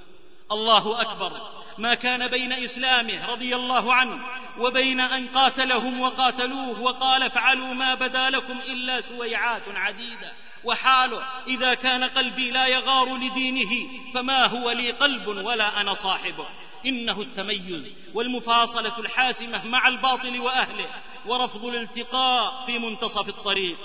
الله 0.53 1.01
أكبر. 1.01 1.32
ما 1.78 1.95
كان 1.95 2.28
بين 2.28 2.53
إسلامه 2.53 3.26
رضي 3.26 3.57
الله 3.57 3.95
عنه 3.95 4.24
وبين 4.59 5.01
أن 5.01 5.26
قاتلهم 5.28 6.01
وقاتلوه 6.01 6.80
وقال 6.80 7.22
افعلوا 7.22 7.74
ما 7.74 7.95
بدا 7.95 8.30
لكم 8.30 8.59
إلا 8.59 9.01
سويعات 9.01 9.62
عديدة 9.68 10.32
وحاله. 10.64 11.22
إذا 11.47 11.74
كان 11.74 12.05
قلبي 12.05 12.51
لا 12.51 12.66
يغار 12.66 13.16
لدينه 13.16 13.70
فما 14.14 14.47
هو 14.47 14.70
لي 14.70 14.90
قلب 14.90 15.26
ولا 15.26 15.80
أنا 15.80 15.95
صاحبه. 15.95 16.47
إنه 16.86 17.20
التميز 17.20 17.93
والمفاصلة 18.14 18.99
الحاسمة 18.99 19.66
مع 19.66 19.88
الباطل 19.88 20.40
وأهله 20.40 20.88
ورفض 21.26 21.64
الالتقاء 21.64 22.66
في 22.66 22.78
منتصف 22.78 23.28
الطريق. 23.28 23.78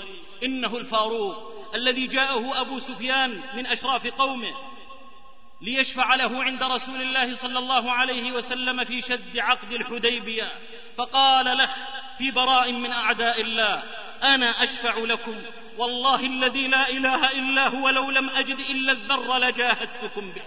إنه 0.43 0.77
الفاروق 0.77 1.53
الذي 1.75 2.07
جاءه 2.07 2.61
أبو 2.61 2.79
سفيان 2.79 3.41
من 3.53 3.65
أشراف 3.65 4.07
قومه 4.07 4.53
ليشفع 5.61 6.15
له 6.15 6.43
عند 6.43 6.63
رسول 6.63 7.01
الله 7.01 7.35
صلى 7.35 7.59
الله 7.59 7.91
عليه 7.91 8.31
وسلم 8.31 8.83
في 8.83 9.01
شد 9.01 9.37
عقد 9.37 9.71
الحديبية. 9.71 10.51
فقال 10.97 11.57
له 11.57 11.69
في 12.17 12.31
براء 12.31 12.71
من 12.71 12.91
أعداء 12.91 13.41
الله 13.41 13.83
أنا 14.23 14.63
أشفع 14.63 14.97
لكم. 14.97 15.41
والله 15.77 16.25
الذي 16.25 16.67
لا 16.67 16.89
إله 16.89 17.31
إلا 17.31 17.67
هو 17.67 17.89
لو 17.89 18.11
لم 18.11 18.29
أجد 18.29 18.59
إلا 18.59 18.91
الذر 18.91 19.37
لجاهدتكم 19.37 20.31
به. 20.31 20.41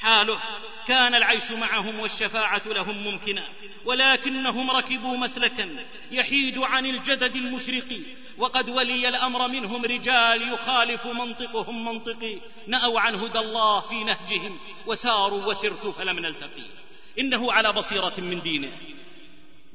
حاله. 0.00 0.40
كان 0.86 1.14
العيش 1.14 1.50
معهم 1.50 2.00
والشفاعة 2.00 2.62
لهم 2.66 3.04
ممكنة. 3.04 3.48
ولكنهم 3.84 4.70
ركبوا 4.70 5.16
مسلكا 5.16 5.86
يحيد 6.10 6.58
عن 6.58 6.86
الجدد 6.86 7.36
المشرق. 7.36 8.00
وقد 8.38 8.68
ولي 8.68 9.08
الأمر 9.08 9.48
منهم 9.48 9.84
رجال 9.84 10.52
يخالف 10.52 11.06
منطقهم 11.06 11.84
منطقي. 11.84 12.40
نأوا 12.66 13.00
عن 13.00 13.14
هدى 13.14 13.38
الله 13.38 13.80
في 13.80 14.04
نهجهم. 14.04 14.58
وساروا 14.86 15.44
وسرت 15.44 15.86
فلم 15.86 16.18
نلتقي. 16.18 16.64
إنه 17.18 17.52
على 17.52 17.72
بصيرة 17.72 18.14
من 18.18 18.42
دينه. 18.42 18.72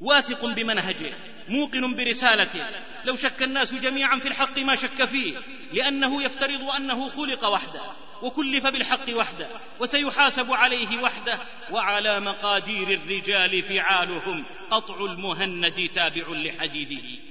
واثق 0.00 0.46
بمنهجه. 0.46 1.14
موقن 1.48 1.94
برسالته. 1.94 2.66
لو 3.04 3.16
شك 3.16 3.42
الناس 3.42 3.74
جميعا 3.74 4.18
في 4.18 4.28
الحق 4.28 4.58
ما 4.58 4.76
شك 4.76 5.04
فيه. 5.04 5.38
لأنه 5.72 6.22
يفترض 6.22 6.70
أنه 6.76 7.08
خلق 7.08 7.48
وحده. 7.48 7.82
وكلف 8.24 8.66
بالحق 8.66 9.16
وحده 9.16 9.48
وسيحاسب 9.80 10.52
عليه 10.52 11.02
وحده 11.02 11.38
وعلى 11.70 12.20
مقادير 12.20 12.90
الرجال 12.90 13.62
فعالهم 13.62 14.44
قطع 14.70 14.94
المهند 14.94 15.90
تابع 15.94 16.24
لحديده. 16.28 17.22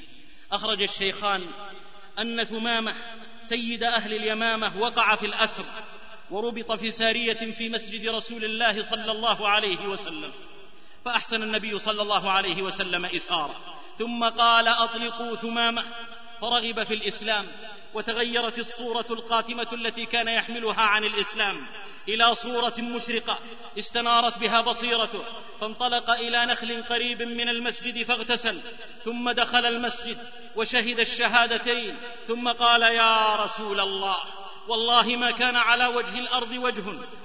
أخرج 0.52 0.82
الشيخان 0.82 1.48
أن 2.20 2.44
ثمامة 2.44 2.96
سيد 3.42 3.84
أهل 3.84 4.14
اليمامة 4.14 4.78
وقع 4.78 5.16
في 5.16 5.26
الأسر 5.26 5.66
وربط 6.32 6.72
في 6.72 6.92
سارية 6.92 7.52
في 7.58 7.70
مسجد 7.70 8.08
رسول 8.08 8.46
الله 8.46 8.84
صلى 8.84 9.12
الله 9.12 9.50
عليه 9.50 9.88
وسلم. 9.88 10.32
فأحسن 11.06 11.44
النبي 11.44 11.80
صلى 11.80 12.02
الله 12.02 12.32
عليه 12.32 12.62
وسلم 12.62 13.06
إساره. 13.06 13.56
ثم 13.98 14.24
قال 14.24 14.68
أطلقوا 14.68 15.36
ثمامة. 15.36 15.84
فرغب 16.44 16.84
في 16.84 16.94
الإسلام 16.94 17.46
وتغيرت 17.94 18.60
الصورة 18.60 19.06
القاتمة 19.10 19.68
التي 19.74 20.06
كان 20.06 20.28
يحملها 20.28 20.82
عن 20.82 21.04
الإسلام 21.04 21.68
إلى 22.08 22.36
صورة 22.36 22.74
مشرقة 22.78 23.40
استنارت 23.80 24.38
بها 24.38 24.62
بصيرته 24.62 25.24
فانطلق 25.62 26.10
إلى 26.10 26.46
نخل 26.46 26.84
قريب 26.84 27.22
من 27.22 27.50
المسجد 27.50 28.04
فاغتسل 28.04 28.62
ثم 29.04 29.32
دخل 29.32 29.66
المسجد 29.66 30.18
وشهد 30.56 31.00
الشهادتين 31.00 31.98
ثم 32.28 32.52
قال 32.52 32.82
يا 32.82 33.36
رسول 33.36 33.80
الله 33.80 34.18
والله 34.68 35.16
ما 35.16 35.32
كان 35.32 35.56
على 35.56 35.88
وجه 35.88 36.20
الأرض 36.20 36.52
وجه 36.52 36.84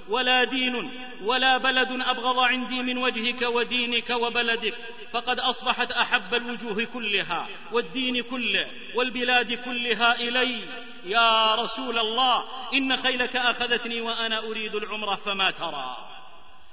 ولا 0.09 0.43
دين 0.43 0.91
ولا 1.23 1.57
بلد 1.57 1.91
أبغض 1.91 2.39
عندي 2.39 2.81
من 2.81 2.97
وجهك 2.97 3.41
ودينك 3.41 4.09
وبلدك 4.09 4.73
فقد 5.13 5.39
أصبحت 5.39 5.91
أحب 5.91 6.35
الوجوه 6.35 6.85
كلها 6.85 7.47
والدين 7.71 8.23
كله 8.23 8.71
والبلاد 8.95 9.53
كلها 9.53 10.15
إلي. 10.15 10.63
يا 11.05 11.55
رسول 11.55 11.99
الله 11.99 12.45
إن 12.73 12.97
خيلك 12.97 13.35
أخذتني 13.35 14.01
وأنا 14.01 14.39
أريد 14.39 14.75
العمرة 14.75 15.15
فما 15.15 15.51
ترى. 15.51 15.97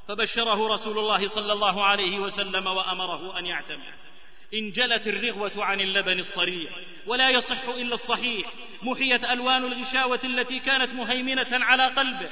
فبشره 0.08 0.74
رسول 0.74 0.98
الله 0.98 1.28
صلى 1.28 1.52
الله 1.52 1.84
عليه 1.84 2.18
وسلم 2.18 2.66
وأمره 2.66 3.38
أن 3.38 3.46
يعتمر. 3.46 4.05
انجلت 4.54 5.06
الرغوة 5.06 5.64
عن 5.64 5.80
اللبن 5.80 6.18
الصريح 6.18 6.70
ولا 7.06 7.30
يصح 7.30 7.68
إلا 7.68 7.94
الصحيح. 7.94 8.52
محيت 8.82 9.24
ألوان 9.24 9.64
الغشاوة 9.64 10.20
التي 10.24 10.58
كانت 10.58 10.92
مهيمنة 10.92 11.48
على 11.52 11.86
قلبه 11.86 12.30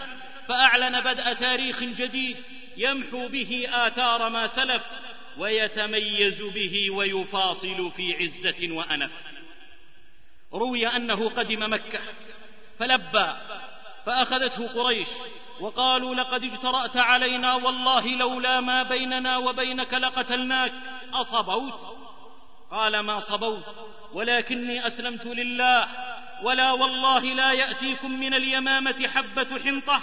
فأعلن 0.48 1.00
بدء 1.00 1.32
تاريخ 1.32 1.82
جديد 1.82 2.36
يمحو 2.76 3.28
به 3.28 3.66
آثار 3.72 4.28
ما 4.28 4.46
سلف 4.46 4.82
ويتميز 5.38 6.42
به 6.42 6.90
ويفاصل 6.90 7.92
في 7.96 8.14
عزة 8.14 8.74
وأنف. 8.74 9.10
روي 10.52 10.86
أنه 10.86 11.28
قدم 11.28 11.72
مكة 11.72 12.00
فلبى 12.78 13.32
فأخذته 14.06 14.68
قريش 14.68 15.08
وقالوا 15.60 16.14
لقد 16.14 16.44
اجترأت 16.44 16.96
علينا 16.96 17.54
والله 17.54 18.16
لولا 18.16 18.60
ما 18.60 18.82
بيننا 18.82 19.36
وبينك 19.36 19.94
لقتلناك. 19.94 20.72
أصبوت؟ 21.12 21.96
قال 22.70 23.00
ما 23.00 23.20
صبوت 23.20 23.78
ولكني 24.12 24.86
أسلمت 24.86 25.26
لله 25.26 25.88
ولا 26.42 26.72
والله 26.72 27.20
لا 27.20 27.52
يأتيكم 27.52 28.20
من 28.20 28.34
اليمامة 28.34 29.08
حبة 29.14 29.60
حنطة 29.64 30.00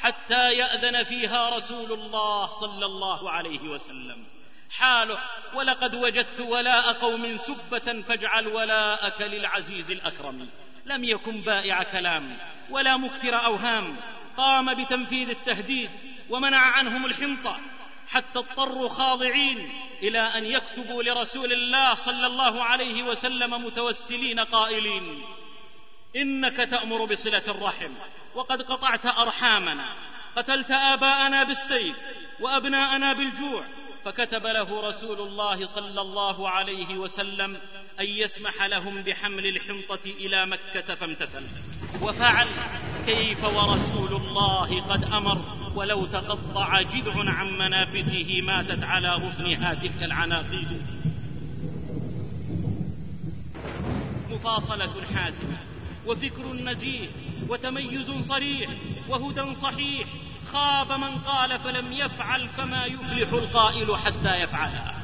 حتى 0.00 0.54
يأذن 0.54 1.02
فيها 1.02 1.56
رسول 1.56 1.92
الله 1.92 2.46
صلى 2.46 2.86
الله 2.86 3.30
عليه 3.30 3.60
وسلم. 3.60 4.24
حاله 4.70 5.18
ولقد 5.54 5.94
وجدت 5.94 6.40
ولاء 6.40 6.92
قوم 6.92 7.36
سبة 7.36 8.02
فاجعل 8.02 8.46
ولاءك 8.46 9.20
للعزيز 9.20 9.90
الأكرم. 9.90 10.48
لم 10.86 11.04
يكن 11.04 11.40
بائع 11.40 11.82
كلام 11.82 12.38
ولا 12.70 12.96
مكثر 12.96 13.44
أوهام. 13.44 13.96
قام 14.36 14.74
بتنفيذ 14.74 15.30
التهديد 15.30 15.90
ومنع 16.30 16.58
عنهم 16.58 17.06
الحنطة 17.06 17.60
حتى 18.08 18.38
اضطروا 18.38 18.88
خاضعين 18.88 19.72
إلى 20.02 20.18
أن 20.18 20.44
يكتبوا 20.44 21.02
لرسول 21.02 21.52
الله 21.52 21.94
صلى 21.94 22.26
الله 22.26 22.62
عليه 22.64 23.02
وسلم 23.02 23.64
متوسلين 23.64 24.40
قائلين 24.40 25.24
إنك 26.16 26.56
تأمر 26.56 27.04
بصلة 27.04 27.42
الرحم 27.48 27.92
وقد 28.34 28.62
قطعت 28.62 29.06
أرحامنا 29.06 29.94
قتلت 30.36 30.70
آباءنا 30.70 31.42
بالسيف 31.44 31.96
وأبناءنا 32.40 33.12
بالجوع 33.12 33.64
فكتب 34.04 34.46
له 34.46 34.88
رسول 34.88 35.20
الله 35.20 35.66
صلى 35.66 36.00
الله 36.00 36.48
عليه 36.48 36.98
وسلم 36.98 37.56
أن 38.00 38.06
يسمح 38.06 38.62
لهم 38.62 39.02
بحمل 39.02 39.46
الحنطة 39.46 40.04
إلى 40.04 40.46
مكة 40.46 40.94
فامتثل. 40.94 41.46
وفعل 42.02 42.48
كيف 43.06 43.44
ورسول 43.44 44.14
الله 44.14 44.80
قد 44.80 45.04
أمر 45.04 45.44
ولو 45.74 46.06
تقطع 46.06 46.82
جذع 46.82 47.30
عن 47.30 47.58
منافذه 47.58 48.40
ماتت 48.40 48.84
على 48.84 49.08
غصنها 49.08 49.74
تلك 49.74 50.02
العناقيد. 50.02 50.82
مفاصلة 54.30 54.92
حاسمة 55.14 55.58
وفكر 56.06 56.52
نزيه 56.52 57.08
وتميز 57.48 58.10
صريح 58.10 58.70
وهدى 59.08 59.54
صحيح 59.54 60.08
خاب 60.54 60.92
من 60.92 61.18
قال 61.18 61.58
فلم 61.58 61.92
يفعل 61.92 62.48
فما 62.48 62.86
يفلح 62.86 63.32
القائل 63.32 63.96
حتى 63.96 64.42
يفعلها 64.42 64.94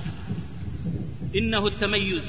إنه 1.34 1.66
التميز 1.66 2.22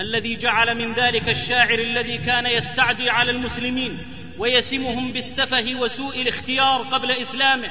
الذي 0.00 0.36
جعل 0.36 0.74
من 0.74 0.94
ذلك 0.94 1.28
الشاعر 1.28 1.78
الذي 1.78 2.18
كان 2.18 2.46
يستعدي 2.46 3.10
على 3.10 3.30
المسلمين 3.30 4.06
ويسمهم 4.38 5.12
بالسفه 5.12 5.74
وسوء 5.74 6.22
الاختيار 6.22 6.82
قبل 6.82 7.10
إسلامه 7.10 7.70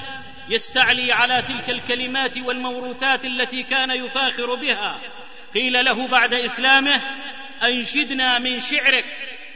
يستعلي 0.50 1.12
على 1.12 1.42
تلك 1.42 1.70
الكلمات 1.70 2.38
والموروثات 2.38 3.26
التي 3.26 3.64
كان 3.64 3.92
يفاخر 3.92 4.56
بها. 4.56 5.00
قيل 5.54 5.86
له 5.86 6.08
بعد 6.08 6.34
إسلامه 6.34 7.02
أنشدنا 7.64 8.40
من 8.40 8.60
شعرك 8.60 9.06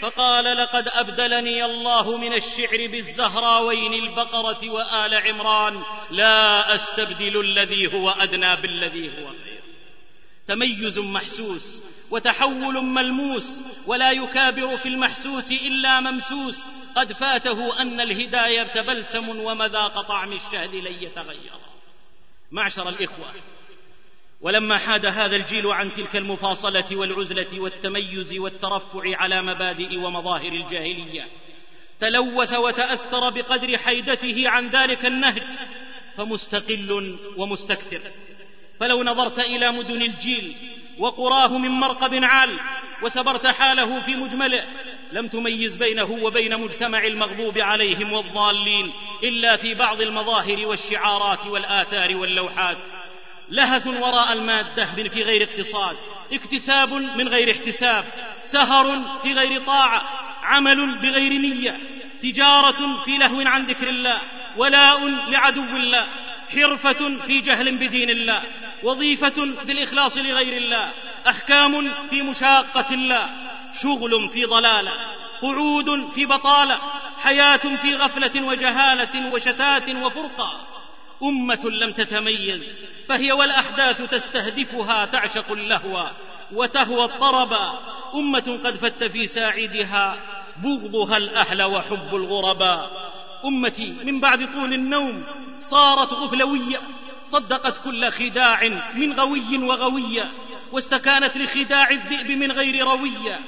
فقال 0.02 0.58
لقد 0.58 0.88
أبدلني 0.88 1.66
الله 1.66 2.18
من 2.18 2.34
الشعر 2.34 2.88
بالزهراوين 2.88 3.94
البقرة 3.94 4.70
وآل 4.70 5.14
عمران 5.14 5.84
لا 6.12 6.76
أستبدل 6.76 7.40
الذي 7.40 7.94
هو 7.94 8.10
أدنى 8.10 8.56
بالذي 8.56 9.10
هو 9.10 9.30
خير. 9.30 9.64
تميز 10.48 11.00
محسوس 11.00 11.84
وتحول 12.12 12.86
ملموس 12.86 13.62
ولا 13.88 14.12
يكابر 14.12 14.78
في 14.78 14.90
المحسوس 14.90 15.52
إلا 15.52 16.00
ممسوس. 16.00 16.68
قد 16.96 17.14
فاته 17.14 17.82
أن 17.82 18.02
الهداية 18.02 18.82
بلسم 18.82 19.30
ومذاق 19.30 20.02
طعم 20.02 20.34
الشهد 20.34 20.76
لن 20.76 21.04
يتغير. 21.04 21.60
معشر 22.52 22.90
الإخوة 22.90 23.34
ولما 24.42 24.78
حاد 24.78 25.06
هذا 25.06 25.36
الجيل 25.36 25.68
عن 25.68 25.94
تلك 25.94 26.16
المفاصلة 26.16 26.86
والعزلة 26.92 27.60
والتميز 27.60 28.34
والترفع 28.34 29.02
على 29.04 29.42
مبادئ 29.42 29.98
ومظاهر 29.98 30.52
الجاهلية 30.52 31.28
تلوث 32.00 32.54
وتأثر 32.54 33.30
بقدر 33.30 33.78
حيدته 33.78 34.50
عن 34.50 34.70
ذلك 34.70 35.06
النهج 35.06 35.44
فمستقل 36.18 37.18
ومستكثر. 37.38 38.00
فلو 38.80 39.04
نظرت 39.04 39.40
إلى 39.40 39.72
مدن 39.72 40.02
الجيل 40.02 40.56
وقراه 41.00 41.58
من 41.58 41.70
مرقب 41.70 42.24
عال 42.24 42.60
وسبرت 43.04 43.48
حاله 43.48 44.02
في 44.02 44.16
مجمله 44.16 44.64
لم 45.12 45.28
تميز 45.28 45.76
بينه 45.76 46.12
وبين 46.12 46.60
مجتمع 46.60 47.08
المغضوب 47.08 47.58
عليهم 47.58 48.14
والضالين 48.14 48.94
إلا 49.24 49.56
في 49.58 49.74
بعض 49.74 50.02
المظاهر 50.02 50.66
والشعارات 50.66 51.46
والآثار 51.46 52.16
واللوحات. 52.16 52.78
لهث 53.52 53.88
وراء 53.88 54.34
المادة 54.34 54.86
في 54.86 55.24
غير 55.24 55.44
اقتصاد 55.44 55.98
اكتساب 56.34 56.94
من 56.94 57.28
غير 57.28 57.52
احتساب 57.52 58.06
سهر 58.44 59.02
في 59.24 59.34
غير 59.34 59.62
طاعة 59.62 60.02
عمل 60.44 60.98
بغير 61.00 61.34
نية 61.34 61.80
تجارة 62.22 63.02
في 63.06 63.18
لهو 63.18 63.42
عن 63.42 63.66
ذكر 63.66 63.90
الله 63.90 64.22
ولاء 64.58 65.08
لعدو 65.08 65.64
الله 65.64 66.08
حرفة 66.50 67.20
في 67.26 67.42
جهل 67.42 67.78
بدين 67.78 68.10
الله 68.10 68.44
وظيفة 68.84 69.56
في 69.66 69.72
الإخلاص 69.72 70.18
لغير 70.18 70.58
الله 70.58 70.94
أحكام 71.30 71.92
في 72.10 72.22
مشاقة 72.22 72.94
الله 72.94 73.30
شغل 73.82 74.30
في 74.30 74.46
ضلالة 74.46 74.92
قعود 75.42 76.12
في 76.16 76.26
بطالة 76.26 76.80
حياة 77.24 77.58
في 77.58 77.96
غفلة 77.96 78.48
وجهالة 78.48 79.34
وشتات 79.34 79.90
وفرقة. 79.90 80.81
أمة 81.24 81.70
لم 81.82 81.92
تتميز 81.92 82.62
فهي 83.10 83.32
والأحداث 83.32 84.02
تستهدفها 84.02 85.06
تعشق 85.06 85.52
اللهو 85.52 86.12
وتهوى 86.52 87.04
الطرب. 87.04 87.54
أمة 88.16 88.60
قد 88.64 88.78
فت 88.78 89.04
في 89.04 89.28
ساعدها 89.28 90.18
بغضها 90.64 91.18
الأهل 91.18 91.64
وحب 91.64 92.16
الغرباء 92.16 93.12
أمتي 93.46 93.96
من 94.04 94.20
بعد 94.20 94.54
طول 94.54 94.74
النوم 94.74 95.24
صارت 95.60 96.14
غفلوية 96.14 96.80
صدقت 97.26 97.84
كل 97.84 98.10
خداع 98.10 98.68
من 98.96 99.14
غوي 99.14 99.58
وغويه 99.58 100.32
واستكانت 100.72 101.38
لخداع 101.38 101.90
الذئب 101.90 102.32
من 102.32 102.52
غير 102.52 102.86
رويه 102.86 103.40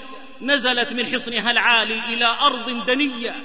نزلت 0.42 0.94
من 0.94 1.06
حصنها 1.06 1.52
العالي 1.52 2.00
إلى 2.14 2.26
أرض 2.42 2.86
دنية 2.86 3.36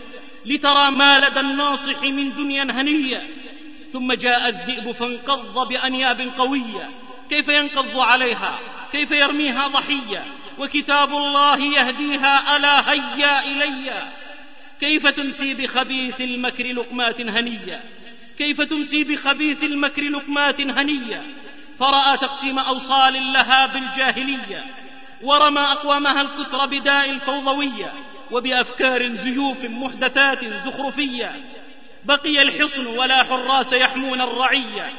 لترى 0.45 0.91
ما 0.91 1.19
لدى 1.19 1.41
الناصح 1.41 2.03
من 2.03 2.35
دنيا 2.35 2.63
هنية. 2.63 3.23
ثم 3.93 4.13
جاء 4.13 4.49
الذئب 4.49 4.93
فانقض 4.93 5.69
بأنياب 5.69 6.33
قوية. 6.39 6.91
كيف 7.31 7.49
ينقض 7.49 7.99
عليها؟ 7.99 8.59
كيف 8.93 9.11
يرميها 9.11 9.69
ضحية؟ 9.69 10.25
وكتاب 10.59 11.11
الله 11.11 11.59
يهديها 11.63 12.57
ألا 12.57 12.93
هيا 12.93 13.45
إلي. 13.45 13.93
كيف 14.81 15.07
تمسي 15.07 15.55
بخبيث 15.55 16.21
المكر 16.21 16.73
لقمات 16.73 17.21
هنية؟ 17.21 17.85
كيف 18.39 18.61
تمسي 18.61 19.05
بخبيث 19.05 19.65
المكر 19.65 20.03
لقمات 20.03 20.61
هنية؟ 20.61 21.27
فرأى 21.79 22.17
تقسيم 22.17 22.59
أوصال 22.59 23.33
لها 23.33 23.67
بالجاهلية 23.67 24.65
ورمى 25.23 25.61
أقوامها 25.61 26.21
الكثر 26.21 26.67
بداء 26.67 27.11
الفوضوية 27.11 27.93
وبأفكار 28.31 29.17
زيوف 29.17 29.65
محدثات 29.65 30.45
زخرفية. 30.45 31.37
بقي 32.05 32.43
الحصن 32.43 32.87
ولا 32.87 33.25
حراس 33.25 33.73
يحمون 33.73 34.21
الرعيه 34.21 34.93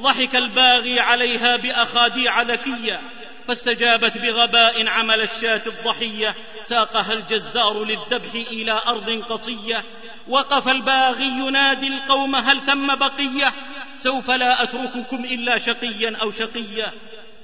ضحك 0.00 0.36
الباغي 0.36 1.00
عليها 1.00 1.56
بأخاديع 1.56 2.42
ذكية. 2.42 3.00
فاستجابت 3.48 4.18
بغباء 4.18 4.86
عمل 4.86 5.20
الشاة 5.20 5.62
الضحية. 5.66 6.34
ساقها 6.62 7.12
الجزار 7.12 7.84
للذبح 7.84 8.34
إلى 8.34 8.80
أرض 8.86 9.22
قصية. 9.28 9.84
وقف 10.28 10.68
الباغي 10.68 11.26
ينادي 11.26 11.88
القوم 11.88 12.36
هل 12.36 12.60
ثم 12.66 12.94
بقية؟ 12.94 13.52
سوف 13.94 14.30
لا 14.30 14.62
أترككم 14.62 15.24
إلا 15.24 15.58
شقيا 15.58 16.16
أو 16.22 16.30
شقية. 16.30 16.92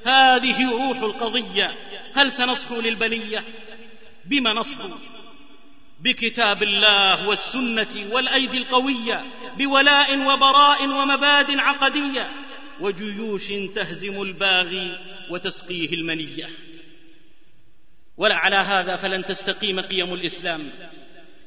هذه 0.06 0.70
روح 0.70 0.98
القضية. 0.98 1.74
هل 2.14 2.32
سنصحو 2.32 2.80
للبنية؟ 2.80 3.44
بما 4.24 4.52
نصحو 4.52 4.88
بكتاب 6.00 6.62
الله 6.62 7.28
والسنة 7.28 8.08
والأيدي 8.10 8.58
القوية 8.58 9.24
بولاء 9.56 10.18
وبراء 10.18 10.88
ومباد 10.88 11.58
عقدية 11.58 12.30
وجيوش 12.80 13.48
تهزم 13.74 14.22
الباغي 14.22 14.98
وتسقيه 15.30 15.92
المنية. 15.92 16.48
ولا 18.16 18.34
على 18.34 18.56
هذا 18.56 18.96
فلن 18.96 19.24
تستقيم 19.24 19.80
قيم 19.80 20.14
الإسلام 20.14 20.70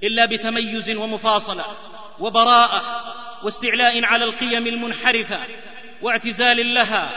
إلا 0.03 0.25
بتميز 0.25 0.89
ومفاصلة 0.89 1.65
وبراءة 2.19 2.81
واستعلاء 3.43 4.05
على 4.05 4.25
القيم 4.25 4.67
المنحرفة 4.67 5.39
واعتزال 6.01 6.73
لها 6.73 7.09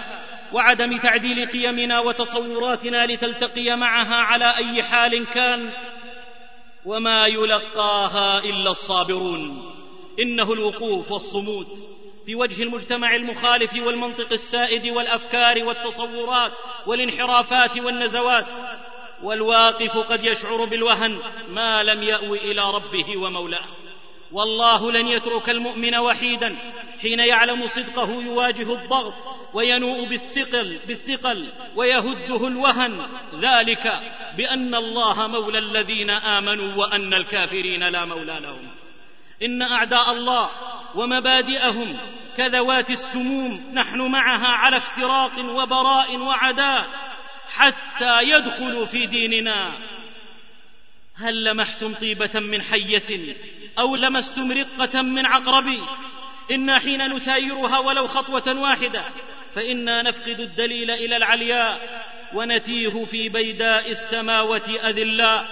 وعدم 0.53 0.99
تعديل 0.99 1.47
قيمنا 1.47 2.01
وتصوراتنا 2.01 3.07
لتلتقي 3.07 3.77
معها 3.77 4.15
على 4.15 4.57
أي 4.57 4.83
حال 4.83 5.27
كان 5.27 5.73
وما 6.85 7.27
يلقاها 7.27 8.39
إلا 8.39 8.71
الصابرون. 8.71 9.71
إنه 10.21 10.53
الوقوف 10.53 11.13
والصمود 11.13 11.67
في 12.27 12.35
وجه 12.35 12.63
المجتمع 12.63 13.15
المخالف 13.15 13.73
والمنطق 13.73 14.33
السائد 14.33 14.87
والأفكار 14.87 15.65
والتصورات 15.65 16.53
والانحرافات 16.87 17.79
والنزوات. 17.79 18.47
والواقف 19.23 19.99
قد 19.99 20.25
يشعر 20.25 20.65
بالوهن 20.65 21.19
ما 21.49 21.83
لم 21.83 22.03
ياو 22.03 22.35
إلى 22.35 22.71
ربه 22.71 23.17
ومولاه. 23.17 23.84
والله 24.35 24.93
لن 24.93 25.09
يترك 25.09 25.51
المؤمن 25.51 25.95
وحيدا 25.95 26.57
حين 27.03 27.19
يعلم 27.19 27.67
صدقه 27.67 28.11
يواجه 28.11 28.75
الضغط 28.75 29.15
وينوء 29.55 30.05
بالثقل 30.05 30.81
بالثقل 30.87 31.53
ويهده 31.77 32.47
الوهن. 32.47 33.07
ذلك 33.41 34.01
بأن 34.37 34.75
الله 34.75 35.27
مولى 35.27 35.59
الذين 35.59 36.11
آمنوا 36.11 36.75
وأن 36.75 37.15
الكافرين 37.15 37.89
لا 37.89 38.05
مولى 38.05 38.41
لهم. 38.41 38.71
إن 39.43 39.63
أعداء 39.63 40.13
الله 40.13 40.51
ومبادئهم 40.95 41.99
كذوات 42.37 42.91
السموم 42.91 43.71
نحن 43.73 44.01
معها 44.01 44.49
على 44.49 44.77
افتراق 44.77 45.39
وبراء 45.39 46.17
وعداء 46.17 46.87
حتى 47.49 48.23
يدخلوا 48.23 48.87
في 48.87 49.07
ديننا. 49.07 49.79
هل 51.17 51.45
لمحتم 51.45 51.95
طيبة 51.95 52.41
من 52.41 52.63
حية 52.63 53.37
أو 53.79 53.97
لمستم 53.97 54.53
رقه 54.53 55.03
من 55.03 55.27
عقرب 55.27 55.67
أنا 56.51 56.79
حين 56.79 57.15
نسايرها 57.17 57.79
ولو 57.79 58.07
خطوة 58.07 58.61
واحدة 58.61 59.05
فإنا 59.55 60.03
نفقد 60.03 60.41
الدليل 60.41 60.91
إلى 60.91 61.17
العلياء 61.17 62.05
ونتيه 62.35 63.05
في 63.05 63.29
بيداء 63.29 63.91
السماوة 63.91 64.79
اذلاء 64.85 65.47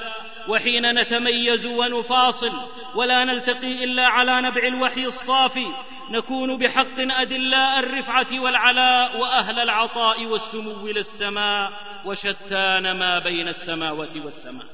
وحين 0.48 0.94
نتميز 1.00 1.66
ونفاصل 1.66 2.52
ولا 2.94 3.24
نلتقي 3.24 3.84
إلا 3.84 4.06
على 4.06 4.40
نبع 4.40 4.66
الوحي 4.66 5.06
الصافي 5.06 5.66
نكون 6.10 6.58
بحق 6.58 6.98
ادلاء 6.98 7.78
الرفعة 7.78 8.40
والعلاء 8.40 9.20
وأهل 9.20 9.58
العطاء 9.58 10.24
والسمو 10.24 10.86
للسماء 10.86 11.72
وشتان 12.04 12.98
ما 12.98 13.18
بين 13.18 13.48
السماوة 13.48 14.24
والسماء. 14.24 14.66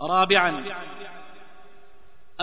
رابعا 0.00 0.64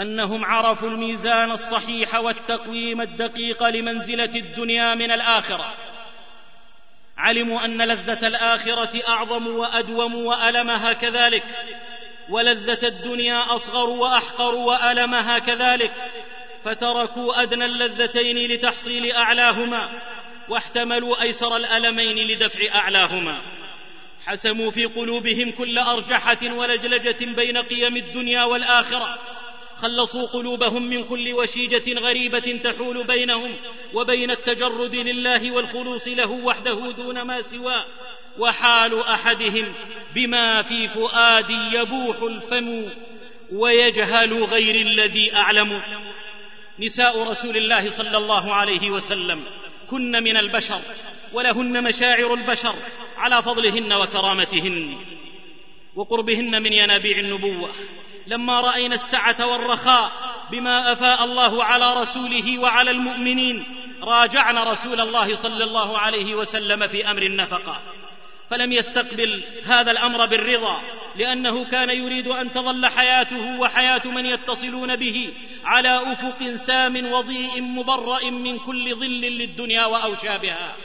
أنهم 0.01 0.45
عرفوا 0.45 0.89
الميزان 0.89 1.51
الصحيح 1.51 2.15
والتقويم 2.15 3.01
الدقيق 3.01 3.63
لمنزلة 3.63 4.35
الدنيا 4.35 4.95
من 4.95 5.11
الآخرة. 5.11 5.73
علموا 7.17 7.65
أن 7.65 7.81
لذة 7.81 8.27
الآخرة 8.27 9.07
أعظم 9.07 9.47
وأدوم 9.47 10.15
وألمها 10.15 10.93
كذلك 10.93 11.43
ولذة 12.29 12.87
الدنيا 12.87 13.55
أصغر 13.55 13.89
وأحقر 13.89 14.55
وألمها 14.55 15.39
كذلك. 15.39 15.93
فتركوا 16.65 17.41
أدنى 17.41 17.65
اللذتين 17.65 18.51
لتحصيل 18.51 19.11
أعلاهما 19.11 20.01
واحتملوا 20.49 21.21
أيسر 21.21 21.55
الألمين 21.55 22.27
لدفع 22.27 22.75
أعلاهما. 22.75 23.41
حسموا 24.25 24.71
في 24.71 24.85
قلوبهم 24.85 25.51
كل 25.51 25.77
أرجحة 25.77 26.53
ولجلجة 26.53 27.25
بين 27.25 27.57
قيم 27.57 27.97
الدنيا 27.97 28.43
والآخرة. 28.43 29.38
خلصوا 29.81 30.27
قلوبهم 30.27 30.89
من 30.89 31.03
كل 31.03 31.33
وشيجة 31.33 31.99
غريبة 31.99 32.59
تحول 32.63 33.07
بينهم 33.07 33.55
وبين 33.93 34.31
التجرد 34.31 34.95
لله 34.95 35.51
والخلوص 35.51 36.07
له 36.07 36.31
وحده 36.31 36.91
دون 36.91 37.21
ما 37.21 37.41
سواه 37.41 37.85
وحال 38.37 38.99
أحدهم 38.99 39.73
بما 40.15 40.61
في 40.61 40.87
فؤادي 40.87 41.77
يبوح 41.77 42.21
الفم 42.21 42.89
ويجهل 43.51 44.43
غير 44.43 44.75
الذي 44.75 45.35
أعلم. 45.35 45.81
نساء 46.79 47.31
رسول 47.31 47.57
الله 47.57 47.91
صلى 47.91 48.17
الله 48.17 48.53
عليه 48.53 48.91
وسلم 48.91 49.43
كن 49.89 50.23
من 50.23 50.37
البشر 50.37 50.81
ولهن 51.33 51.83
مشاعر 51.83 52.33
البشر 52.33 52.75
على 53.17 53.43
فضلهن 53.43 53.93
وكرامتهن. 53.93 54.97
وقربهن 55.99 56.63
من 56.63 56.73
ينابيع 56.73 57.19
النبوة. 57.19 57.71
لما 58.27 58.59
رأينا 58.59 58.95
السعة 58.95 59.45
والرخاء 59.47 60.11
بما 60.51 60.91
أفاء 60.91 61.23
الله 61.23 61.63
على 61.63 61.93
رسوله 62.01 62.59
وعلى 62.59 62.91
المؤمنين 62.91 63.65
راجعنا 64.03 64.63
رسول 64.63 65.01
الله 65.01 65.35
صلى 65.35 65.63
الله 65.63 65.97
عليه 65.97 66.35
وسلم 66.35 66.87
في 66.87 67.11
أمر 67.11 67.21
النفقه 67.21 67.81
فلم 68.49 68.71
يستقبل 68.71 69.43
هذا 69.65 69.91
الأمر 69.91 70.25
بالرضا 70.25 70.81
لأنه 71.15 71.65
كان 71.65 71.89
يريد 71.89 72.27
أن 72.27 72.53
تظل 72.53 72.85
حياته 72.85 73.59
وحياة 73.59 74.01
من 74.05 74.25
يتصلون 74.25 74.95
به 74.95 75.33
على 75.63 76.13
أفق 76.13 76.55
سام 76.55 77.11
وضيء 77.11 77.61
مبرأ 77.61 78.29
من 78.29 78.59
كل 78.59 78.95
ظل 78.95 79.21
للدنيا 79.21 79.85
وأوشابها. 79.85 80.75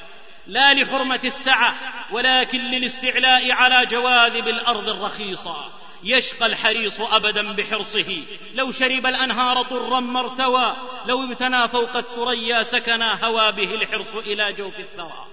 لا 0.46 0.74
لحرمة 0.74 1.20
السعة 1.24 1.74
ولكن 2.12 2.58
للاستعلاء 2.58 3.52
على 3.52 3.86
جواذب 3.86 4.48
الأرض 4.48 4.88
الرخيصة. 4.88 5.56
يشقى 6.04 6.46
الحريص 6.46 7.00
ابدا 7.00 7.52
بحرصه. 7.52 8.22
لو 8.54 8.70
شرب 8.70 9.06
الأنهار 9.06 9.62
طرا 9.62 10.00
ما 10.00 10.20
ارتوى 10.20 10.76
لو 11.06 11.24
ابتنى 11.24 11.68
فوق 11.68 11.96
الثريا 11.96 12.62
سكنا 12.62 13.24
هوى 13.24 13.52
به 13.52 13.74
الحرص 13.74 14.14
إلى 14.14 14.52
جوف 14.52 14.74
الثرى. 14.78 15.26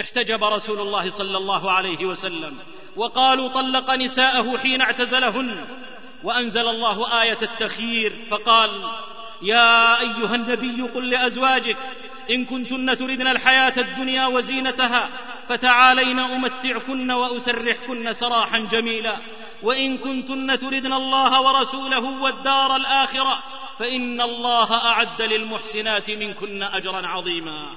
احتجب 0.00 0.44
رسول 0.44 0.80
الله 0.80 1.10
صلى 1.10 1.36
الله 1.36 1.72
عليه 1.72 2.04
وسلم 2.04 2.58
وقالوا 2.96 3.48
طلق 3.48 3.90
نساءه 3.90 4.58
حين 4.58 4.80
اعتزلهن. 4.80 5.66
وأنزل 6.22 6.68
الله 6.68 7.22
آية 7.22 7.38
التخيير 7.42 8.26
فقال 8.30 8.90
يا 9.42 10.00
أيها 10.00 10.34
النبي 10.34 10.82
قل 10.82 11.10
لأزواجك 11.10 11.76
إن 12.30 12.44
كنتن 12.44 12.96
تردن 12.96 13.26
الحياة 13.26 13.72
الدنيا 13.76 14.26
وزينتها 14.26 15.10
فتعالين 15.48 16.18
أمتعكن 16.18 17.10
وأسرحكن 17.10 18.12
سراحا 18.12 18.58
جميلا. 18.58 19.20
وإن 19.62 19.98
كنتن 19.98 20.58
تردن 20.58 20.92
الله 20.92 21.40
ورسوله 21.40 22.04
والدار 22.04 22.76
الآخرة 22.76 23.38
فإن 23.78 24.20
الله 24.20 24.86
أعد 24.86 25.22
للمحسنات 25.22 26.10
منكن 26.10 26.62
أجرا 26.62 27.06
عظيما. 27.06 27.76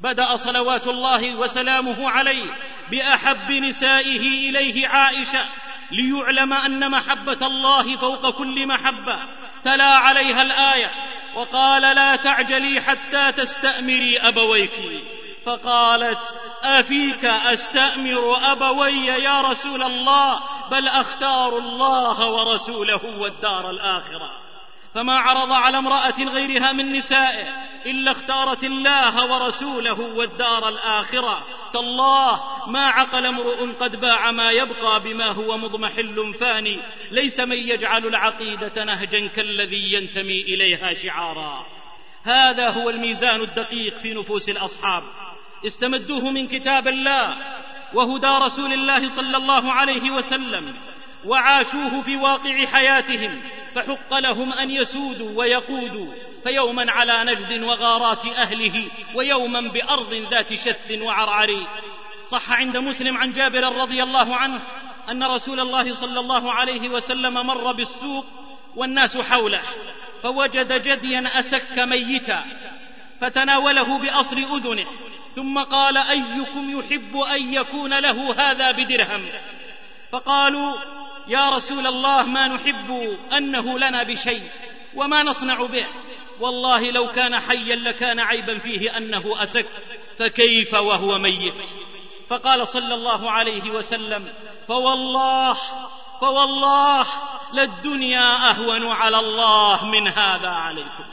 بدأ 0.00 0.36
صلوات 0.36 0.86
الله 0.86 1.36
وسلامه 1.36 2.10
عليه 2.10 2.56
بأحب 2.90 3.52
نسائه 3.52 4.50
إليه 4.50 4.88
عائشة 4.88 5.44
ليعلم 5.90 6.52
أن 6.52 6.90
محبة 6.90 7.46
الله 7.46 7.96
فوق 7.96 8.30
كل 8.30 8.66
محبة. 8.66 9.38
تلا 9.64 9.94
عليها 9.96 10.42
الآية 10.42 10.90
وقال 11.38 11.82
لا 11.82 12.16
تعجلي 12.16 12.80
حتى 12.80 13.32
تستأمري 13.32 14.18
أبويك. 14.18 14.72
فقالت 15.46 16.34
أفيك 16.64 17.24
أستأمر 17.24 18.52
أبوي 18.52 19.06
يا 19.06 19.40
رسول 19.40 19.82
الله؟ 19.82 20.40
بل 20.70 20.88
أختار 20.88 21.58
الله 21.58 22.26
ورسوله 22.26 23.00
والدار 23.18 23.70
الآخرة. 23.70 24.47
فما 24.98 25.18
عرض 25.18 25.52
على 25.52 25.78
امرأة 25.78 26.22
غيرها 26.24 26.72
من 26.72 26.92
نسائه 26.92 27.46
إلا 27.86 28.12
اختارت 28.12 28.64
الله 28.64 29.32
ورسوله 29.32 30.00
والدار 30.00 30.68
الآخرة. 30.68 31.46
تالله 31.72 32.40
ما 32.66 32.86
عقل 32.86 33.26
امرؤ 33.26 33.72
قد 33.80 34.00
باع 34.00 34.30
ما 34.30 34.50
يبقى 34.50 35.02
بما 35.02 35.26
هو 35.26 35.58
مضمحل 35.58 36.34
فاني. 36.40 36.80
ليس 37.10 37.40
من 37.40 37.56
يجعل 37.56 38.06
العقيدة 38.06 38.84
نهجا 38.84 39.28
كالذي 39.28 39.92
ينتمي 39.92 40.40
إليها 40.40 40.94
شعارا. 40.94 41.66
هذا 42.22 42.70
هو 42.70 42.90
الميزان 42.90 43.40
الدقيق 43.40 43.98
في 43.98 44.14
نفوس 44.14 44.48
الأصحاب. 44.48 45.02
استمدوه 45.66 46.30
من 46.30 46.48
كتاب 46.48 46.88
الله 46.88 47.36
وهدى 47.94 48.44
رسول 48.46 48.72
الله 48.72 49.08
صلى 49.08 49.36
الله 49.36 49.72
عليه 49.72 50.10
وسلم. 50.10 50.74
وعاشوه 51.24 52.02
في 52.02 52.16
واقع 52.16 52.66
حياتهم 52.66 53.40
فحق 53.74 54.18
لهم 54.18 54.52
أن 54.52 54.70
يسودوا 54.70 55.38
ويقودوا 55.38 56.12
فيوما 56.44 56.92
على 56.92 57.24
نجد 57.24 57.62
وغارات 57.62 58.26
أهله 58.26 58.90
ويوما 59.14 59.60
بأرض 59.60 60.14
ذات 60.30 60.54
شث 60.54 60.90
وعرعر. 60.90 61.66
صح 62.30 62.52
عند 62.52 62.76
مسلم 62.76 63.16
عن 63.16 63.32
جابر 63.32 63.76
رضي 63.76 64.02
الله 64.02 64.36
عنه 64.36 64.60
أن 65.10 65.24
رسول 65.24 65.60
الله 65.60 65.94
صلى 65.94 66.20
الله 66.20 66.52
عليه 66.52 66.88
وسلم 66.88 67.34
مر 67.46 67.72
بالسوق 67.72 68.26
والناس 68.76 69.16
حوله 69.16 69.62
فوجد 70.22 70.82
جديا 70.82 71.40
أسك 71.40 71.78
ميتا 71.78 72.44
فتناوله 73.20 73.98
بأصل 73.98 74.36
أذنه 74.38 74.86
ثم 75.36 75.58
قال 75.58 75.96
أيكم 75.96 76.78
يحب 76.78 77.16
أن 77.16 77.54
يكون 77.54 77.98
له 77.98 78.34
هذا 78.38 78.70
بدرهم؟ 78.70 79.24
فقالوا 80.12 80.76
يا 81.28 81.50
رسول 81.50 81.86
الله 81.86 82.22
ما 82.22 82.48
نحب 82.48 83.18
أنه 83.36 83.78
لنا 83.78 84.02
بشيء 84.02 84.50
وما 84.94 85.22
نصنع 85.22 85.66
به. 85.66 85.86
والله 86.40 86.90
لو 86.90 87.06
كان 87.06 87.38
حيا 87.38 87.76
لكان 87.76 88.20
عيبا 88.20 88.58
فيه 88.58 88.96
أنه 88.96 89.42
أسك 89.42 89.66
فكيف 90.18 90.74
وهو 90.74 91.18
ميت؟ 91.18 91.66
فقال 92.30 92.68
صلى 92.68 92.94
الله 92.94 93.30
عليه 93.30 93.70
وسلم 93.70 94.34
فوالله 94.68 95.56
فوالله 96.20 97.06
للدنيا 97.52 98.50
أهون 98.50 98.86
على 98.86 99.18
الله 99.18 99.84
من 99.84 100.08
هذا 100.08 100.48
عليكم. 100.48 101.04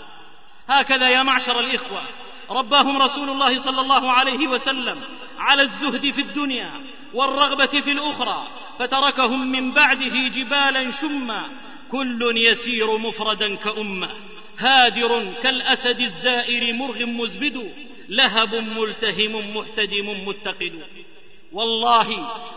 هكذا 0.69 1.09
يا 1.09 1.23
معشر 1.23 1.59
الإخوة 1.59 2.01
رباهم 2.49 3.01
رسول 3.01 3.29
الله 3.29 3.59
صلى 3.59 3.81
الله 3.81 4.11
عليه 4.11 4.47
وسلم 4.47 5.01
على 5.37 5.61
الزهد 5.61 6.11
في 6.11 6.21
الدنيا 6.21 6.94
والرغبة 7.15 7.81
في 7.81 7.91
الأخرى 7.91 8.47
فتركهم 8.79 9.51
من 9.51 9.73
بعده 9.73 10.27
جبالا 10.27 10.91
شما 10.91 11.43
كل 11.91 12.33
يسير 12.37 12.97
مفردا 12.97 13.55
كامه 13.55 14.09
هادر 14.57 15.33
كالأسد 15.43 15.99
الزائر 15.99 16.73
مرغ 16.73 17.05
مزبد 17.05 17.73
لهب 18.09 18.55
ملتهم 18.55 19.57
محتدم 19.57 20.27
متقد. 20.27 20.83
والله 21.51 22.07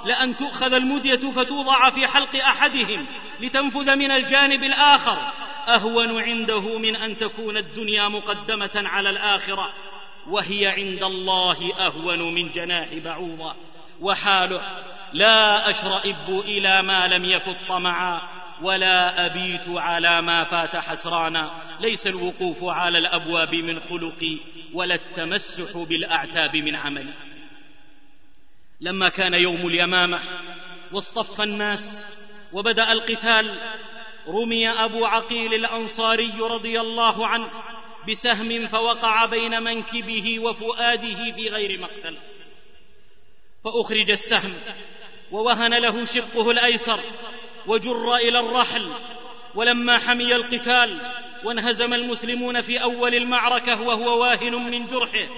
لأن 0.05 0.37
تؤخذ 0.37 0.73
المدية 0.73 1.31
فتوضع 1.31 1.91
في 1.91 2.07
حلق 2.07 2.37
أحدهم 2.37 3.07
لتنفذ 3.41 3.97
من 3.97 4.11
الجانب 4.11 4.65
الآخر. 4.65 5.19
أهون 5.69 6.23
عنده 6.23 6.79
من 6.79 6.97
أن 6.97 7.17
تكون 7.17 7.57
الدنيا 7.57 8.09
مقدمة 8.09 8.71
على 8.75 9.11
الآخرة 9.11 9.75
وهي 10.29 10.67
عند 10.67 11.03
الله 11.03 11.75
أهون 11.79 12.35
من 12.35 12.51
جناح 12.51 12.95
بعوضة. 12.95 13.55
وحاله. 14.01 14.63
لا 15.13 15.71
أشرئب 15.71 16.29
إلى 16.45 16.83
ما 16.83 17.09
لم 17.09 17.25
يفط 17.25 17.57
طمعا 17.69 18.21
ولا 18.63 19.27
أبيت 19.27 19.69
على 19.69 20.23
ما 20.23 20.45
فات 20.45 20.77
حسرانا. 20.77 21.63
ليس 21.81 22.07
الوقوف 22.07 22.65
على 22.65 22.99
الأبواب 22.99 23.55
من 23.55 23.81
خلقي 23.81 24.39
ولا 24.75 24.95
التمسح 24.95 25.79
بالأعتاب 25.79 26.57
من 26.57 26.77
عملي. 26.77 27.15
لما 28.81 29.09
كان 29.09 29.35
يوم 29.35 29.67
اليمامة 29.67 30.21
واصطف 30.93 31.41
الناس 31.41 32.07
وبدأ 32.53 32.93
القتال 32.93 33.59
رمي 34.29 34.69
أبو 34.69 35.07
عقيل 35.07 35.55
الأنصاري 35.55 36.33
رضي 36.41 36.81
الله 36.81 37.27
عنه 37.27 37.51
بسهم 38.09 38.67
فوقع 38.67 39.27
بين 39.27 39.63
منكبه 39.63 40.41
وفؤاده 40.41 41.33
في 41.33 41.49
غير 41.49 41.81
مقتل. 41.81 42.19
فأخرج 43.69 44.11
السهم 44.11 44.55
ووهن 45.31 45.75
له 45.75 46.05
شقه 46.05 46.51
الأيسر 46.51 47.01
وجر 47.67 48.17
إلى 48.17 48.41
الرحل 48.41 48.93
ولما 49.55 49.99
حمي 49.99 50.37
القتال 50.37 51.01
وانهزم 51.45 51.95
المسلمون 51.95 52.63
في 52.63 52.83
أول 52.83 53.15
المعركة 53.15 53.83
وهو 53.83 54.21
واهن 54.21 54.55
من 54.55 54.87
جرحه 54.87 55.29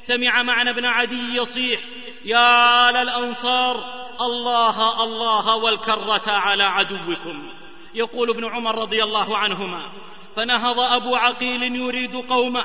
سمع 0.00 0.42
معنى 0.42 0.72
بن 0.72 0.84
عدي 0.84 1.36
يصيح 1.36 1.80
يا 2.24 2.90
للانصار 2.90 4.08
الله 4.20 5.04
الله 5.04 5.56
والكرة 5.56 6.30
على 6.30 6.64
عدوكم. 6.64 7.52
يقول 7.94 8.30
ابن 8.30 8.44
عمر 8.44 8.78
رضي 8.78 9.02
الله 9.02 9.36
عنهما 9.36 9.92
فنهض 10.36 10.80
أبو 10.80 11.16
عقيل 11.16 11.76
يريد 11.76 12.16
قومه 12.16 12.64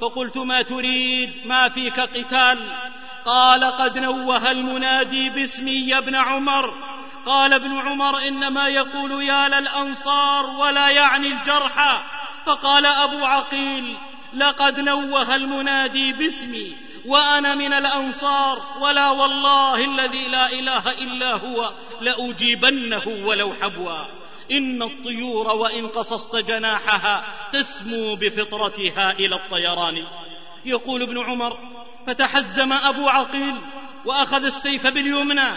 فقلت 0.00 0.38
ما 0.38 0.62
تريد 0.62 1.30
ما 1.44 1.68
فيك 1.68 2.00
قتال؟ 2.00 2.58
قال 3.26 3.64
قد 3.64 3.98
نوه 3.98 4.50
المنادي 4.50 5.30
باسمي 5.30 5.88
يا 5.88 5.98
ابن 5.98 6.14
عمر. 6.14 6.74
قال 7.26 7.52
ابن 7.52 7.78
عمر 7.78 8.18
إنما 8.18 8.68
يقول 8.68 9.22
يا 9.22 9.48
للأنصار 9.48 10.46
ولا 10.46 10.88
يعني 10.88 11.26
الجرحى 11.26 12.02
فقال 12.46 12.86
أبو 12.86 13.24
عقيل 13.24 13.96
لقد 14.34 14.80
نوه 14.80 15.34
المنادي 15.34 16.12
باسمي 16.12 16.76
وأنا 17.06 17.54
من 17.54 17.72
الأنصار 17.72 18.62
ولا 18.80 19.10
والله 19.10 19.84
الذي 19.84 20.28
لا 20.28 20.52
إله 20.52 20.92
إلا 20.92 21.34
هو 21.34 21.72
لأجيبنه 22.00 23.08
ولو 23.08 23.54
حبوا 23.62 24.04
إن 24.52 24.82
الطيور 24.82 25.56
وإن 25.56 25.88
قصصت 25.88 26.36
جناحها 26.36 27.24
تسمو 27.52 28.16
بفطرتها 28.16 29.12
إلى 29.12 29.36
الطيران. 29.36 29.94
يقول 30.64 31.02
ابن 31.02 31.18
عمر 31.18 31.58
فتحزم 32.06 32.72
أبو 32.72 33.08
عقيل 33.08 33.60
وأخذ 34.04 34.44
السيف 34.44 34.86
باليمنى 34.86 35.50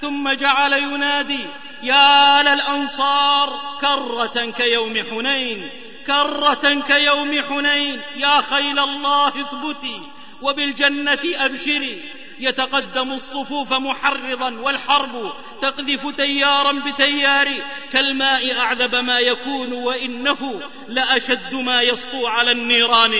ثم 0.00 0.30
جعل 0.32 0.72
ينادي 0.72 1.46
يا 1.82 2.42
للأنصار 2.42 3.60
كرة 3.80 4.50
كيوم 4.50 4.94
حنين 5.10 5.70
كرة 6.06 6.82
كيوم 6.88 7.42
حنين 7.48 8.00
يا 8.16 8.40
خيل 8.40 8.78
الله 8.78 9.28
اثبتي 9.28 10.00
وبالجنة 10.42 11.18
أبشري. 11.24 12.02
يتقدم 12.40 13.12
الصفوف 13.12 13.72
محرضا 13.72 14.50
والحرب 14.50 15.32
تقذف 15.62 16.16
تيارا 16.16 16.72
بتيار 16.72 17.48
كالماء 17.92 18.58
أعذب 18.58 18.94
ما 18.94 19.18
يكون 19.18 19.72
وإنه 19.72 20.60
لأشد 20.88 21.54
ما 21.54 21.82
يسطو 21.82 22.26
على 22.26 22.50
النيران. 22.50 23.12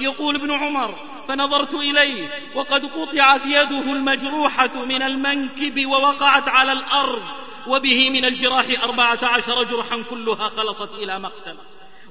يقول 0.00 0.34
ابن 0.34 0.52
عمر 0.52 0.94
فنظرت 1.28 1.74
إليه 1.74 2.28
وقد 2.54 2.84
قطعت 2.84 3.46
يده 3.46 3.92
المجروحة 3.92 4.84
من 4.84 5.02
المنكب 5.02 5.86
ووقعت 5.86 6.48
على 6.48 6.72
الأرض 6.72 7.22
وبه 7.66 8.10
من 8.10 8.24
الجراح 8.24 8.66
أربعة 8.82 9.18
عشر 9.22 9.62
جرحا 9.62 10.02
كلها 10.10 10.48
خلصت 10.48 10.90
إلى 10.94 11.18
مقتل. 11.18 11.56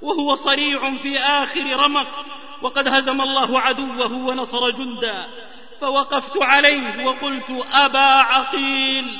وهو 0.02 0.36
صريع 0.36 0.98
في 0.98 1.20
آخر 1.20 1.80
رمق 1.80 2.08
وقد 2.62 2.88
هزم 2.88 3.22
الله 3.22 3.60
عدوه 3.60 4.14
ونصر 4.14 4.70
جندا 4.70 5.28
فوقفت 5.84 6.42
عليه 6.42 7.06
وقلت 7.06 7.66
أبا 7.74 8.00
عقيل. 8.00 9.18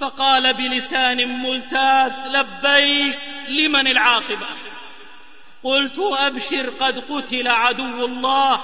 فقال 0.00 0.54
بلسان 0.54 1.42
ملتاث 1.42 2.12
لبيك 2.26 3.18
لمن 3.48 3.86
العاقبة؟ 3.86 4.46
قلت 5.64 5.98
أبشر 5.98 6.70
قد 6.80 6.98
قتل 6.98 7.48
عدو 7.48 8.04
الله. 8.04 8.60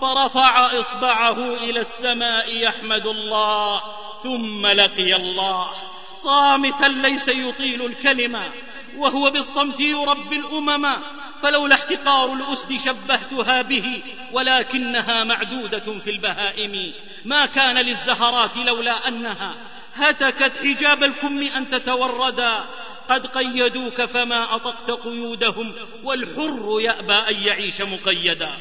فرفع 0.00 0.66
إصبعه 0.80 1.54
إلى 1.54 1.80
السماء 1.80 2.56
يحمد 2.56 3.06
الله. 3.06 3.82
ثم 4.22 4.66
لقي 4.66 5.16
الله. 5.16 5.70
صامتا 6.14 6.84
ليس 6.84 7.28
يطيل 7.28 7.86
الكلمة 7.86 8.52
وهو 8.96 9.30
بالصمت 9.30 9.80
يربي 9.80 10.36
الأمم. 10.36 10.96
فلولا 11.42 11.74
احتقار 11.74 12.32
الأسد 12.32 12.76
شبهتها 12.76 13.62
به 13.62 14.02
ولكنها 14.32 15.24
معدودة 15.24 16.00
في 16.04 16.10
البهائم. 16.10 16.94
ما 17.24 17.46
كان 17.46 17.76
للزهرات 17.76 18.56
لولا 18.56 19.08
أنها 19.08 19.56
هتكت 19.94 20.56
حجاب 20.56 21.04
الكم 21.04 21.38
أن 21.38 21.70
تتوردا 21.70 22.64
قد 23.08 23.26
قيدوك 23.26 24.02
فما 24.04 24.56
أطقت 24.56 24.90
قيودهم 24.90 25.74
والحر 26.04 26.78
يأبى 26.80 27.14
أن 27.14 27.34
يعيش 27.34 27.80
مقيدا. 27.80 28.58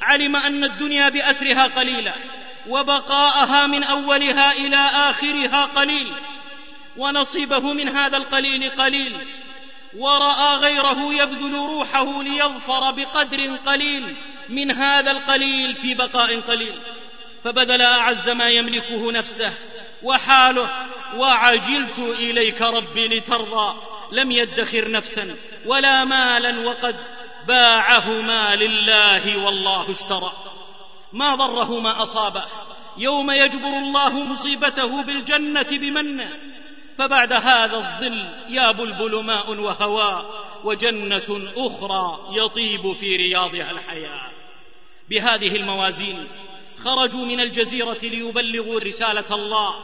علم 0.00 0.36
أن 0.36 0.64
الدنيا 0.64 1.08
بأسرها 1.08 1.66
قليلة 1.66 2.14
وبقاءها 2.68 3.66
من 3.66 3.82
أولها 3.82 4.52
إلى 4.52 4.76
آخرها 4.76 5.64
قليل. 5.64 6.12
ونصيبه 6.96 7.72
من 7.72 7.88
هذا 7.88 8.16
القليل 8.16 8.70
قليل 8.70 9.16
ورأى 9.98 10.56
غيره 10.56 11.14
يبذل 11.22 11.54
روحه 11.54 12.22
ليظفر 12.22 12.90
بقدر 12.90 13.56
قليل 13.66 14.16
من 14.48 14.70
هذا 14.70 15.10
القليل 15.10 15.74
في 15.74 15.94
بقاء 15.94 16.40
قليل. 16.40 16.82
فبذل 17.44 17.82
أعز 17.82 18.28
ما 18.30 18.48
يملكه 18.48 19.12
نفسه 19.12 19.54
وحاله 20.02 20.70
وعجلت 21.16 21.98
إليك 21.98 22.62
ربي 22.62 23.08
لترضى. 23.08 23.76
لم 24.12 24.30
يدخر 24.30 24.90
نفسا 24.90 25.36
ولا 25.66 26.04
مالا 26.04 26.68
وقد 26.68 26.96
باعهما 27.48 28.56
لله 28.56 29.44
والله 29.44 29.90
اشترى. 29.90 30.32
ما 31.12 31.34
ضره 31.34 31.80
ما 31.80 32.02
أصابه. 32.02 32.44
يوم 32.96 33.30
يجبر 33.30 33.68
الله 33.68 34.24
مصيبته 34.24 35.02
بالجنة 35.02 35.62
بمنه. 35.70 36.32
فبعد 36.98 37.32
هذا 37.32 37.76
الظل 37.76 38.28
يا 38.48 38.72
بلبل 38.72 39.24
ماء 39.24 39.50
وهواء 39.50 40.48
وجنة 40.64 41.52
أخرى 41.56 42.18
يطيب 42.32 42.92
في 42.92 43.16
رياضها 43.16 43.70
الحياة. 43.70 44.30
بهذه 45.10 45.56
الموازين 45.56 46.28
خرجوا 46.84 47.24
من 47.24 47.40
الجزيرة 47.40 47.98
ليبلغوا 48.02 48.80
رسالة 48.80 49.24
الله 49.30 49.74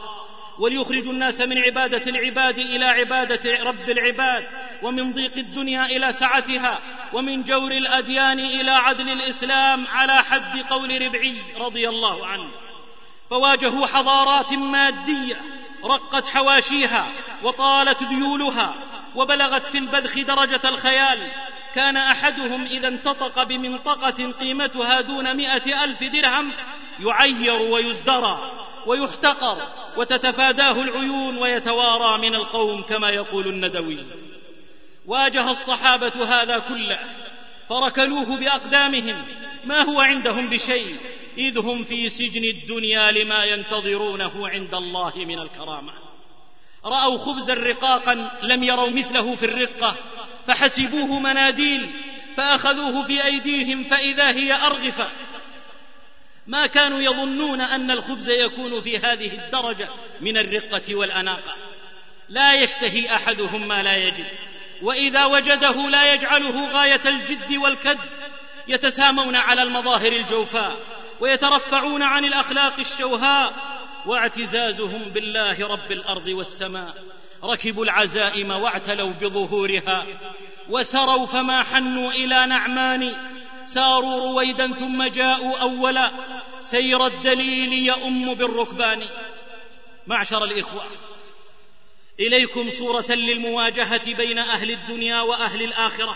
وليخرجوا 0.59 1.11
الناس 1.11 1.41
من 1.41 1.57
عبادة 1.57 2.11
العباد 2.11 2.59
إلى 2.59 2.85
عبادة 2.85 3.63
رب 3.63 3.89
العباد 3.89 4.47
ومن 4.83 5.13
ضيق 5.13 5.37
الدنيا 5.37 5.85
إلى 5.85 6.13
سعتها 6.13 6.79
ومن 7.13 7.43
جور 7.43 7.71
الأديان 7.71 8.39
إلى 8.39 8.71
عدل 8.71 9.09
الإسلام 9.09 9.87
على 9.87 10.23
حد 10.23 10.57
قول 10.57 11.01
ربعي 11.01 11.41
رضي 11.57 11.89
الله 11.89 12.27
عنه. 12.27 12.51
فواجهوا 13.29 13.87
حضارات 13.87 14.53
مادية 14.53 15.64
رقت 15.85 16.27
حواشيها 16.27 17.07
وطالت 17.43 18.03
ذيولها 18.03 18.75
وبلغت 19.15 19.65
في 19.65 19.77
البذخ 19.77 20.19
درجة 20.19 20.69
الخيال. 20.69 21.31
كان 21.75 21.97
أحدهم 21.97 22.65
إذا 22.65 22.87
انتطق 22.87 23.43
بمنطقة 23.43 24.31
قيمتها 24.31 25.01
دون 25.01 25.37
مائه 25.37 25.83
ألف 25.83 26.03
درهم 26.03 26.51
يعير 26.99 27.53
ويزدرى 27.53 28.51
ويحتقر 28.87 29.57
وتتفاداه 29.97 30.81
العيون 30.81 31.37
ويتوارى 31.37 32.29
من 32.29 32.35
القوم 32.35 32.83
كما 32.83 33.09
يقول 33.09 33.47
الندوي. 33.47 34.05
واجه 35.05 35.51
الصحابة 35.51 36.41
هذا 36.41 36.59
كله 36.59 36.99
فركلوه 37.69 38.37
بأقدامهم 38.39 39.25
ما 39.65 39.81
هو 39.81 40.01
عندهم 40.01 40.49
بشيء؟ 40.49 40.95
إذ 41.37 41.57
هم 41.57 41.83
في 41.83 42.09
سجن 42.09 42.43
الدنيا 42.43 43.11
لما 43.11 43.45
ينتظرونه 43.45 44.49
عند 44.49 44.75
الله 44.75 45.13
من 45.15 45.39
الكرامة. 45.39 45.93
رأوا 46.85 47.17
خبزا 47.17 47.53
رقاقا 47.53 48.39
لم 48.43 48.63
يروا 48.63 48.89
مثله 48.89 49.35
في 49.35 49.45
الرقة 49.45 49.97
فحسبوه 50.47 51.19
مناديل 51.19 51.89
فأخذوه 52.37 53.03
في 53.07 53.25
أيديهم 53.25 53.83
فإذا 53.83 54.31
هي 54.31 54.53
ارغفه 54.53 55.09
ما 56.47 56.67
كانوا 56.67 56.99
يظنون 56.99 57.61
أن 57.61 57.91
الخبز 57.91 58.29
يكون 58.29 58.81
في 58.81 58.97
هذه 58.97 59.45
الدرجة 59.45 59.89
من 60.21 60.37
الرقة 60.37 60.95
والأناقة. 60.95 61.55
لا 62.29 62.53
يشتهي 62.53 63.15
أحدهم 63.15 63.67
ما 63.67 63.83
لا 63.83 63.97
يجد. 63.97 64.25
وإذا 64.81 65.25
وجده 65.25 65.89
لا 65.89 66.13
يجعله 66.13 66.71
غاية 66.71 67.01
الجد 67.05 67.53
والكد 67.57 67.99
يتسامون 68.67 69.35
على 69.35 69.63
المظاهر 69.63 70.11
الجوفاء. 70.11 70.77
ويترفعون 71.19 72.03
عن 72.03 72.25
الأخلاق 72.25 72.79
الشوهاء 72.79 73.53
واعتزازهم 74.05 75.03
بالله 75.03 75.67
رب 75.67 75.91
الأرض 75.91 76.27
والسماء. 76.27 77.03
ركبوا 77.43 77.85
العزائم 77.85 78.51
واعتلوا 78.51 79.11
بظهورها 79.11 80.05
وسروا 80.69 81.25
فما 81.25 81.63
حنوا 81.63 82.11
إلى 82.11 82.45
نعمان. 82.45 83.15
ساروا 83.65 84.19
رويدا 84.19 84.73
ثم 84.73 85.03
جاءوا 85.03 85.57
أولا. 85.57 86.11
سير 86.59 87.05
الدليل 87.05 87.73
يؤم 87.73 88.33
بالركبان. 88.33 89.03
معشر 90.07 90.43
الإخوة 90.43 90.85
إليكم 92.19 92.71
صورة 92.71 93.11
للمواجهة 93.11 94.13
بين 94.13 94.37
أهل 94.37 94.71
الدنيا 94.71 95.21
وأهل 95.21 95.61
الآخرة. 95.61 96.15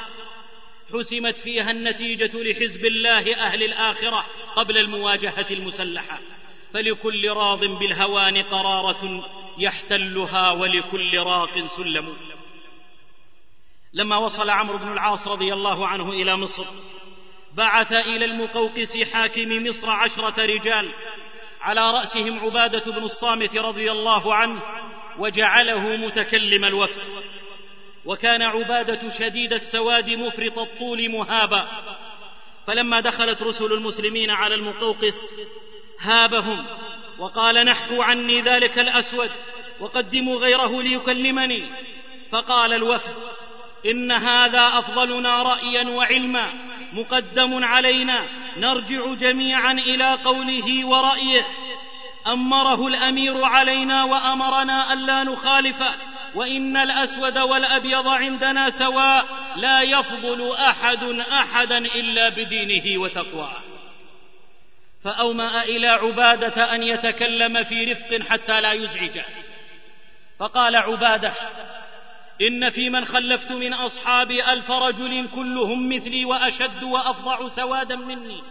حسمت 0.94 1.38
فيها 1.38 1.72
النتيجة 1.72 2.32
لحزب 2.34 2.86
الله 2.86 3.36
أهل 3.36 3.64
الآخرة 3.64 4.26
قبل 4.56 4.78
المواجهة 4.78 5.46
المسلحة. 5.52 6.20
فلكل 6.74 7.30
راض 7.30 7.60
بالهوان 7.60 8.44
قرارة 8.44 9.26
يحتلها 9.58 10.52
ولكل 10.52 11.18
راق 11.18 11.68
سلم. 11.68 12.18
لما 13.94 14.18
وصل 14.18 14.50
عمرو 14.50 14.78
بن 14.78 14.92
العاص 14.92 15.28
رضي 15.28 15.54
الله 15.54 15.88
عنه 15.88 16.10
إلى 16.10 16.36
مصر 16.36 16.66
بعث 17.54 17.92
إلى 17.92 18.26
المقوقس 18.26 18.98
حاكم 19.14 19.68
مصر 19.68 19.90
عشرة 19.90 20.46
رجال. 20.46 20.94
على 21.62 21.92
رأسهم 21.92 22.40
عبادة 22.40 22.92
بن 22.92 23.04
الصامت 23.04 23.58
رضي 23.58 23.92
الله 23.92 24.36
عنه 24.36 24.62
وجعله 25.20 25.98
متكلم 25.98 26.66
الوفد. 26.66 27.39
وكان 28.06 28.42
عبادة 28.42 29.10
شديد 29.10 29.54
السواد 29.54 30.10
مفرط 30.10 30.60
الطول 30.60 31.10
مهابا. 31.12 31.68
فلما 32.68 33.00
دخلت 33.00 33.42
رسل 33.42 33.74
المسلمين 33.74 34.30
على 34.30 34.56
المقوقس 34.56 35.34
هابهم 36.00 36.66
وقال 37.20 37.66
نحوا 37.66 38.04
عني 38.04 38.42
ذلك 38.42 38.80
الأسود 38.80 39.32
وقدموا 39.80 40.40
غيره 40.40 40.82
ليكلمني. 40.82 41.70
فقال 42.32 42.74
الوفد 42.74 43.16
إن 43.86 44.12
هذا 44.12 44.68
أفضلنا 44.68 45.44
رأيا 45.44 45.90
وعلما 45.90 46.54
مقدم 46.94 47.64
علينا 47.64 48.30
نرجع 48.58 49.14
جميعا 49.14 49.72
إلى 49.72 50.14
قوله 50.14 50.88
ورأيه. 50.88 51.46
أمره 52.28 52.88
الأمير 52.88 53.44
علينا 53.44 54.04
وأمرنا 54.04 54.94
ألا 54.94 55.24
نخالفه. 55.24 55.96
وإن 56.36 56.78
الأسود 56.78 57.38
والأبيض 57.38 58.08
عندنا 58.08 58.70
سواء 58.70 59.26
لا 59.56 59.82
يفضل 59.82 60.56
أحد 60.56 61.04
أحدا 61.20 61.78
إلا 61.78 62.30
بدينه 62.30 63.02
وتقواه. 63.02 63.56
فأومأ 65.04 65.64
إلى 65.64 65.88
عبادة 65.88 66.76
أن 66.76 66.84
يتكلم 66.84 67.64
في 67.64 67.94
رفق 67.94 68.28
حتى 68.30 68.62
لا 68.62 68.74
يزعجه 68.74 69.26
فقال 70.40 70.76
عبادة 70.76 71.34
إن 72.42 72.70
في 72.70 72.90
من 72.90 73.06
خلفت 73.06 73.52
من 73.52 73.74
أصحابي 73.74 74.54
ألف 74.54 74.72
رجل 74.72 75.30
كلهم 75.36 75.90
مثلي 75.90 76.26
وأشد 76.26 76.84
وافظع 76.84 77.50
سوادا 77.50 77.96
مني. 77.96 78.44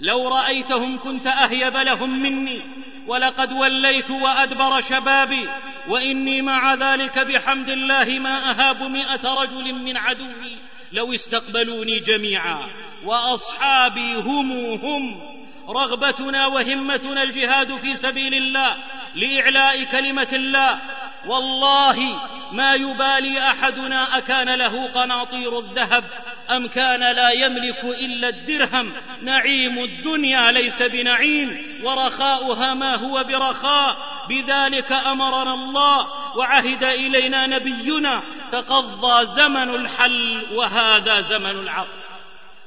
لو 0.00 0.28
رأيتهم 0.28 0.98
كنت 0.98 1.26
أهيب 1.26 1.76
لهم 1.76 2.22
مني 2.22 2.62
ولقد 3.06 3.52
وليت 3.52 4.10
وأدبر 4.10 4.80
شبابي 4.80 5.48
وإني 5.88 6.42
مع 6.42 6.74
ذلك 6.74 7.18
بحمد 7.18 7.70
الله 7.70 8.18
ما 8.18 8.50
أهاب 8.50 8.82
مائه 8.82 9.34
رجل 9.42 9.74
من 9.74 9.96
عدوي. 9.96 10.58
لو 10.92 11.14
استقبلوني 11.14 11.98
جميعا 11.98 12.70
وأصحابي 13.04 14.14
هم 14.14 14.52
هم 14.72 15.20
رغبتنا 15.68 16.46
وهمتنا 16.46 17.22
الجهاد 17.22 17.76
في 17.76 17.96
سبيل 17.96 18.34
الله 18.34 18.76
لإعلاء 19.14 19.84
كلمة 19.84 20.28
الله 20.32 20.80
والله 21.26 22.20
ما 22.52 22.74
يبالي 22.74 23.38
أحدنا 23.38 24.18
أكان 24.18 24.54
له 24.54 24.88
قناطير 24.92 25.58
الذهب 25.58 26.04
أم 26.50 26.66
كان 26.66 27.00
لا 27.00 27.30
يملك 27.30 27.84
إلا 27.84 28.28
الدرهم. 28.28 28.92
نعيم 29.22 29.78
الدنيا 29.78 30.52
ليس 30.52 30.82
بنعيم 30.82 31.80
ورخاؤها 31.84 32.74
ما 32.74 32.96
هو 32.96 33.24
برخاء. 33.24 33.96
بذلك 34.28 34.92
أمرنا 34.92 35.54
الله 35.54 36.08
وعهد 36.36 36.84
إلينا 36.84 37.46
نبينا. 37.46 38.22
تقضى 38.52 39.26
زمن 39.26 39.74
الحل 39.74 40.46
وهذا 40.52 41.20
زمن 41.20 41.50
العقد 41.50 42.06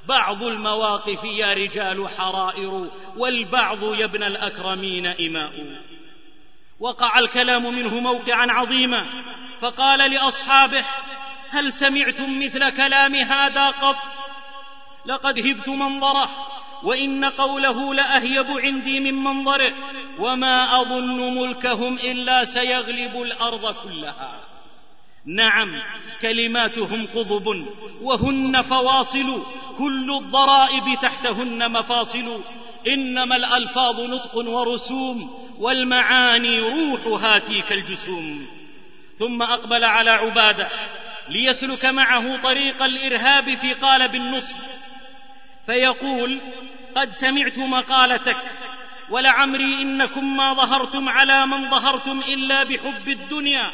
بعض 0.07 0.43
المواقف 0.43 1.23
يا 1.23 1.53
رجال 1.53 2.09
حرائر 2.17 2.87
والبعض 3.17 3.83
يا 3.83 4.05
ابن 4.05 4.23
الأكرمين 4.23 5.05
إماء. 5.05 5.51
وقع 6.79 7.19
الكلام 7.19 7.75
منه 7.75 7.99
موقعا 7.99 8.47
عظيما. 8.49 9.05
فقال 9.61 10.11
لأصحابه 10.11 10.85
هل 11.49 11.73
سمعتم 11.73 12.39
مثل 12.39 12.69
كلام 12.69 13.15
هذا 13.15 13.67
قط؟ 13.69 13.95
لقد 15.05 15.39
هبت 15.39 15.69
منظره 15.69 16.29
وإن 16.83 17.25
قوله 17.25 17.93
لأهيب 17.93 18.45
عندي 18.51 18.99
من 18.99 19.13
منظره 19.13 19.73
وما 20.19 20.81
أظن 20.81 21.37
ملكهم 21.37 21.93
إلا 21.93 22.45
سيغلب 22.45 23.21
الأرض 23.21 23.75
كلها. 23.75 24.41
نعم 25.25 25.81
كلماتهم 26.21 27.07
قضب 27.15 27.67
وهن 28.01 28.61
فواصل 28.61 29.43
كل 29.77 30.17
الضرائب 30.21 30.99
تحتهن 31.01 31.71
مفاصل. 31.71 32.41
إنما 32.87 33.35
الألفاظ 33.35 34.01
نطق 34.01 34.37
ورسوم 34.37 35.47
والمعاني 35.59 36.59
روح 36.59 37.23
هاتيك 37.23 37.71
الجسوم. 37.71 38.47
ثم 39.19 39.41
أقبل 39.41 39.83
على 39.83 40.09
عبادة 40.09 40.69
ليسلك 41.29 41.85
معه 41.85 42.41
طريق 42.41 42.83
الإرهاب 42.83 43.55
في 43.55 43.73
قالب 43.73 44.15
النصح. 44.15 44.55
فيقول 45.65 46.41
قد 46.95 47.11
سمعت 47.11 47.57
مقالتك 47.57 48.37
ولعمري 49.09 49.81
إنكم 49.81 50.37
ما 50.37 50.53
ظهرتم 50.53 51.09
على 51.09 51.45
من 51.45 51.69
ظهرتم 51.69 52.19
إلا 52.19 52.63
بحب 52.63 53.07
الدنيا. 53.07 53.71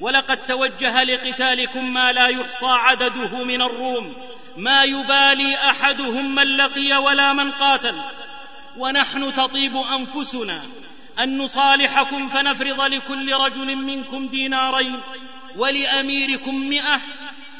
ولقد 0.00 0.46
توجه 0.46 1.04
لقتالكم 1.04 1.92
ما 1.92 2.12
لا 2.12 2.28
يحصى 2.28 2.66
عدده 2.66 3.44
من 3.44 3.62
الروم 3.62 4.16
ما 4.56 4.84
يبالي 4.84 5.54
أحدهم 5.54 6.34
من 6.34 6.56
لقي 6.56 6.92
ولا 6.92 7.32
من 7.32 7.50
قاتل. 7.50 8.00
ونحن 8.76 9.34
تطيب 9.34 9.76
أنفسنا 9.76 10.62
أن 11.18 11.38
نصالحكم 11.38 12.28
فنفرض 12.28 12.80
لكل 12.82 13.32
رجل 13.32 13.76
منكم 13.76 14.28
دينارين 14.28 15.00
ولأميركم 15.56 16.68
مئة 16.68 17.00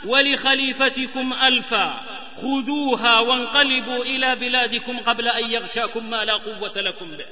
ولخليفتكم 0.04 1.32
ألفا. 1.32 2.00
خذوها 2.36 3.20
وانقلبوا 3.20 4.04
إلى 4.04 4.36
بلادكم 4.36 4.98
قبل 4.98 5.28
أن 5.28 5.50
يغشاكم 5.50 6.10
ما 6.10 6.24
لا 6.24 6.32
قوة 6.32 6.72
لكم 6.76 7.16
به. 7.16 7.26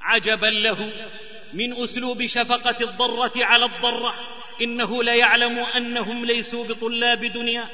عجبا 0.00 0.46
له 0.46 0.92
من 1.52 1.82
أسلوب 1.82 2.26
شفقة 2.26 2.76
الضرة 2.80 3.32
على 3.36 3.64
الضرة. 3.64 4.14
إنه 4.62 5.02
ليعلم 5.02 5.58
أنهم 5.58 6.24
ليسوا 6.24 6.64
بطلاب 6.64 7.24
دنيا 7.24 7.68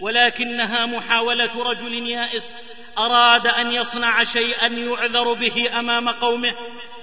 ولكنها 0.00 0.86
محاولة 0.86 1.70
رجل 1.70 2.08
يائس. 2.08 2.56
أراد 2.98 3.46
أن 3.46 3.72
يصنع 3.72 4.24
شيئا 4.24 4.66
يعذر 4.66 5.32
به 5.32 5.78
أمام 5.78 6.08
قومه. 6.08 6.54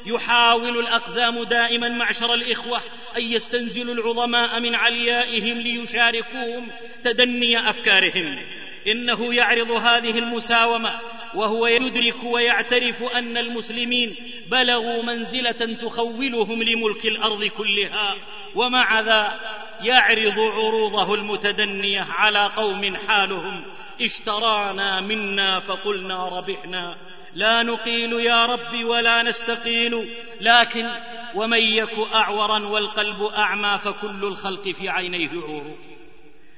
يحاول 0.05 0.79
الأقزام 0.79 1.43
دائما 1.43 1.89
معشر 1.89 2.33
الإخوة. 2.33 2.81
أن 3.17 3.21
يستنزلوا 3.21 3.93
العظماء 3.93 4.59
من 4.59 4.75
عليائهم 4.75 5.57
ليشاركوهم 5.57 6.71
تدني 7.03 7.69
أفكارهم. 7.69 8.64
إنه 8.87 9.33
يعرض 9.33 9.71
هذه 9.71 10.19
المساومة 10.19 10.99
وهو 11.35 11.67
يدرك 11.67 12.23
ويعترف 12.23 13.03
أن 13.03 13.37
المسلمين 13.37 14.15
بلغوا 14.51 15.03
منزلة 15.03 15.73
تخولهم 15.81 16.63
لملك 16.63 17.05
الأرض 17.05 17.43
كلها 17.43 18.15
ومع 18.55 18.99
ذا 18.99 19.39
يعرض 19.81 20.39
عروضه 20.39 21.13
المتدنية 21.13 22.01
على 22.01 22.51
قوم 22.55 22.95
حالهم 22.95 23.65
اشترانا 24.01 25.01
منا 25.01 25.59
فقلنا 25.59 26.25
ربحنا 26.29 26.97
لا 27.33 27.63
نقيل 27.63 28.13
يا 28.13 28.45
رب 28.45 28.83
ولا 28.83 29.23
نستقيل 29.23 30.09
لكن 30.41 30.89
ومن 31.35 31.59
يك 31.59 31.93
أعورا 32.13 32.59
والقلب 32.59 33.21
أعمى 33.21 33.79
فكل 33.83 34.25
الخلق 34.25 34.69
في 34.69 34.89
عينيه 34.89 35.29
عور. 35.29 35.77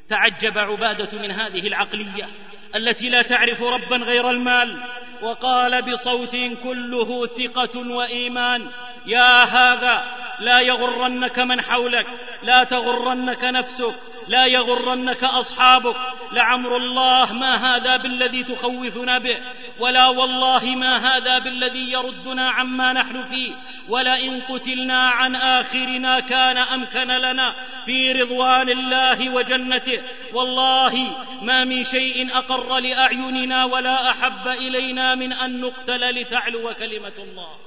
تعجب 0.10 0.58
عبادة 0.58 1.20
من 1.20 1.32
هذه 1.32 1.68
العقلية 1.68 2.30
التي 2.76 3.10
لا 3.10 3.22
تعرف 3.22 3.62
ربا 3.62 3.98
غير 3.98 4.30
المال 4.30 4.84
وقال 5.22 5.82
بصوت 5.82 6.36
كله 6.64 7.28
ثقة 7.28 7.80
وإيمان 7.90 8.68
يا 9.06 9.44
هذا 9.44 10.04
لا 10.40 10.60
يغرنك 10.60 11.40
من 11.40 11.62
حولك 11.62 12.08
لا 12.44 12.64
تغرنك 12.64 13.44
نفسك 13.44 13.96
لا 14.28 14.46
يغرنك 14.46 15.24
أصحابك 15.24 15.96
لعمر 16.32 16.78
الله 16.78 17.34
ما 17.34 17.56
هذا 17.56 17.98
بالذي 17.98 18.44
تخوفنا 18.44 19.18
به 19.18 19.38
ولا 19.80 20.08
والله 20.08 20.66
ما 20.66 20.98
هذا 20.98 21.40
بالذي 21.40 21.92
يردنا 21.92 22.50
عما 22.50 22.94
نحن 22.94 23.24
فيه 23.24 23.56
ولئن 23.90 24.42
قتلنا 24.50 25.10
عن 25.10 25.36
آخرنا 25.36 26.20
كان 26.20 26.58
أمكن 26.58 27.08
لنا 27.08 27.56
في 27.86 28.12
رضوان 28.12 28.70
الله 28.70 29.30
وجنته 29.30 30.02
والله 30.34 31.16
ما 31.42 31.64
من 31.64 31.84
شيء 31.84 32.38
أقر 32.38 32.80
لأعيننا 32.80 33.66
ولا 33.66 34.12
أحب 34.12 34.48
إلينا 34.48 35.07
من 35.16 35.34
أن 35.34 35.62
نقتل 35.62 36.10
لتعلو 36.10 36.74
كلمة 36.74 37.18
الله. 37.18 37.58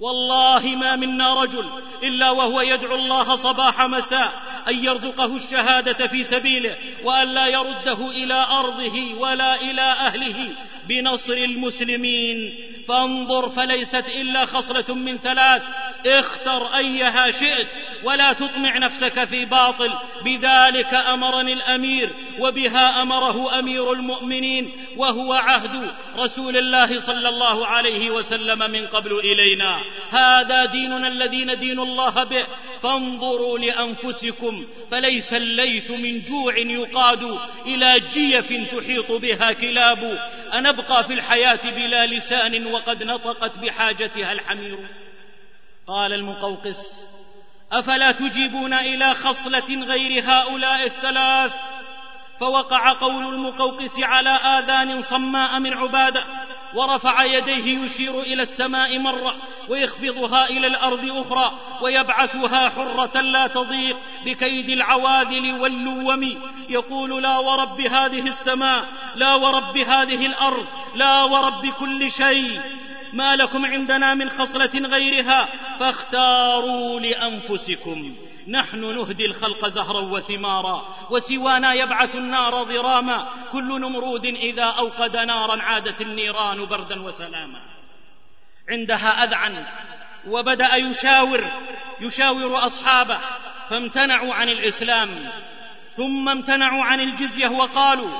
والله 0.00 0.60
ما 0.60 0.96
منا 0.96 1.34
رجل 1.34 1.70
إلا 2.02 2.30
وهو 2.30 2.60
يدعو 2.60 2.94
الله 2.94 3.36
صباح 3.36 3.82
مساء 3.82 4.42
أن 4.68 4.84
يرزقه 4.84 5.36
الشهادة 5.36 6.06
في 6.06 6.24
سبيله 6.24 6.76
وأن 7.04 7.28
لا 7.28 7.46
يرده 7.46 8.10
إلى 8.10 8.46
أرضه 8.50 9.14
ولا 9.18 9.54
إلى 9.54 9.82
أهله 9.82 10.56
بنصر 10.88 11.32
المسلمين. 11.32 12.64
فانظر 12.88 13.48
فليست 13.48 14.04
إلا 14.20 14.46
خصلة 14.46 14.94
من 14.94 15.18
ثلاث. 15.18 15.62
اختر 16.06 16.76
أيها 16.76 17.30
شئت 17.30 17.66
ولا 18.04 18.32
تطمع 18.32 18.78
نفسك 18.78 19.24
في 19.24 19.44
باطل. 19.44 19.92
بذلك 20.24 20.94
أمرني 20.94 21.52
الأمير 21.52 22.14
وبها 22.38 23.02
أمره 23.02 23.58
أمير 23.58 23.92
المؤمنين 23.92 24.72
وهو 24.96 25.32
عهد 25.32 25.90
رسول 26.16 26.56
الله 26.56 27.00
صلى 27.00 27.28
الله 27.28 27.66
عليه 27.66 28.10
وسلم 28.10 28.58
من 28.70 28.86
قبل 28.86 29.10
إلينا. 29.12 29.84
هذا 30.10 30.64
ديننا 30.64 31.08
الذي 31.08 31.44
ندين 31.44 31.78
الله 31.78 32.24
به. 32.24 32.46
فانظروا 32.82 33.58
لأنفسكم 33.58 34.66
فليس 34.90 35.34
الليث 35.34 35.90
من 35.90 36.22
جوع 36.24 36.58
يقاد 36.58 37.38
إلى 37.66 38.00
جيف 38.00 38.48
تحيط 38.48 39.12
بها 39.12 39.52
كلاب. 39.52 40.18
أنبقى 40.54 41.04
في 41.04 41.14
الحياة 41.14 41.70
بلا 41.70 42.06
لسان 42.06 42.66
وقد 42.66 43.02
نطقت 43.02 43.58
بحاجتها 43.58 44.32
الحمير. 44.32 44.88
قال 45.86 46.12
المقوقس 46.12 47.00
أفلا 47.72 48.12
تجيبون 48.12 48.72
إلى 48.72 49.14
خصلة 49.14 49.84
غير 49.84 50.24
هؤلاء 50.24 50.86
الثلاث؟ 50.86 51.52
فوقع 52.40 52.92
قول 52.92 53.34
المقوقس 53.34 54.00
على 54.00 54.30
آذان 54.30 55.02
صماء 55.02 55.58
من 55.58 55.72
عبادة. 55.72 56.24
ورفع 56.74 57.24
يديه 57.24 57.84
يشير 57.84 58.20
إلى 58.20 58.42
السماء 58.42 58.98
مرة 58.98 59.36
ويخفضها 59.68 60.50
إلى 60.50 60.66
الأرض 60.66 61.10
أخرى 61.10 61.58
ويبعثها 61.80 62.68
حرة 62.68 63.20
لا 63.20 63.46
تضيق 63.46 63.96
بكيد 64.24 64.70
العواذل 64.70 65.60
واللوم. 65.60 66.42
يقول 66.68 67.22
لا 67.22 67.38
ورب 67.38 67.80
هذه 67.80 68.28
السماء 68.28 68.88
لا 69.14 69.34
ورب 69.34 69.78
هذه 69.78 70.26
الأرض 70.26 70.66
لا 70.94 71.22
ورب 71.22 71.66
كل 71.66 72.10
شيء. 72.10 72.60
ما 73.12 73.36
لكم 73.36 73.66
عندنا 73.66 74.14
من 74.14 74.30
خصلة 74.30 74.88
غيرها 74.88 75.48
فاختاروا 75.80 77.00
لأنفسكم. 77.00 78.27
نحن 78.48 78.80
نهدي 78.80 79.26
الخلق 79.26 79.68
زهرا 79.68 80.00
وثمارا 80.00 80.96
وسوانا 81.10 81.74
يبعث 81.74 82.14
النار 82.16 82.62
ضراما. 82.62 83.28
كل 83.52 83.80
نمرود 83.80 84.26
إذا 84.26 84.64
أوقد 84.64 85.16
نارا 85.16 85.62
عادت 85.62 86.00
النيران 86.00 86.66
بردا 86.66 87.02
وسلاما. 87.02 87.60
عندها 88.68 89.24
أذعن 89.24 89.64
وبدأ 90.26 90.74
يشاور 90.74 91.52
يشاور 92.00 92.66
أصحابه 92.66 93.18
فامتنعوا 93.70 94.34
عن 94.34 94.48
الإسلام. 94.48 95.08
ثم 95.96 96.28
امتنعوا 96.28 96.84
عن 96.84 97.00
الجزية 97.00 97.48
وقالوا 97.48 98.10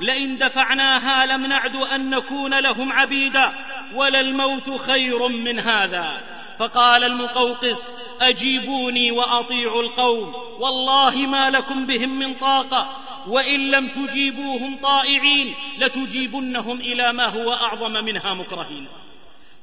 لئن 0.00 0.38
دفعناها 0.38 1.26
لم 1.26 1.46
نعد 1.46 1.76
أن 1.76 2.10
نكون 2.10 2.60
لهم 2.60 2.92
عبيدا 2.92 3.52
وللموت 3.94 4.80
خير 4.80 5.28
من 5.28 5.58
هذا. 5.58 6.34
فقال 6.58 7.04
المقوقس 7.04 7.92
أجيبوني 8.20 9.10
وأطيعوا 9.10 9.82
القوم. 9.82 10.34
والله 10.58 11.26
ما 11.26 11.50
لكم 11.50 11.86
بهم 11.86 12.18
من 12.18 12.34
طاقة. 12.34 12.88
وإن 13.28 13.70
لم 13.70 13.88
تجيبوهم 13.88 14.78
طائعين 14.82 15.54
لتجيبنهم 15.78 16.80
إلى 16.80 17.12
ما 17.12 17.26
هو 17.26 17.52
أعظم 17.52 17.92
منها 17.92 18.34
مكرهين. 18.34 18.88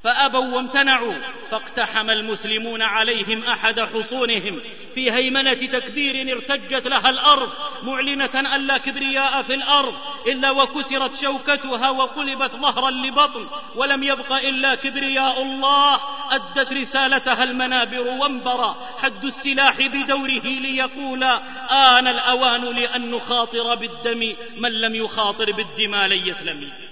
فأبوا 0.04 0.56
وامتنعوا 0.56 1.14
فاقتحم 1.50 2.10
المسلمون 2.10 2.82
عليهم 2.82 3.44
أحد 3.44 3.80
حصونهم. 3.80 4.60
في 4.94 5.12
هيمنة 5.12 5.54
تكبير 5.54 6.36
ارتجت 6.36 6.86
لها 6.86 7.10
الأرض 7.10 7.48
معلنة 7.82 8.54
أن 8.54 8.66
لا 8.66 8.78
كبرياء 8.78 9.42
في 9.42 9.54
الأرض 9.54 9.94
إلا 10.26 10.50
وكسرت 10.50 11.16
شوكتها 11.16 11.90
وقلبت 11.90 12.50
ظهرا 12.50 12.90
لبطن. 12.90 13.48
ولم 13.76 14.02
يبق 14.02 14.32
إلا 14.32 14.74
كبرياء 14.74 15.42
الله 15.42 16.00
أدت 16.30 16.72
رسالتها 16.72 17.44
المنابر 17.44 18.00
وانبرى. 18.00 18.76
حد 18.98 19.24
السلاح 19.24 19.86
بدوره 19.86 20.46
ليقول 20.46 21.22
آن 21.70 22.06
الأوان 22.06 22.76
لأن 22.76 23.10
نخاطر 23.10 23.74
بالدم. 23.74 24.36
من 24.56 24.72
لم 24.72 24.94
يخاطر 24.94 25.52
بالدماء 25.52 26.06
لن 26.06 26.26
يسلم. 26.26 26.91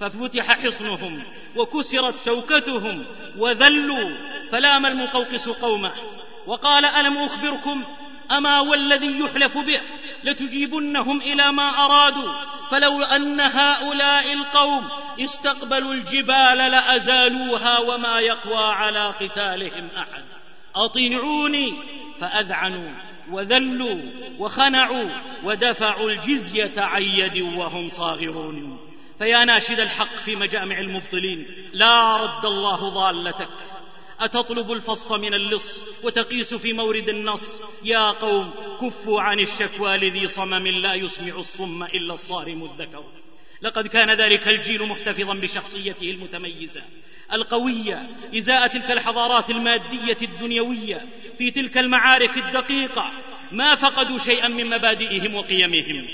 ففتح 0.00 0.52
حصنهم 0.64 1.22
وكسرت 1.56 2.14
شوكتهم 2.24 3.04
وذلوا 3.38 4.10
فلام 4.52 4.86
المقوقس 4.86 5.48
قومه 5.48 5.92
وقال 6.46 6.84
الم 6.84 7.16
اخبركم 7.18 7.84
اما 8.30 8.60
والذي 8.60 9.20
يحلف 9.20 9.58
به 9.58 9.80
لتجيبنهم 10.24 11.20
إلى 11.20 11.52
ما 11.52 11.68
ارادوا 11.84 12.32
فلو 12.70 13.02
ان 13.02 13.40
هؤلاء 13.40 14.32
القوم 14.32 14.88
استقبلوا 15.20 15.92
الجبال 15.92 16.58
لازالوها 16.58 17.78
وما 17.78 18.20
يقوى 18.20 18.64
على 18.64 19.14
قتالهم 19.20 19.88
احد 19.96 20.24
اطيعوني 20.76 21.72
فاذعنوا 22.20 22.90
وذلوا 23.30 24.02
وخنعوا 24.38 25.08
ودفعوا 25.44 26.10
الجزيه 26.10 26.72
عن 26.76 27.02
يد 27.02 27.40
وهم 27.40 27.90
صاغرون 27.90 28.78
فيا 29.18 29.44
ناشد 29.44 29.80
الحق 29.80 30.16
في 30.24 30.36
مجامع 30.36 30.78
المبطلين. 30.78 31.46
لا 31.72 32.16
رد 32.16 32.46
الله 32.46 32.90
ضالتك. 32.90 33.48
أتطلب 34.20 34.72
الفص 34.72 35.12
من 35.12 35.34
اللص 35.34 35.84
وتقيس 36.04 36.54
في 36.54 36.72
مورد 36.72 37.08
النص. 37.08 37.62
يا 37.84 38.10
قوم 38.10 38.54
كفوا 38.80 39.20
عن 39.20 39.40
الشكوى 39.40 39.96
لذي 39.96 40.28
صمم 40.28 40.66
لا 40.66 40.94
يسمع 40.94 41.34
الصم 41.38 41.82
إلا 41.82 42.14
الصارم 42.14 42.64
الذكر. 42.64 43.04
لقد 43.62 43.86
كان 43.86 44.10
ذلك 44.10 44.48
الجيل 44.48 44.82
محتفظا 44.82 45.34
بشخصيته 45.34 46.10
المتميزة. 46.10 46.82
القوية 47.32 48.10
إزاء 48.38 48.66
تلك 48.66 48.90
الحضارات 48.90 49.50
المادية 49.50 50.18
الدنيوية 50.22 51.08
في 51.38 51.50
تلك 51.50 51.78
المعارك 51.78 52.36
الدقيقة. 52.38 53.12
ما 53.52 53.74
فقدوا 53.74 54.18
شيئا 54.18 54.48
من 54.48 54.66
مبادئهم 54.70 55.34
وقيمهم. 55.34 56.08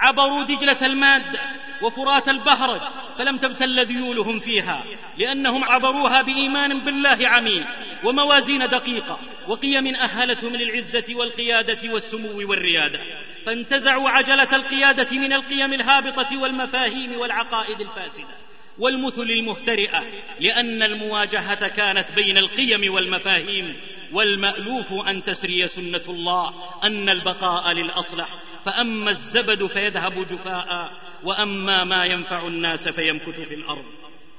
عبروا 0.00 0.44
دجلة 0.44 0.86
الماده 0.86 1.40
وفرات 1.82 2.28
البهرج 2.28 2.80
فلم 3.18 3.38
تبتل 3.38 3.86
ذيولهم 3.86 4.40
فيها 4.40 4.84
لأنهم 5.18 5.64
عبروها 5.64 6.22
بإيمان 6.22 6.80
بالله 6.80 7.18
عميق 7.28 7.66
وموازين 8.04 8.68
دقيقة 8.68 9.18
وقيم 9.48 9.94
أهلتهم 9.94 10.56
للعزة 10.56 11.04
والقيادة 11.10 11.92
والسمو 11.92 12.50
والريادة. 12.50 13.00
فانتزعوا 13.46 14.10
عجلة 14.10 14.56
القيادة 14.56 15.18
من 15.18 15.32
القيم 15.32 15.72
الهابطة 15.72 16.38
والمفاهيم 16.38 17.18
والعقائد 17.18 17.80
الفاسدة 17.80 18.44
والمثل 18.78 19.22
المهترئه 19.22 20.02
لأن 20.40 20.82
المواجهة 20.82 21.68
كانت 21.68 22.12
بين 22.12 22.38
القيم 22.38 22.94
والمفاهيم 22.94 23.76
والمألوف 24.12 24.92
أن 25.08 25.24
تسري 25.24 25.68
سنة 25.68 26.04
الله 26.08 26.54
أن 26.82 27.08
البقاء 27.08 27.72
للأصلح. 27.72 28.28
فأما 28.64 29.10
الزبد 29.10 29.66
فيذهب 29.66 30.26
جفاء 30.26 30.92
وأما 31.24 31.84
ما 31.84 32.06
ينفع 32.06 32.46
الناس 32.46 32.88
فيمكث 32.88 33.40
في 33.40 33.54
الأرض. 33.54 33.84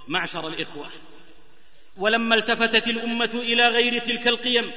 معشر 0.08 0.48
الإخوة 0.48 0.90
ولما 1.98 2.36
التفتت 2.36 2.88
الأمة 2.88 3.30
إلى 3.34 3.68
غير 3.68 4.00
تلك 4.00 4.28
القيم 4.28 4.72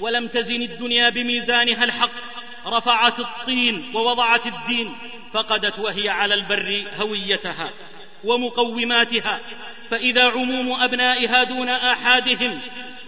ولم 0.00 0.28
تزن 0.28 0.62
الدنيا 0.62 1.08
بميزانها 1.08 1.84
الحق 1.84 2.10
رفعت 2.66 3.20
الطين 3.20 3.94
ووضعت 3.94 4.46
الدين 4.46 4.94
فقدت 5.32 5.78
وهي 5.78 6.08
على 6.08 6.34
البر 6.34 6.90
هويتها 7.00 7.72
ومقوماتها. 8.24 9.40
فإذا 9.90 10.24
عموم 10.24 10.80
أبنائها 10.80 11.44
دون 11.44 11.68
آحادهم 11.68 12.60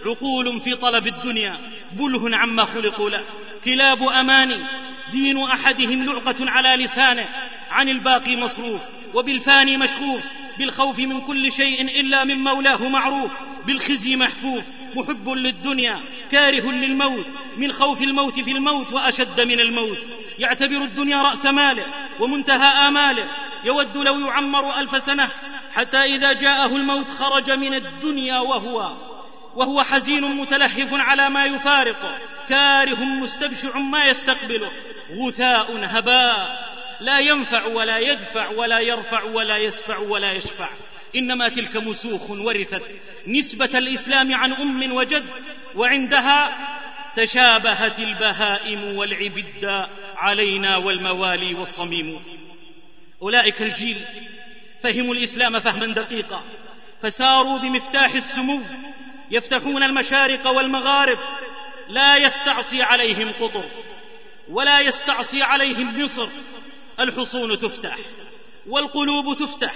عقول 0.05 0.61
في 0.61 0.75
طلب 0.75 1.07
الدنيا 1.07 1.59
بله 1.91 2.37
عما 2.37 2.65
خلقوا 2.65 3.09
له. 3.09 3.25
كلاب 3.65 4.03
أماني 4.03 4.63
دين 5.11 5.43
أحدهم 5.43 6.05
لعقة 6.05 6.35
على 6.39 6.83
لسانه. 6.83 7.25
عن 7.69 7.89
الباقي 7.89 8.35
مصروف 8.35 8.81
وبالفاني 9.13 9.77
مشغوف. 9.77 10.23
بالخوف 10.59 10.99
من 10.99 11.21
كل 11.21 11.51
شيء 11.51 11.99
إلا 11.99 12.23
من 12.23 12.43
مولاه 12.43 12.89
معروف. 12.89 13.31
بالخزي 13.65 14.15
محفوف 14.15 14.63
محب 14.95 15.29
للدنيا 15.29 15.99
كاره 16.31 16.71
للموت. 16.71 17.25
من 17.57 17.71
خوف 17.71 18.01
الموت 18.01 18.39
في 18.39 18.51
الموت 18.51 18.93
وأشد 18.93 19.41
من 19.41 19.59
الموت. 19.59 19.99
يعتبر 20.39 20.77
الدنيا 20.77 21.21
رأس 21.21 21.45
ماله 21.45 21.85
ومنتهى 22.19 22.87
آماله. 22.87 23.27
يود 23.63 23.97
لو 23.97 24.19
يعمر 24.19 24.79
ألف 24.79 25.03
سنة 25.03 25.29
حتى 25.73 25.97
إذا 25.97 26.33
جاءه 26.33 26.75
الموت 26.75 27.07
خرج 27.09 27.51
من 27.51 27.73
الدنيا 27.73 28.39
وهو 28.39 29.07
وهو 29.57 29.83
حزين 29.83 30.23
متلهف 30.23 30.93
على 30.93 31.29
ما 31.29 31.45
يفارقه 31.45 32.19
كاره 32.49 33.03
مستبشع 33.03 33.77
ما 33.77 34.05
يستقبله 34.05 34.71
غثاء 35.11 35.85
هباء. 35.85 36.67
لا 36.99 37.19
ينفع 37.19 37.65
ولا 37.65 37.97
يدفع 37.97 38.49
ولا 38.49 38.79
يرفع 38.79 39.23
ولا 39.23 39.57
يسفع 39.57 39.97
ولا 39.97 40.31
يشفع. 40.31 40.69
إنما 41.15 41.49
تلك 41.49 41.77
مسوخ 41.77 42.29
ورثت. 42.29 42.83
نسبة 43.27 43.77
الإسلام 43.77 44.33
عن 44.33 44.53
أم 44.53 44.91
وجد 44.91 45.25
وعندها 45.75 46.57
تشابهت 47.15 47.99
البهائم 47.99 48.83
والعبد 48.83 49.65
علينا 50.15 50.77
والموالي 50.77 51.53
والصميم. 51.53 52.23
أولئك 53.21 53.61
الجيل 53.61 54.05
فهموا 54.83 55.13
الإسلام 55.13 55.59
فهما 55.59 55.93
دقيقا. 55.93 56.43
فساروا 57.01 57.59
بمفتاح 57.59 58.13
السمو 58.13 58.61
يفتحون 59.31 59.83
المشارق 59.83 60.47
والمغارب 60.47 61.19
لا 61.89 62.17
يستعصي 62.17 62.83
عليهم 62.83 63.31
قطر 63.39 63.69
ولا 64.49 64.79
يستعصي 64.79 65.43
عليهم 65.43 66.03
مصر. 66.03 66.29
الحصون 66.99 67.59
تفتح 67.59 67.97
والقلوب 68.67 69.37
تفتح 69.37 69.73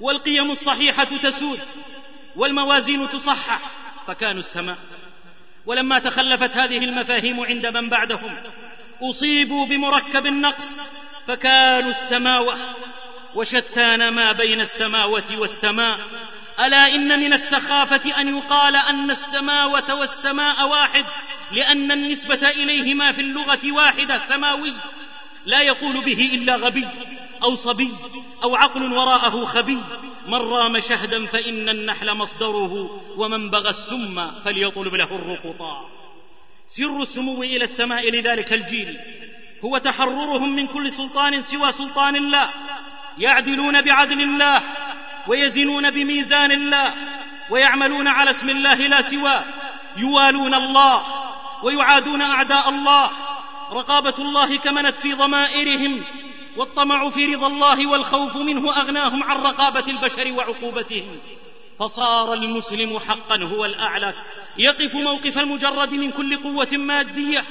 والقيم 0.00 0.50
الصحيحة 0.50 1.04
تسود 1.04 1.60
والموازين 2.36 3.08
تصحح 3.08 3.60
فكانوا 4.06 4.40
السماء. 4.40 4.78
ولما 5.66 5.98
تخلفت 5.98 6.56
هذه 6.56 6.84
المفاهيم 6.84 7.40
عند 7.40 7.66
من 7.66 7.88
بعدهم 7.88 8.42
أصيبوا 9.02 9.66
بمركب 9.66 10.26
النقص 10.26 10.80
فكانوا 11.26 11.90
السماوه 11.90 12.56
وشتان 13.34 14.08
ما 14.08 14.32
بين 14.32 14.60
السماوه 14.60 15.38
والسماء. 15.38 15.98
ألا 16.60 16.94
إن 16.94 17.20
من 17.20 17.32
السخافة 17.32 18.20
أن 18.20 18.36
يقال 18.36 18.76
أن 18.76 19.10
السماوة 19.10 19.94
والسماء 19.94 20.68
واحد 20.68 21.04
لأن 21.52 21.92
النسبة 21.92 22.48
إليهما 22.48 23.12
في 23.12 23.20
اللغة 23.20 23.72
واحدة 23.72 24.18
سماوي. 24.18 24.74
لا 25.44 25.60
يقول 25.60 26.04
به 26.04 26.30
إلا 26.34 26.56
غبي 26.56 26.86
أو 27.42 27.54
صبي 27.54 27.92
أو 28.42 28.56
عقل 28.56 28.92
وراءه 28.92 29.44
خبي. 29.44 29.78
من 30.26 30.34
رام 30.34 30.80
شهدا 30.80 31.26
فإن 31.26 31.68
النحل 31.68 32.14
مصدره 32.14 33.00
ومن 33.16 33.50
بغى 33.50 33.70
السم 33.70 34.40
فليطلب 34.44 34.94
له 34.94 35.16
الرقطا 35.16 35.88
سر 36.68 37.02
السمو 37.02 37.42
إلى 37.42 37.64
السماء 37.64 38.10
لذلك 38.10 38.52
الجيل. 38.52 38.98
هو 39.64 39.78
تحررهم 39.78 40.56
من 40.56 40.66
كل 40.66 40.92
سلطان 40.92 41.42
سوى 41.42 41.72
سلطان 41.72 42.16
الله. 42.16 42.50
يعدلون 43.18 43.82
بعدل 43.82 44.22
الله. 44.22 44.62
ويزنون 45.28 45.90
بميزان 45.90 46.52
الله 46.52 46.94
ويعملون 47.50 48.08
على 48.08 48.30
اسم 48.30 48.50
الله 48.50 48.74
لا 48.74 49.02
سواه 49.02 49.44
يوالون 49.96 50.54
الله 50.54 51.02
ويعادون 51.62 52.22
أعداء 52.22 52.68
الله. 52.68 53.10
رقابة 53.70 54.14
الله 54.18 54.56
كمنت 54.56 54.96
في 54.96 55.12
ضمائرهم 55.12 56.04
والطمع 56.56 57.10
في 57.10 57.34
رضا 57.34 57.46
الله 57.46 57.86
والخوف 57.86 58.36
منه 58.36 58.76
أغناهم 58.76 59.22
عن 59.22 59.36
رقابة 59.36 59.84
البشر 59.90 60.32
وعقوبتهم. 60.32 61.20
فصار 61.78 62.32
المسلم 62.32 62.98
حقا 62.98 63.36
هو 63.42 63.64
الأعلى. 63.64 64.14
يقف 64.58 64.94
موقف 64.94 65.38
المجرد 65.38 65.94
من 65.94 66.10
كل 66.10 66.42
قوة 66.42 66.68
مادية 66.72 67.44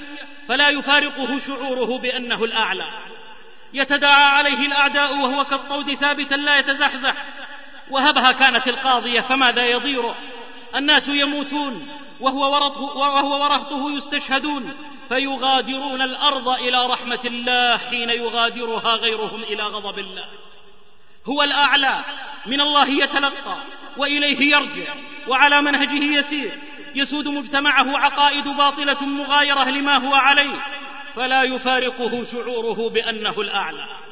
فلا 0.47 0.69
يفارقه 0.69 1.39
شعوره 1.39 1.99
بأنه 1.99 2.43
الأعلى. 2.43 2.85
يتداعى 3.73 4.23
عليه 4.23 4.67
الأعداء 4.67 5.17
وهو 5.17 5.45
كالطود 5.45 5.93
ثابتا 5.93 6.35
لا 6.35 6.59
يتزحزح. 6.59 7.15
وهبها 7.89 8.31
كانت 8.31 8.67
القاضية 8.67 9.21
فماذا 9.21 9.65
يضيره 9.65 10.15
الناس 10.75 11.09
يموتون 11.09 11.87
وهو 12.19 12.53
ورطه, 12.53 12.81
وهو 12.81 13.43
ورهطه 13.43 13.91
يستشهدون 13.97 14.73
فيغادرون 15.09 16.01
الأرض 16.01 16.49
إلى 16.49 16.87
رحمة 16.87 17.19
الله 17.25 17.77
حين 17.77 18.09
يغادرها 18.09 18.95
غيرهم 18.95 19.43
إلى 19.43 19.63
غضب 19.63 19.99
الله. 19.99 20.25
هو 21.25 21.43
الأعلى 21.43 22.05
من 22.45 22.61
الله 22.61 22.89
يتلقى 22.89 23.57
وإليه 23.97 24.55
يرجع 24.55 24.93
وعلى 25.27 25.61
منهجه 25.61 26.19
يسير 26.19 26.59
يسود 26.95 27.27
مجتمعه 27.27 27.97
عقائد 27.97 28.47
باطلة 28.47 29.05
مغايرة 29.05 29.69
لما 29.69 29.97
هو 29.97 30.15
عليه 30.15 30.61
فلا 31.15 31.43
يفارقه 31.43 32.23
شعوره 32.23 32.89
بأنه 32.89 33.41
الأعلى. 33.41 34.04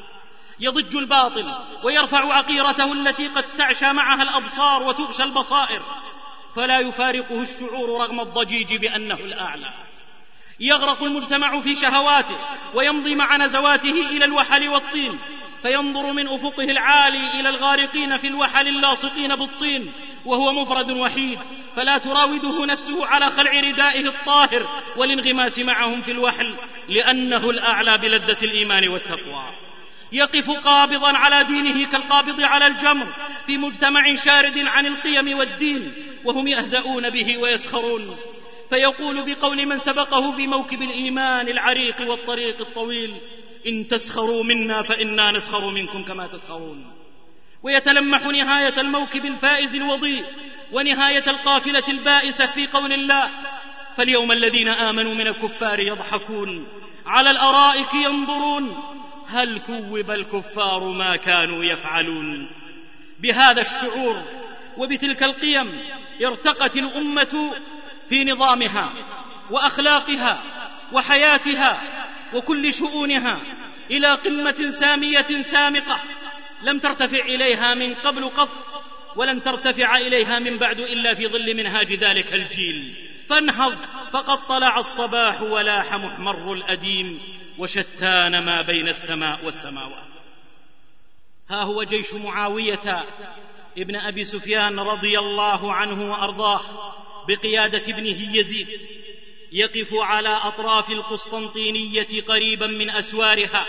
يضج 0.64 0.96
الباطل 0.96 1.54
ويرفع 1.82 2.34
عقيرته 2.34 2.92
التي 2.92 3.28
قد 3.28 3.44
تعشى 3.58 3.92
معها 3.92 4.22
الأبصار 4.22 4.82
وتغشى 4.82 5.22
البصائر 5.22 5.82
فلا 6.56 6.78
يفارقه 6.78 7.42
الشعور 7.42 8.00
رغم 8.00 8.20
الضجيج 8.20 8.76
بأنه 8.76 9.14
الأعلى. 9.14 9.74
يغرق 10.60 11.02
المجتمع 11.02 11.60
في 11.60 11.74
شهواته 11.74 12.38
ويمضي 12.74 13.14
مع 13.14 13.36
نزواته 13.36 14.16
إلى 14.16 14.24
الوحل 14.24 14.68
والطين 14.68 15.18
فينظر 15.62 16.12
من 16.12 16.28
أفقه 16.28 16.64
العالي 16.64 17.40
إلى 17.40 17.48
الغارقين 17.48 18.18
في 18.18 18.26
الوحل 18.26 18.68
اللاصقين 18.68 19.36
بالطين 19.36 19.92
وهو 20.24 20.52
مفرد 20.52 20.90
وحيد 20.90 21.38
فلا 21.76 21.98
تراوده 21.98 22.66
نفسه 22.66 23.06
على 23.06 23.30
خلع 23.30 23.60
ردائه 23.60 24.06
الطاهر 24.08 24.66
والانغماس 24.96 25.58
معهم 25.58 26.02
في 26.02 26.10
الوحل 26.10 26.56
لأنه 26.88 27.50
الأعلى 27.50 27.98
بلذة 27.98 28.44
الإيمان 28.44 28.88
والتقوى. 28.88 29.63
يقف 30.14 30.50
قابضا 30.50 31.16
على 31.16 31.44
دينه 31.44 31.86
كالقابض 31.90 32.40
على 32.40 32.66
الجمر 32.66 33.14
في 33.46 33.58
مجتمع 33.58 34.14
شارد 34.14 34.58
عن 34.58 34.86
القيم 34.86 35.38
والدين 35.38 35.92
وهم 36.24 36.46
يهزؤون 36.46 37.10
به 37.10 37.38
ويسخرون. 37.38 38.16
فيقول 38.70 39.34
بقول 39.34 39.66
من 39.66 39.78
سبقه 39.78 40.32
في 40.32 40.46
موكب 40.46 40.82
الإيمان 40.82 41.48
العريق 41.48 42.00
والطريق 42.00 42.60
الطويل 42.60 43.20
إن 43.66 43.88
تسخروا 43.88 44.44
منا 44.44 44.82
فإنا 44.82 45.32
نسخر 45.32 45.70
منكم 45.70 46.04
كما 46.04 46.26
تسخرون. 46.26 46.92
ويتلمح 47.62 48.26
نهاية 48.26 48.80
الموكب 48.80 49.24
الفائز 49.24 49.74
الوضيء 49.74 50.24
ونهاية 50.72 51.30
القافلة 51.30 51.84
البائسة 51.88 52.46
في 52.46 52.66
قول 52.66 52.92
الله 52.92 53.30
فاليوم 53.96 54.32
الذين 54.32 54.68
آمنوا 54.68 55.14
من 55.14 55.26
الكفار 55.26 55.80
يضحكون 55.80 56.66
على 57.06 57.30
الأرائك 57.30 57.94
ينظرون 57.94 58.82
هل 59.28 59.60
ثوب 59.60 60.10
الكفار 60.10 60.88
ما 60.88 61.16
كانوا 61.16 61.64
يفعلون؟ 61.64 62.50
بهذا 63.20 63.60
الشعور 63.60 64.22
وبتلك 64.76 65.22
القيم 65.22 65.80
ارتقت 66.24 66.76
الأمة 66.76 67.54
في 68.08 68.24
نظامها 68.24 68.92
وأخلاقها 69.50 70.42
وحياتها 70.92 71.80
وكل 72.34 72.74
شؤونها 72.74 73.40
إلى 73.90 74.14
قمة 74.14 74.70
سامية 74.70 75.42
سامقة 75.42 76.00
لم 76.62 76.78
ترتفع 76.78 77.24
إليها 77.24 77.74
من 77.74 77.94
قبل 77.94 78.28
قط 78.28 78.48
ولن 79.16 79.42
ترتفع 79.42 79.96
إليها 79.96 80.38
من 80.38 80.58
بعد 80.58 80.80
إلا 80.80 81.14
في 81.14 81.28
ظل 81.28 81.56
منهاج 81.56 81.92
ذلك 81.92 82.32
الجيل. 82.32 82.96
فانهض 83.28 83.76
فقد 84.12 84.46
طلع 84.46 84.78
الصباح 84.78 85.42
ولاح 85.42 85.94
محمر 85.94 86.52
الأديم. 86.52 87.20
وشتان 87.58 88.44
ما 88.44 88.62
بين 88.62 88.88
السماء 88.88 89.44
والسماوات. 89.44 90.04
ها 91.48 91.62
هو 91.62 91.82
جيش 91.82 92.14
معاوية 92.14 93.04
ابن 93.78 93.96
أبي 93.96 94.24
سفيان 94.24 94.78
رضي 94.78 95.18
الله 95.18 95.72
عنه 95.72 96.12
وأرضاه 96.12 96.94
بقيادة 97.28 97.82
ابنه 97.92 98.36
يزيد 98.36 98.80
يقف 99.52 99.88
على 99.94 100.28
أطراف 100.28 100.90
القسطنطينية 100.90 102.22
قريبا 102.28 102.66
من 102.66 102.90
أسوارها 102.90 103.66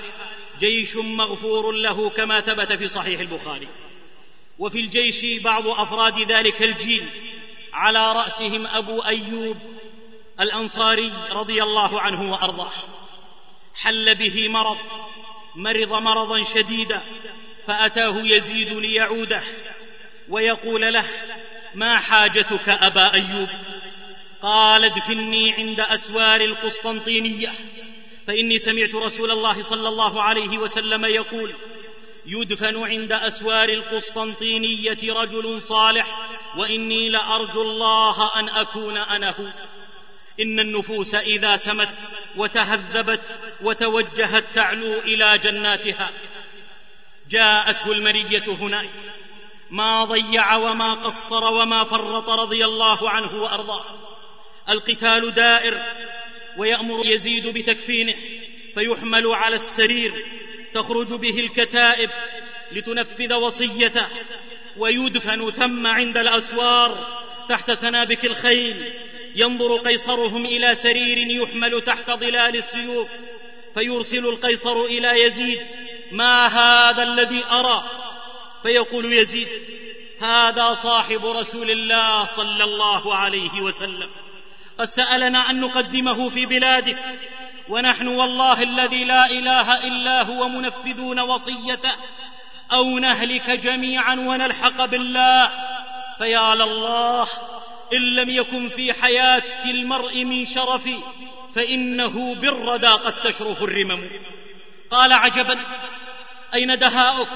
جيش 0.60 0.96
مغفور 0.96 1.72
له 1.72 2.10
كما 2.10 2.42
ثبت 2.42 2.74
في 2.74 2.88
صحيح 2.88 3.20
البخاري. 3.20 3.68
وفي 4.60 4.80
الجيش 4.80 5.44
بعض 5.44 5.68
أفراد 5.68 6.32
ذلك 6.32 6.62
الجيل 6.62 7.10
على 7.74 8.12
رأسهم 8.12 8.68
أبو 8.68 9.00
أيوب 9.00 9.58
الأنصاري 10.40 11.12
رضي 11.32 11.64
الله 11.64 12.02
عنه 12.02 12.32
وأرضاه. 12.32 12.72
حل 13.76 14.16
به 14.16 14.50
مرض 14.50 14.78
مرض 15.56 15.92
مرضا 15.92 16.44
شديدا 16.44 17.02
فأتاه 17.68 18.16
يزيد 18.18 18.74
ليعوده 18.74 19.42
ويقول 20.30 20.94
له 20.94 21.06
ما 21.76 21.98
حاجتك 21.98 22.70
أبا 22.70 23.14
أيوب؟ 23.14 23.50
قال 24.42 24.86
ادفني 24.86 25.54
عند 25.54 25.80
أسوار 25.80 26.42
القسطنطينية. 26.42 27.52
فإني 28.28 28.58
سمعت 28.58 28.96
رسول 28.96 29.32
الله 29.32 29.64
صلى 29.64 29.88
الله 29.88 30.22
عليه 30.22 30.58
وسلم 30.58 31.06
يقول 31.06 31.56
يدفن 32.26 32.84
عند 32.84 33.14
أسوار 33.14 33.70
القسطنطينية 33.70 34.98
رجل 35.04 35.62
صالح 35.62 36.30
وإني 36.58 37.10
لأرجو 37.10 37.62
الله 37.62 38.40
أن 38.40 38.50
أكون 38.50 38.98
أنا 38.98 39.30
هو. 39.30 39.75
إن 40.40 40.60
النفوس 40.60 41.16
إذا 41.16 41.58
سمت 41.58 41.90
وتهذبت 42.38 43.22
وتوجهت 43.62 44.46
تعلو 44.54 45.00
إلى 45.00 45.38
جناتها. 45.38 46.12
جاءته 47.30 47.92
المنيه 47.92 48.44
هناك. 48.48 48.90
ما 49.70 50.06
ضيع 50.06 50.56
وما 50.56 50.94
قصر 50.94 51.44
وما 51.54 51.84
فرط 51.84 52.30
رضي 52.30 52.66
الله 52.66 53.10
عنه 53.10 53.42
وأرضاه. 53.42 53.86
القتال 54.70 55.34
دائر 55.34 55.82
ويأمر 56.58 57.06
يزيد 57.06 57.48
بتكفينه. 57.48 58.16
فيحمل 58.76 59.28
على 59.28 59.56
السرير. 59.56 60.26
تخرج 60.74 61.14
به 61.14 61.40
الكتائب 61.40 62.10
لتنفذ 62.72 63.34
وصيته. 63.34 64.08
ويدفن 64.78 65.52
ثم 65.52 65.88
عند 65.88 66.18
الأسوار 66.18 67.22
تحت 67.50 67.72
سنابك 67.72 68.26
الخيل. 68.26 68.94
ينظر 69.36 69.78
قيصرهم 69.78 70.46
إلى 70.46 70.76
سرير 70.76 71.18
يحمل 71.18 71.82
تحت 71.82 72.12
ظلال 72.12 72.56
السيوف 72.56 73.08
فيرسل 73.74 74.26
القيصر 74.26 74.82
إلى 74.86 75.24
يزيد 75.24 75.60
ما 76.12 76.48
هذا 76.48 77.04
الذي 77.04 77.44
أرى؟ 77.52 77.84
فيقول 78.64 79.14
يزيد 79.14 79.48
هذا 80.22 80.74
صاحب 80.74 81.26
رسول 81.26 81.72
الله 81.72 82.26
صلى 82.26 82.64
الله 82.64 83.16
عليه 83.16 83.62
وسلم 83.62 84.10
قد 84.78 84.86
سألنا 84.86 85.50
أن 85.50 85.60
نقدمه 85.60 86.30
في 86.30 86.46
بلادك 86.46 86.98
ونحن 87.70 88.08
والله 88.08 88.64
الذي 88.64 89.04
لا 89.04 89.26
إله 89.32 89.88
إلا 89.88 90.22
هو 90.22 90.48
منفذون 90.48 91.20
وصيته 91.20 91.92
أو 92.72 93.00
نهلك 93.00 93.50
جميعا 93.50 94.16
ونلحق 94.16 94.86
بالله. 94.86 95.50
فيا 96.18 96.56
لله 96.56 97.28
إن 97.94 98.16
لم 98.16 98.30
يكن 98.30 98.70
في 98.70 98.94
حياة 98.94 99.44
المرء 99.66 100.24
من 100.24 100.46
شرف 100.46 100.90
فإنه 101.56 102.36
بالردى 102.36 102.88
قد 102.88 103.22
تشرف 103.22 103.64
الرمم. 103.64 104.10
قال 104.92 105.14
عجبا 105.14 105.60
أين 106.54 106.78
دهاؤك؟ 106.78 107.28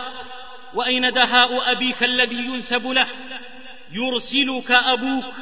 وأين 0.73 1.11
دهاء 1.11 1.71
أبيك 1.71 2.03
الذي 2.03 2.35
ينسب 2.35 2.87
له؟ 2.87 3.07
يرسلك 3.91 4.71
أبوك 4.71 5.33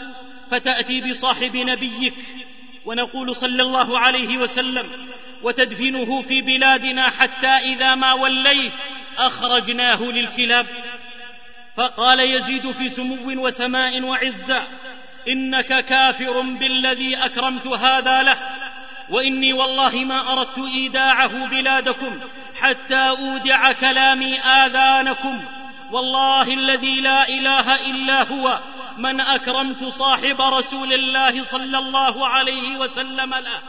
فتأتي 0.52 1.02
بصاحب 1.02 1.58
نبيك. 1.58 2.14
ونقول 2.86 3.36
صلى 3.36 3.62
الله 3.62 4.00
عليه 4.00 4.38
وسلم 4.38 5.10
وتدفنه 5.44 6.22
في 6.22 6.42
بلادنا 6.42 7.10
حتى 7.10 7.48
إذا 7.48 7.96
ما 7.96 8.14
وليت 8.14 8.72
أخرجناه 9.18 10.02
للكلاب. 10.04 10.68
فقال 11.78 12.20
يزيد 12.20 12.72
في 12.72 12.90
سمو 12.90 13.46
وسماء 13.46 14.02
وعزة 14.02 14.68
إنك 15.28 15.86
كافر 15.86 16.41
بالذي 16.41 17.18
أكرمت 17.18 17.68
هذا 17.68 18.24
له. 18.24 18.38
وإني 19.10 19.54
والله 19.54 19.95
ما 19.95 20.34
أردت 20.34 20.58
إيداعه 20.58 21.48
بلادكم 21.48 22.20
حتى 22.62 23.10
أودع 23.10 23.72
كلامي 23.72 24.40
آذانكم. 24.40 25.45
والله 25.91 26.54
الذي 26.54 27.02
لا 27.02 27.30
إله 27.30 27.76
إلا 27.76 28.32
هو 28.32 28.60
من 28.98 29.22
أكرمت 29.22 29.84
صاحب 29.84 30.41
رسول 30.41 30.94
الله 30.94 31.44
صلى 31.44 31.78
الله 31.78 32.28
عليه 32.28 32.78
وسلم 32.78 33.34
له. 33.34 33.62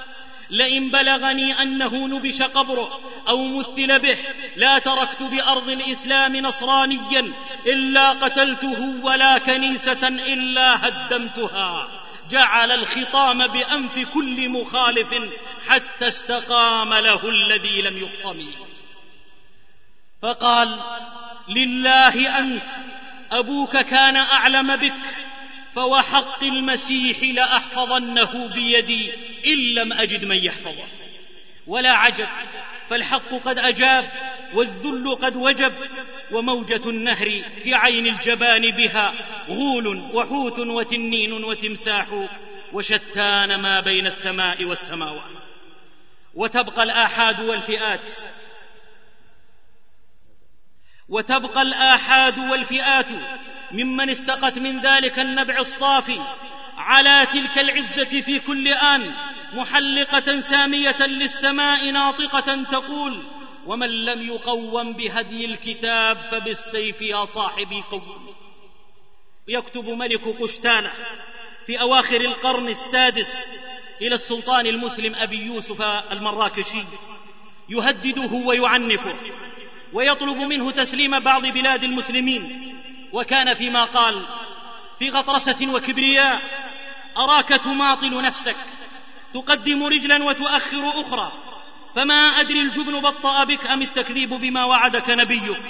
لئن 0.51 0.89
بلغني 0.89 1.63
أنه 1.63 2.09
نبش 2.09 2.43
قبره 2.43 3.01
أو 3.29 3.59
مثل 3.59 3.99
به 3.99 4.19
لا 4.57 4.79
تركت 4.79 5.23
بأرض 5.23 5.69
الإسلام 5.69 6.37
نصرانيا 6.37 7.33
إلا 7.67 8.11
قتلته 8.11 9.05
ولا 9.05 9.39
كنيسة 9.39 10.09
إلا 10.09 10.89
هدمتها. 10.89 11.89
جعل 12.31 12.71
الخطام 12.71 13.47
بأنف 13.47 13.99
كل 14.15 14.49
مخالف 14.49 15.09
حتى 15.69 16.09
استقام 16.09 16.95
له 16.95 17.21
الذي 17.29 17.83
لم 17.83 17.99
يخطم 17.99 18.53
فقال 20.23 20.81
لله 21.49 22.39
أنت 22.39 22.63
أبوك 23.33 23.77
كان 23.77 24.17
أعلم 24.17 24.77
بك 24.77 25.28
فوحق 25.75 26.45
المسيح 26.45 27.23
لأحفظنه 27.23 28.49
بيدي 28.49 29.13
إن 29.47 29.59
لم 29.75 29.93
أجد 29.93 30.25
من 30.25 30.37
يحفظه. 30.37 30.89
ولا 31.67 31.91
عجب 31.91 32.29
فالحق 32.91 33.35
قد 33.45 33.59
أجاب 33.59 34.11
والذل 34.55 35.15
قد 35.15 35.37
وجب 35.37 35.75
وموجة 36.33 36.91
النهر 36.91 37.43
في 37.63 37.75
عين 37.75 38.07
الجبان 38.07 38.71
بها 38.71 39.15
غول 39.49 39.87
وحوت 40.15 40.59
وتنين 40.59 41.33
وتمساح 41.33 42.29
وشتان 42.73 43.55
ما 43.61 43.81
بين 43.81 44.07
السماء 44.07 44.65
والسماوات. 44.65 45.31
وتبقى 46.35 46.83
الآحاد 46.83 47.41
والفئات 47.41 48.11
وتبقى 51.09 51.63
الآحاد 51.63 52.39
والفئات 52.39 53.07
ممن 53.73 54.11
استقت 54.11 54.59
من 54.59 54.81
ذلك 54.81 55.19
النبع 55.19 55.59
الصافي 55.59 56.21
على 56.77 57.27
تلك 57.33 57.59
العزة 57.59 58.21
في 58.21 58.39
كل 58.39 58.69
آن 58.69 59.15
محلقة 59.53 60.41
سامية 60.41 61.07
للسماء 61.07 61.91
ناطقة 61.91 62.63
تقول 62.63 63.25
ومن 63.67 64.05
لم 64.05 64.23
يقوم 64.23 64.93
بهدي 64.93 65.45
الكتاب 65.45 66.17
فبالسيف 66.19 67.03
يا 67.03 67.25
صاحبي 67.25 67.83
قوم 67.91 68.35
يكتب 69.49 69.85
ملك 69.85 70.41
قشتالة 70.41 70.91
في 71.67 71.81
أواخر 71.81 72.21
القرن 72.21 72.69
السادس 72.69 73.53
إلى 74.03 74.15
السلطان 74.15 74.67
المسلم 74.67 75.15
أبي 75.15 75.37
يوسف 75.37 75.83
المراكشي 75.83 76.85
يهدده 77.69 78.33
ويعنفه 78.33 79.15
ويطلب 79.93 80.37
منه 80.37 80.71
تسليم 80.71 81.19
بعض 81.19 81.47
بلاد 81.47 81.85
المسلمين 81.85 82.68
وكان 83.13 83.55
فيما 83.55 83.85
قال 83.85 84.27
في 84.99 85.11
غطرسة 85.11 85.73
وكبرياء 85.75 86.43
أراك 87.17 87.49
تماطل 87.49 88.23
نفسك 88.23 88.57
تقدم 89.35 89.85
رجلا 89.85 90.25
وتؤخر 90.25 91.01
أخرى 91.01 91.33
فما 91.97 92.15
أدري 92.15 92.61
الجبن 92.61 93.01
بطأ 93.01 93.45
بك 93.45 93.67
أم 93.67 93.83
التكذيب 93.83 94.31
بما 94.31 94.65
وعدك 94.65 95.11
نبيك. 95.11 95.63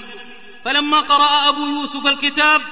فلما 0.65 1.01
قرأ 1.01 1.49
أبو 1.49 1.67
يوسف 1.67 2.07
الكتاب 2.07 2.63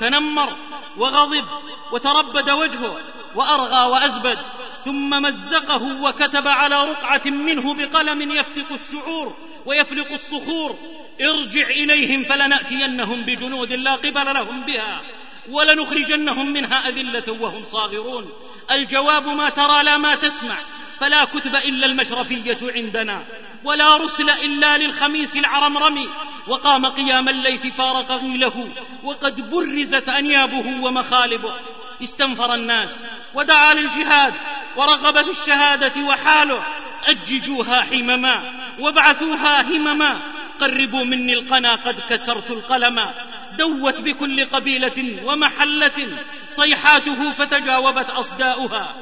تنمر 0.00 0.56
وغضب 0.96 1.44
وتربد 1.92 2.50
وجهه 2.50 3.00
وأرغى 3.34 3.90
وأزبد 3.90 4.38
ثم 4.84 5.10
مزقه 5.10 6.02
وكتب 6.02 6.48
على 6.48 6.84
رقعة 6.84 7.22
منه 7.26 7.74
بقلم 7.74 8.30
يفتق 8.30 8.72
الشعور 8.72 9.36
ويفلق 9.66 10.12
الصخور. 10.12 10.78
ارجع 11.20 11.66
إليهم 11.66 12.24
فلنأتينهم 12.24 13.22
بجنود 13.22 13.72
لا 13.72 13.94
قبل 13.94 14.34
لهم 14.34 14.66
بها 14.66 15.02
ولنخرجنهم 15.48 16.52
منها 16.52 16.88
أذلة 16.88 17.32
وهم 17.32 17.64
صاغرون. 17.64 18.32
الجواب 18.70 19.26
ما 19.26 19.50
ترى 19.50 19.82
لا 19.82 19.98
ما 19.98 20.14
تسمع. 20.14 20.56
فلا 21.00 21.24
كتب 21.24 21.56
إلا 21.56 21.86
المشرفية 21.86 22.58
عندنا 22.62 23.26
ولا 23.64 23.96
رسل 23.96 24.30
إلا 24.30 24.78
للخميس 24.78 25.36
العرمرم. 25.36 26.08
وقام 26.48 26.86
قيام 26.86 27.28
الليث 27.28 27.66
فارق 27.66 28.12
غيله. 28.12 28.68
وقد 29.04 29.50
برزت 29.50 30.08
أنيابه 30.08 30.84
ومخالبه. 30.84 31.54
استنفر 32.02 32.54
الناس 32.54 32.90
ودعا 33.34 33.74
للجهاد 33.74 34.34
ورغب 34.76 35.22
في 35.22 35.30
الشهادة 35.30 36.02
وحاله 36.04 36.62
أججوها 37.06 37.80
حمما 37.82 38.52
وابعثوها 38.78 39.62
همما 39.62 40.20
قربوا 40.60 41.04
مني 41.04 41.32
القنا 41.32 41.74
قد 41.74 42.00
كسرت 42.00 42.50
القلم 42.50 42.98
دوت 43.58 44.00
بكل 44.00 44.44
قبيلة 44.44 45.24
ومحلة 45.24 46.18
صيحاته 46.48 47.32
فتجاوبت 47.32 48.10
أصداؤها. 48.10 48.94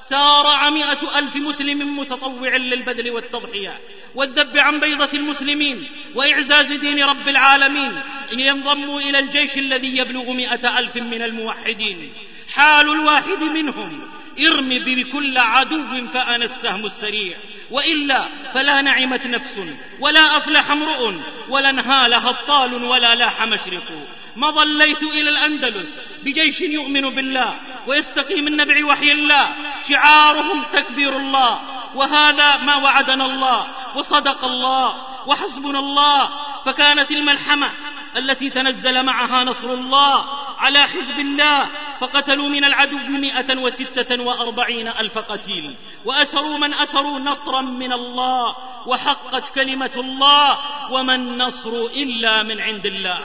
سار 0.00 0.46
عمائة 0.46 1.18
ألف 1.18 1.36
مسلم 1.36 1.98
متطوع 1.98 2.56
للبذل 2.56 3.10
والتضحية 3.10 3.80
والذب 4.14 4.58
عن 4.58 4.80
بيضة 4.80 5.08
المسلمين 5.14 5.88
وإعزاز 6.14 6.72
دين 6.72 7.04
رب 7.04 7.28
العالمين 7.28 8.02
إن 8.32 8.40
ينضموا 8.40 9.00
إلى 9.00 9.18
الجيش 9.18 9.58
الذي 9.58 9.96
يبلغ 9.96 10.32
مئة 10.32 10.78
ألف 10.78 10.96
من 10.96 11.22
الموحدين. 11.22 12.12
حال 12.54 12.90
الواحد 12.90 13.42
منهم. 13.42 14.10
ارم 14.46 14.68
بكل 14.68 15.38
عدو 15.38 16.06
فأنا 16.14 16.44
السهم 16.44 16.86
السريع. 16.86 17.38
وإلا 17.70 18.28
فلا 18.54 18.82
نعمت 18.82 19.26
نفس 19.26 19.60
ولا 20.00 20.36
أفلح 20.36 20.70
امرؤ 20.70 21.14
ولا 21.48 21.70
انهالها 21.70 22.30
الطال 22.30 22.74
ولا 22.74 23.14
لاح 23.14 23.42
مشرق. 23.42 24.06
مضى 24.36 24.62
الليث 24.62 25.02
إلى 25.02 25.28
الأندلس 25.28 25.98
بجيش 26.22 26.60
يؤمن 26.60 27.00
بالله 27.00 27.60
ويستقي 27.86 28.40
من 28.40 28.56
نبع 28.56 28.86
وحي 28.86 29.12
الله. 29.12 29.48
شعارهم 29.88 30.62
تكبير 30.72 31.16
الله 31.16 31.60
وهذا 31.94 32.56
ما 32.56 32.76
وعدنا 32.76 33.24
الله 33.26 33.66
وصدق 33.96 34.44
الله 34.44 34.94
وحسبنا 35.26 35.78
الله. 35.78 36.28
فكانت 36.66 37.10
الملحمة 37.10 37.72
التي 38.16 38.50
تنزل 38.50 39.02
معها 39.02 39.44
نصر 39.44 39.74
الله 39.74 40.24
على 40.58 40.78
حزب 40.78 41.18
الله 41.18 41.66
فقتلوا 42.00 42.48
من 42.48 42.64
العدو 42.64 42.98
مئة 42.98 43.58
وستة 43.58 44.22
وأربعين 44.22 44.88
ألف 44.88 45.18
قتيل 45.18 45.76
وأسروا 46.04 46.58
من 46.58 46.74
أسروا 46.74 47.18
نصرا 47.18 47.60
من 47.60 47.92
الله 47.92 48.56
وحقت 48.86 49.54
كلمة 49.54 49.92
الله 49.96 50.58
وما 50.90 51.14
النصر 51.14 51.70
إلا 51.96 52.42
من 52.42 52.60
عند 52.60 52.86
الله. 52.86 53.20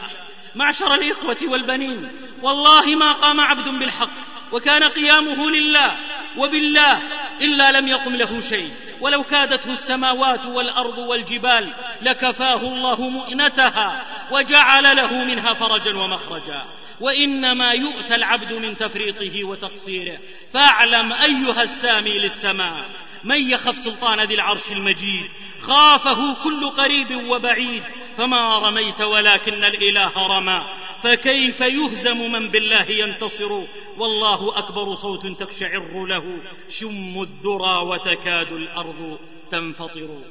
معشر 0.56 0.94
الإخوة 0.94 1.38
والبنين 1.48 2.12
والله 2.42 2.96
ما 2.96 3.12
قام 3.12 3.42
عبد 3.42 3.70
بالحق 3.70 4.33
وكان 4.54 4.84
قيامه 4.84 5.50
لله 5.52 5.98
وبالله 6.38 7.02
إلا 7.42 7.80
لم 7.80 7.88
يقم 7.88 8.16
له 8.16 8.42
شيء. 8.42 8.74
ولو 9.02 9.24
كادته 9.24 9.74
السماوات 9.74 10.46
والأرض 10.46 10.98
والجبال 10.98 11.74
لكفاه 12.02 12.62
الله 12.62 13.10
مؤنتها 13.10 14.06
وجعل 14.32 14.96
له 14.96 15.24
منها 15.24 15.54
فرجا 15.54 15.98
ومخرجا. 15.98 16.66
وإنما 17.00 17.72
يؤتى 17.72 18.16
العبد 18.16 18.54
من 18.54 18.78
تفريطه 18.78 19.44
وتقصيره. 19.44 20.18
فاعلم 20.54 21.14
أيها 21.14 21.64
السامي 21.64 22.20
للسماء 22.20 22.86
من 23.24 23.50
يخف 23.52 23.78
سلطان 23.78 24.28
ذي 24.28 24.36
العرش 24.36 24.72
المجيد؟ 24.72 25.30
خافه 25.62 26.44
كل 26.44 26.70
قريب 26.70 27.30
وبعيد. 27.30 27.84
فما 28.18 28.60
رميت 28.60 29.02
ولكن 29.02 29.64
الإله 29.64 30.28
رمى. 30.38 30.66
فكيف 31.04 31.62
يهزم 31.62 32.32
من 32.32 32.50
بالله 32.50 32.86
ينتصر؟ 32.90 33.52
والله 33.98 34.58
أكبر 34.58 34.94
صوت 34.94 35.28
تقشعر 35.28 36.06
له. 36.06 36.42
شم 36.70 37.22
الذرى 37.22 37.78
وتكاد 37.78 38.52
الأرض 38.52 39.20
تنفطر. 39.52 40.24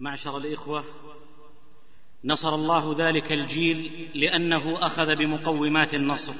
معشر 0.00 0.36
الإخوة 0.36 0.84
نصر 2.24 2.54
الله 2.54 2.96
ذلك 2.98 3.32
الجيل 3.32 4.08
لأنه 4.14 4.86
أخذ 4.86 5.16
بمقومات 5.16 5.94
النصر. 5.94 6.34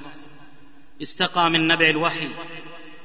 استقى 1.02 1.50
من 1.50 1.68
نبع 1.68 1.88
الوحي. 1.88 2.28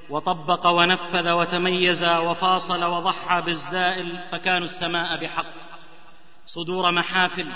وطبق 0.10 0.68
ونفذ 0.68 1.30
وتميز 1.32 2.04
وفاصل 2.04 2.84
وضحى 2.84 3.42
بالزائل 3.42 4.20
فكانوا 4.32 4.66
السماء 4.66 5.22
بحق. 5.22 5.54
صدور 6.46 6.92
محافل 6.92 7.48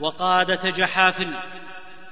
وقادة 0.00 0.70
جحافل 0.70 1.34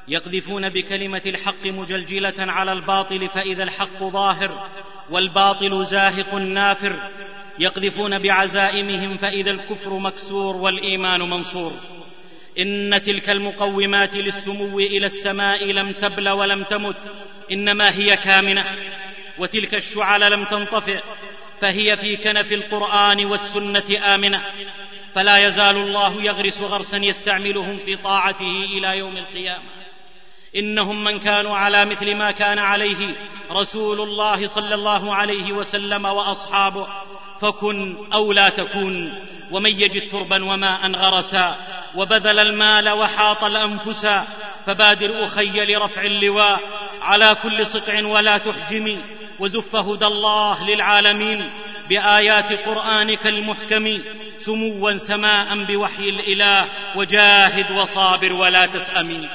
يقذفون 0.09 0.69
بكلمة 0.69 1.23
الحق 1.27 1.67
مجلجلة 1.67 2.35
على 2.39 2.73
الباطل 2.73 3.29
فإذا 3.29 3.63
الحق 3.63 4.05
ظاهر 4.05 4.69
والباطل 5.11 5.85
زاهق 5.85 6.35
نافر 6.35 7.11
يقذفون 7.59 8.19
بعزائمهم 8.19 9.17
فإذا 9.17 9.51
الكفر 9.51 9.99
مكسور 9.99 10.57
والإيمان 10.57 11.21
منصور. 11.21 11.73
إن 12.59 13.03
تلك 13.03 13.31
المقومات 13.31 14.17
للسمو 14.17 14.79
إلى 14.79 15.07
السماء 15.07 15.73
لم 15.73 15.93
تبل 15.93 16.29
ولم 16.29 16.65
تمت 16.65 16.97
إنما 17.53 17.91
هي 17.95 18.17
كامنة. 18.17 18.65
وتلك 19.39 19.75
الشعل 19.75 20.33
لم 20.33 20.45
تنطفئ 20.45 21.01
فهي 21.61 21.97
في 21.97 22.17
كنف 22.17 22.53
القرآن 22.53 23.25
والسنة 23.25 24.15
آمنة. 24.15 24.43
فلا 25.15 25.39
يزال 25.39 25.77
الله 25.77 26.23
يغرس 26.23 26.61
غرسا 26.61 26.97
يستعملهم 26.97 27.79
في 27.79 27.97
طاعته 27.97 28.65
إلى 28.77 28.99
يوم 28.99 29.17
القيامة. 29.17 29.65
إنهم 30.57 31.05
من 31.05 31.19
كانوا 31.19 31.57
على 31.57 31.85
مثل 31.85 32.15
ما 32.15 32.31
كان 32.31 32.59
عليه 32.59 33.17
رسول 33.51 34.01
الله 34.01 34.47
صلى 34.47 34.75
الله 34.75 35.15
عليه 35.15 35.53
وسلم 35.53 36.05
وأصحابه 36.05 36.87
فكن 37.41 37.97
أو 38.13 38.33
لا 38.33 38.49
تكن 38.49 39.13
ومن 39.51 39.71
يجد 39.71 40.11
تربا 40.11 40.45
وماء 40.45 40.91
غرسا 40.93 41.57
وبذل 41.95 42.39
المال 42.39 42.89
وحاط 42.89 43.45
الأنفس 43.45 44.07
فبادر 44.67 45.27
أخي 45.27 45.75
لرفع 45.75 46.03
اللواء 46.03 46.61
على 47.01 47.37
كل 47.43 47.67
صقع 47.67 48.07
ولا 48.07 48.39
تحجمي. 48.39 48.99
وزف 49.41 49.77
هدى 49.77 50.07
الله 50.07 50.71
للعالمين 50.71 51.51
بآيات 51.89 52.53
قرآنك 52.53 53.27
المحكم 53.27 54.03
سموا 54.39 54.97
سماء 54.97 55.65
بوحي 55.65 56.09
الإله 56.09 56.69
وجاهد 56.97 57.71
وصابر 57.71 58.33
ولا 58.33 58.67
تسامي 58.67 59.29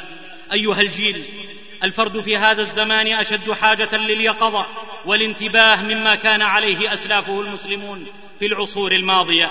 أيها 0.54 0.82
الجيل 0.82 1.26
الفرد 1.84 2.22
في 2.22 2.38
هذا 2.38 2.62
الزمان 2.62 3.08
أشد 3.08 3.52
حاجة 3.52 3.98
لليقظة 3.98 4.66
والانتباه 5.06 5.84
مما 5.84 6.16
كان 6.16 6.42
عليه 6.42 6.94
أسلافه 6.94 7.42
المسلمون 7.42 8.08
في 8.40 8.46
العصور 8.46 8.92
الماضية. 8.92 9.50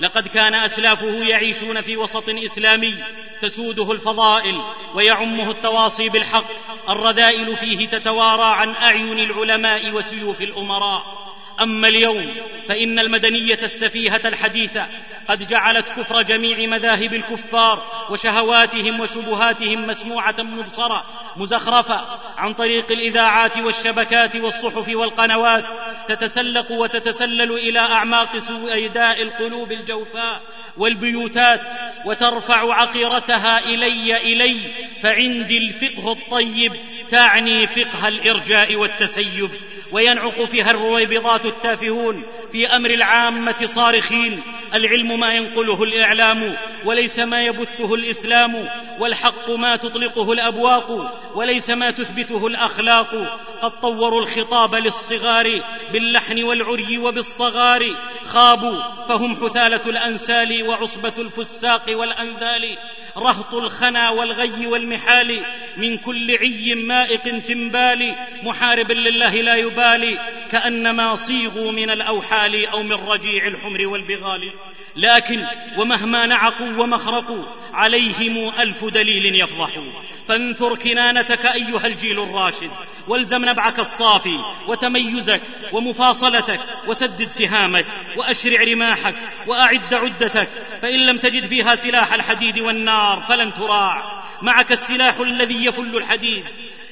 لقد 0.00 0.28
كان 0.28 0.54
أسلافه 0.54 1.24
يعيشون 1.24 1.80
في 1.80 1.96
وسط 1.96 2.28
إسلامي 2.28 3.04
تسوده 3.42 3.92
الفضائل 3.92 4.62
ويعمه 4.94 5.50
التواصي 5.50 6.08
بالحق 6.08 6.46
الرذائل 6.88 7.56
فيه 7.56 7.88
تتوارى 7.88 8.44
عن 8.44 8.74
أعين 8.74 9.18
العلماء 9.18 9.92
وسيوف 9.92 10.40
الأمراء. 10.40 11.35
أما 11.60 11.88
اليوم 11.88 12.34
فإن 12.68 12.98
المدنية 12.98 13.58
السفيهة 13.62 14.20
الحديثه 14.24 14.86
قد 15.28 15.48
جعلت 15.48 15.88
كفر 15.88 16.22
جميع 16.22 16.66
مذاهب 16.66 17.14
الكفار 17.14 18.06
وشهواتهم 18.10 19.00
وشبهاتهم 19.00 19.86
مسموعة 19.86 20.34
مبصرة 20.38 21.04
مزخرفة 21.36 22.20
عن 22.36 22.54
طريق 22.54 22.92
الإذاعات 22.92 23.58
والشبكات 23.58 24.36
والصحف 24.36 24.88
والقنوات 24.88 25.64
تتسلق 26.08 26.72
وتتسلل 26.72 27.52
إلى 27.52 27.78
أعماق 27.78 28.38
سويداء 28.38 29.22
القلوب 29.22 29.72
الجوفاء 29.72 30.42
والبيوتات 30.76 31.60
وترفع 32.04 32.74
عقيرتها 32.74 33.58
إلي 33.58 34.16
إلي 34.16 34.72
فعندي 35.02 35.58
الفقه 35.58 36.12
الطيب 36.12 36.72
تعني 37.10 37.66
فقه 37.66 38.08
الإرجاء 38.08 38.76
والتسيب 38.76 39.50
وينعق 39.92 40.44
فيها 40.44 40.70
الرويبضات 40.70 41.45
التافهون 41.46 42.22
في 42.52 42.66
أمر 42.66 42.90
العامة 42.90 43.66
صارخين. 43.66 44.42
العلم 44.74 45.20
ما 45.20 45.34
ينقله 45.34 45.82
الإعلام 45.82 46.56
وليس 46.84 47.18
ما 47.18 47.42
يبثه 47.42 47.94
الإسلام 47.94 48.68
والحق 48.98 49.50
ما 49.50 49.76
تطلقه 49.76 50.32
الأبواق 50.32 50.90
وليس 51.34 51.70
ما 51.70 51.90
تثبته 51.90 52.46
الأخلاق. 52.46 53.40
قد 53.62 53.80
طوروا 53.80 54.20
الخطاب 54.20 54.74
للصغار 54.74 55.62
باللحن 55.92 56.42
والعري 56.42 56.98
وبالصغار. 56.98 57.96
خابوا 58.24 59.06
فهم 59.08 59.36
حثالة 59.36 59.88
الأنسال 59.88 60.62
وعصبة 60.68 61.14
الفساق 61.18 61.82
والأنذال. 61.90 62.78
رهط 63.16 63.54
الخنا 63.54 64.10
والغي 64.10 64.66
والمحال 64.66 65.44
من 65.76 65.98
كل 65.98 66.36
عي 66.36 66.74
مائق 66.74 67.22
تنبال. 67.22 68.16
محارب 68.42 68.92
لله 68.92 69.34
لا 69.34 69.54
يبالي 69.54 70.18
كأنما 70.50 71.14
صيغوا 71.36 71.72
من 71.72 71.90
الأوحال 71.90 72.66
أو 72.66 72.82
من 72.82 72.92
رجيع 72.92 73.46
الحمر 73.46 73.86
والبغال. 73.86 74.52
لكن 74.96 75.46
ومهما 75.78 76.26
نعقوا 76.26 76.66
ومخرقوا 76.66 77.44
عليهم 77.72 78.52
ألف 78.60 78.84
دليل 78.84 79.34
يفضح 79.34 79.80
فانثر 80.28 80.76
كنانتك 80.76 81.46
أيها 81.46 81.86
الجيل 81.86 82.22
الراشد 82.22 82.70
والزم 83.08 83.44
نبعك 83.44 83.78
الصافي 83.78 84.38
وتميزك 84.68 85.42
ومفاصلتك 85.72 86.60
وسدد 86.86 87.28
سهامك 87.28 87.86
وأشرع 88.16 88.64
رماحك 88.64 89.14
وأعد 89.46 89.94
عدتك. 89.94 90.48
فإن 90.82 91.06
لم 91.06 91.18
تجد 91.18 91.46
فيها 91.46 91.74
سلاح 91.74 92.12
الحديد 92.12 92.58
والنار 92.58 93.24
فلن 93.28 93.54
تراع. 93.54 94.22
معك 94.42 94.72
السلاح 94.72 95.20
الذي 95.20 95.64
يفل 95.64 95.96
الحديد. 95.96 96.44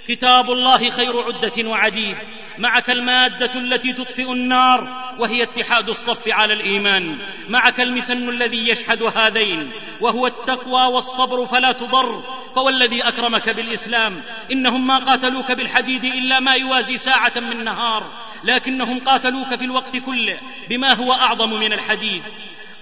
كتاب 0.09 0.51
الله 0.51 0.91
خير 0.91 1.21
عدة 1.21 1.69
وعديد. 1.69 2.17
معك 2.59 2.91
المادة 2.91 3.55
التي 3.55 3.93
تطفئ 3.93 4.33
النار 4.33 5.15
وهي 5.19 5.43
اتحاد 5.43 5.89
الصف 5.89 6.29
على 6.29 6.53
الإيمان. 6.55 7.19
معك 7.49 7.81
المسن 7.81 8.29
الذي 8.29 8.69
يشحذ 8.69 9.17
هذين 9.17 9.73
وهو 10.01 10.27
التقوى 10.27 10.87
والصبر 10.87 11.47
فلا 11.47 11.73
تضر. 11.73 12.23
فوالذي 12.55 13.03
أكرمك 13.03 13.49
بالإسلام 13.49 14.23
إنهم 14.53 14.87
ما 14.87 14.99
قاتلوك 14.99 15.53
بالحديد 15.53 16.05
إلا 16.05 16.41
ما 16.41 16.55
يوازي 16.55 16.99
ساعة 16.99 17.33
من 17.37 17.65
نهار. 17.65 18.13
لكنهم 18.45 18.99
قاتلوك 18.99 19.55
في 19.55 19.65
الوقت 19.65 19.97
كله 19.97 20.41
بما 20.69 20.93
هو 20.93 21.13
أعظم 21.13 21.51
من 21.51 21.73
الحديد. 21.73 22.23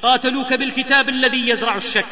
قاتلوك 0.02 0.52
بالكتاب 0.52 1.08
الذي 1.08 1.48
يزرع 1.48 1.76
الشك. 1.76 2.06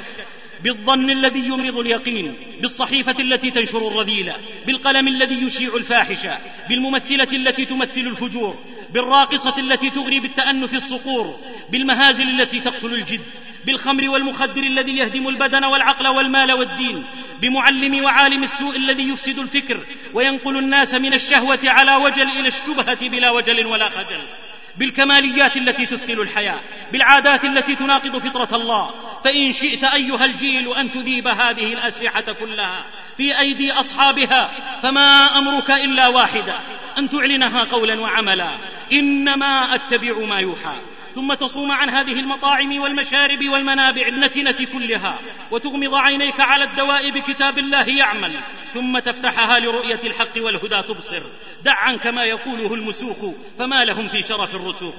بالظن 0.65 1.11
الذي 1.11 1.41
يمرض 1.41 1.79
اليقين 1.79 2.37
بالصحيفة 2.61 3.17
التي 3.21 3.51
تنشر 3.51 3.89
الرذيله 3.89 4.37
بالقلم 4.67 5.09
الذي 5.09 5.43
يشيع 5.45 5.77
الفاحشه 5.77 6.39
بالممثلة 6.69 7.29
التي 7.33 7.65
تمثل 7.65 8.01
الفجور 8.01 8.65
بالراقصة 8.91 9.55
التي 9.59 9.91
تغري 9.91 10.21
بالتانث 10.21 10.75
الصقور 10.75 11.39
بالمهازل 11.71 12.29
التي 12.29 12.61
تقتل 12.61 12.95
الجد 12.95 13.21
بالخمر 13.65 14.09
والمخدر 14.09 14.63
الذي 14.63 14.97
يهدم 14.97 15.29
البدن 15.29 15.65
والعقل 15.65 16.09
والمال 16.09 16.53
والدين 16.53 17.05
بمعلم 17.41 18.05
وعالم 18.05 18.43
السوء 18.43 18.77
الذي 18.77 19.09
يفسد 19.09 19.39
الفكر 19.39 19.87
وينقل 20.15 20.57
الناس 20.57 20.95
من 20.95 21.15
الشهوة 21.15 21.59
على 21.65 21.97
وجل 21.97 22.29
إلى 22.29 22.49
الشبهة 22.49 23.09
بلا 23.09 23.31
وجل 23.31 23.67
ولا 23.67 23.89
خجل. 23.89 24.50
بالكماليات 24.81 25.57
التي 25.57 25.87
تثقل 25.87 26.21
الحياة 26.21 26.61
بالعادات 26.93 27.45
التي 27.45 27.75
تناقض 27.77 28.19
فطرة 28.19 28.57
الله. 28.57 28.95
فإن 29.25 29.53
شئت 29.53 29.85
أيها 29.85 30.25
الجيل 30.25 30.75
أن 30.75 30.91
تذيب 30.91 31.29
هذه 31.29 31.73
الأسلحة 31.73 32.33
كلها 32.41 32.87
في 33.17 33.39
أيدي 33.39 33.73
أصحابها 33.73 34.51
فما 34.83 35.39
أمرك 35.39 35.71
إلا 35.71 36.09
واحدة 36.09 36.59
أن 36.99 37.11
تعلنها 37.11 37.65
قولا 37.65 38.01
وعملا. 38.01 38.59
إنما 38.93 39.75
أتبع 39.75 40.27
ما 40.27 40.41
يوحى. 40.41 40.81
ثم 41.15 41.35
تصوم 41.35 41.73
عن 41.73 41.91
هذه 41.91 42.21
المطاعم 42.21 42.81
والمشارب 42.81 43.49
والمنابع 43.49 44.07
النتنة 44.07 44.67
كلها 44.73 45.19
وتغمض 45.51 45.95
عينيك 45.95 46.41
على 46.41 46.65
الدواء 46.65 47.11
بكتاب 47.11 47.59
الله 47.59 47.89
يعمل 47.89 48.41
ثم 48.75 48.99
تفتحها 48.99 49.59
لرؤية 49.59 50.01
الحق 50.05 50.37
والهدى 50.37 50.83
تبصر. 50.83 51.23
دع 51.65 51.75
عنك 51.75 52.07
ما 52.07 52.25
يقوله 52.25 52.75
المسوخ 52.75 53.17
فما 53.59 53.85
لهم 53.85 54.09
في 54.09 54.23
شرف 54.23 54.55
الرسوخ 54.55 54.95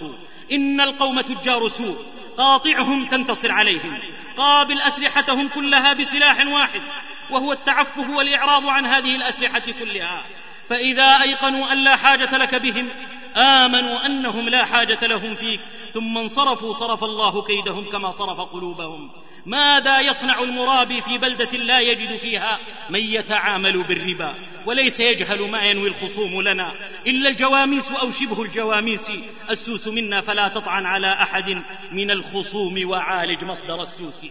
إن 0.52 0.82
القوم 0.82 1.22
تجار 1.22 1.68
سوء 1.68 1.98
قاطعهم 2.38 3.06
تنتصر 3.06 3.52
عليهم. 3.52 4.00
قابل 4.38 4.82
أسلحتهم 4.82 5.48
كلها 5.48 5.94
بسلاح 5.94 6.48
واحد 6.48 6.82
وهو 7.30 7.52
التعفف 7.52 8.10
والإعراض 8.10 8.68
عن 8.68 8.86
هذه 8.86 9.16
الأسلحة 9.16 9.64
كلها. 9.80 10.26
فإذا 10.70 11.22
أيقنوا 11.22 11.72
أن 11.72 11.84
لا 11.84 11.96
حاجة 11.96 12.38
لك 12.38 12.56
بهم 12.56 12.90
آمنوا 13.38 14.06
أنهم 14.06 14.50
لا 14.50 14.66
حاجة 14.66 15.08
لهم 15.08 15.36
فيك 15.36 15.60
ثم 15.94 16.18
انصرفوا 16.18 16.74
صرف 16.74 17.04
الله 17.04 17.44
كيدهم 17.44 17.92
كما 17.92 18.12
صرف 18.12 18.40
قلوبهم. 18.40 19.12
ماذا 19.46 20.00
يصنع 20.00 20.40
المرابي 20.40 21.02
في 21.02 21.18
بلدة 21.18 21.58
لا 21.58 21.80
يجد 21.80 22.20
فيها؟ 22.20 22.60
من 22.90 23.00
يتعامل 23.00 23.84
بالربا 23.84 24.36
وليس 24.66 25.00
يجهل 25.00 25.50
ما 25.50 25.64
ينوي 25.64 25.90
الخصوم 25.90 26.42
لنا. 26.42 26.74
إلا 27.08 27.30
الجواميس 27.30 27.92
أو 27.92 28.12
شبه 28.12 28.42
الجواميس. 28.42 29.12
السوس 29.50 29.88
منا 29.88 30.22
فلا 30.22 30.48
تطعن 30.48 30.86
على 30.86 31.14
أحد 31.14 31.64
من 31.92 32.12
الخصوم 32.12 32.90
وعالج 32.90 33.44
مصدر 33.44 33.82
السوس. 33.82 34.26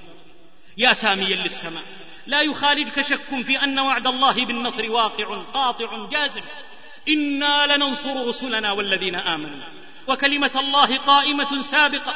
يا 0.79 0.93
ساميا 0.93 1.37
للسماء 1.37 1.83
لا 2.27 2.43
يخالجك 2.43 3.03
شك 3.03 3.43
في 3.47 3.65
أن 3.65 3.79
وعد 3.79 4.07
الله 4.07 4.45
بالنصر 4.45 4.91
واقع 4.91 5.43
قاطع 5.55 6.09
جازم. 6.11 6.43
إنا 7.09 7.77
لننصر 7.77 8.29
رسلنا 8.29 8.73
والذين 8.73 9.15
آمنوا. 9.15 9.65
وكلمة 10.09 10.51
الله 10.57 10.97
قائمة 10.97 11.63
سابقة. 11.63 12.15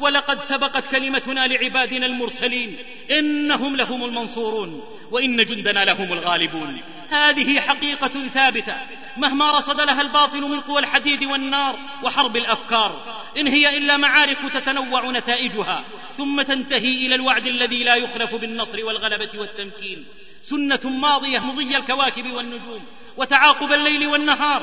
ولقد 0.00 0.40
سبقت 0.40 0.86
كلمتنا 0.86 1.46
لعبادنا 1.46 2.06
المرسلين. 2.06 2.76
إنهم 3.18 3.76
لهم 3.76 4.04
المنصورون. 4.04 4.98
وإن 5.10 5.44
جندنا 5.44 5.84
لهم 5.84 6.12
الغالبون. 6.12 6.82
هذه 7.10 7.60
حقيقة 7.60 8.28
ثابتة. 8.34 8.74
مهما 9.16 9.50
رصد 9.50 9.80
لها 9.80 10.02
الباطل 10.02 10.40
من 10.40 10.60
قوى 10.60 10.80
الحديد 10.80 11.24
والنار 11.24 11.78
وحرب 12.02 12.36
الأفكار. 12.36 13.22
إن 13.38 13.46
هي 13.46 13.78
إلا 13.78 13.96
معارك 13.96 14.38
تتنوع 14.52 15.10
نتائجها. 15.10 15.84
ثم 16.16 16.42
تنتهي 16.42 17.06
إلى 17.06 17.14
الوعد 17.14 17.46
الذي 17.46 17.84
لا 17.84 17.94
يخلف 17.94 18.34
بالنصر 18.34 18.84
والغلبة 18.84 19.30
والتمكين. 19.34 20.04
سنة 20.42 20.80
ماضية 20.84 21.38
مضي 21.38 21.76
الكواكب 21.76 22.30
والنجوم. 22.30 22.84
وتعاقب 23.18 23.72
الليل 23.72 24.06
والنهار 24.06 24.62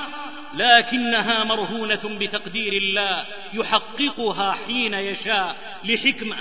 لكنها 0.53 1.44
مرهونة 1.44 2.19
بتقدير 2.19 2.73
الله 2.73 3.26
يحققها 3.53 4.57
حين 4.68 4.94
يشاء 4.94 5.56
لحكمة. 5.84 6.38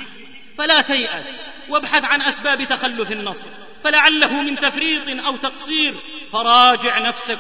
فلا 0.58 0.82
تيأس 0.82 1.40
وابحث 1.68 2.04
عن 2.04 2.22
أسباب 2.22 2.64
تخلف 2.64 3.12
النصر 3.12 3.48
فلعله 3.84 4.42
من 4.42 4.56
تفريط 4.56 5.26
أو 5.26 5.36
تقصير. 5.36 5.94
فراجع 6.32 6.98
نفسك 6.98 7.38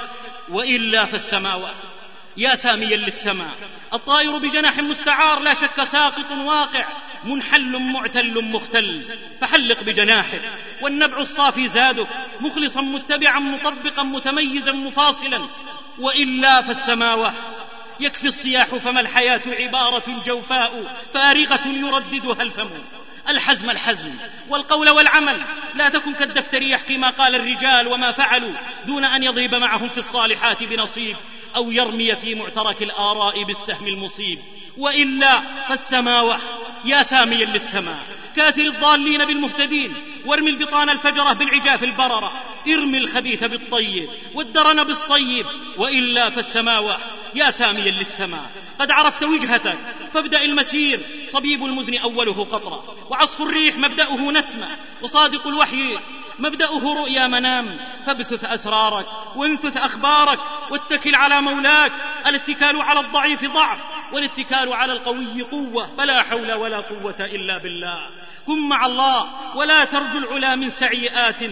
وإلا 0.48 1.06
فالسماوات 1.06 1.76
يا 2.36 2.54
ساميا 2.54 2.96
للسماء 2.96 3.54
الطائر 3.92 4.38
بجناح 4.38 4.78
مستعار 4.78 5.38
لا 5.40 5.54
شك 5.54 5.84
ساقط 5.84 6.30
واقع. 6.30 6.86
منحل 7.24 7.78
معتل 7.78 8.44
مختل 8.44 9.18
فحلق 9.40 9.82
بجناحك 9.82 10.42
والنبع 10.82 11.18
الصافي 11.18 11.68
زادك 11.68 12.08
مخلصا 12.40 12.80
متبعا 12.80 13.38
مطبقا 13.38 14.02
متميزا 14.02 14.72
مفاصلا 14.72 15.40
وإلا 15.98 16.62
فالسماوة 16.62 17.34
يكفي 18.00 18.28
الصياح 18.28 18.66
فما 18.66 19.00
الحياة 19.00 19.42
عبارة 19.46 20.22
جوفاء 20.26 20.98
فارغة 21.14 21.68
يرددها 21.68 22.42
الفم. 22.42 22.70
الحزم 23.28 23.70
الحزم 23.70 24.10
والقول 24.48 24.90
والعمل 24.90 25.40
لا 25.74 25.88
تكن 25.88 26.14
كالدفتر 26.14 26.62
يحكي 26.62 26.98
ما 26.98 27.10
قال 27.10 27.34
الرجال 27.34 27.86
وما 27.88 28.12
فعلوا 28.12 28.54
دون 28.86 29.04
أن 29.04 29.22
يضرب 29.22 29.54
معهم 29.54 29.88
في 29.88 29.98
الصالحات 29.98 30.62
بنصيب 30.62 31.16
أو 31.56 31.70
يرمي 31.70 32.16
في 32.16 32.34
معترك 32.34 32.82
الآراء 32.82 33.44
بالسهم 33.44 33.86
المصيب. 33.86 34.38
وإلا 34.76 35.40
فالسماوة 35.68 36.38
يا 36.84 37.02
ساميا 37.02 37.46
للسماء 37.46 38.06
كاثر 38.36 38.62
الضالين 38.62 39.24
بالمهتدين. 39.24 39.94
وارمي 40.26 40.50
البطان 40.50 40.90
الفجرة 40.90 41.32
بالعجاف 41.32 41.84
البررة. 41.84 42.32
ارمي 42.68 42.98
الخبيث 42.98 43.44
بالطيب 43.44 44.08
والدرن 44.34 44.84
بالصيب. 44.84 45.46
وإلا 45.76 46.30
فالسماوة. 46.30 46.98
يا 47.34 47.50
ساميا 47.50 47.90
للسماء 47.90 48.50
قد 48.78 48.90
عرفت 48.90 49.22
وجهتك. 49.22 49.78
فابدأ 50.14 50.44
المسير. 50.44 51.00
صبيب 51.30 51.64
المزن 51.64 51.98
أوله 51.98 52.44
قطرة. 52.44 52.96
وعصف 53.10 53.42
الريح 53.42 53.76
مبدأه 53.78 54.30
نسمة. 54.30 54.68
وصادق 55.02 55.46
الوحي 55.46 55.98
مبدأه 56.38 56.94
رؤيا 56.94 57.26
منام. 57.26 57.78
فابثث 58.06 58.44
أسرارك 58.44 59.06
وانثث 59.36 59.76
أخبارك 59.76 60.38
واتكل 60.70 61.14
على 61.14 61.40
مولاك. 61.40 61.92
الاتكال 62.26 62.82
على 62.82 63.00
الضعيف 63.00 63.44
ضعف 63.44 63.78
والاتكال 64.12 64.72
على 64.72 64.92
القوي 64.92 65.42
قوة. 65.42 65.96
فلا 65.98 66.22
حول 66.22 66.52
ولا 66.52 66.80
قوة 66.80 67.16
إلا 67.20 67.58
بالله. 67.58 67.98
كن 68.46 68.68
مع 68.68 68.86
الله 68.86 69.26
ولا 69.56 69.84
ترجو 69.84 70.18
العلا 70.18 70.56
من 70.56 70.70
سعيئات. 70.70 71.42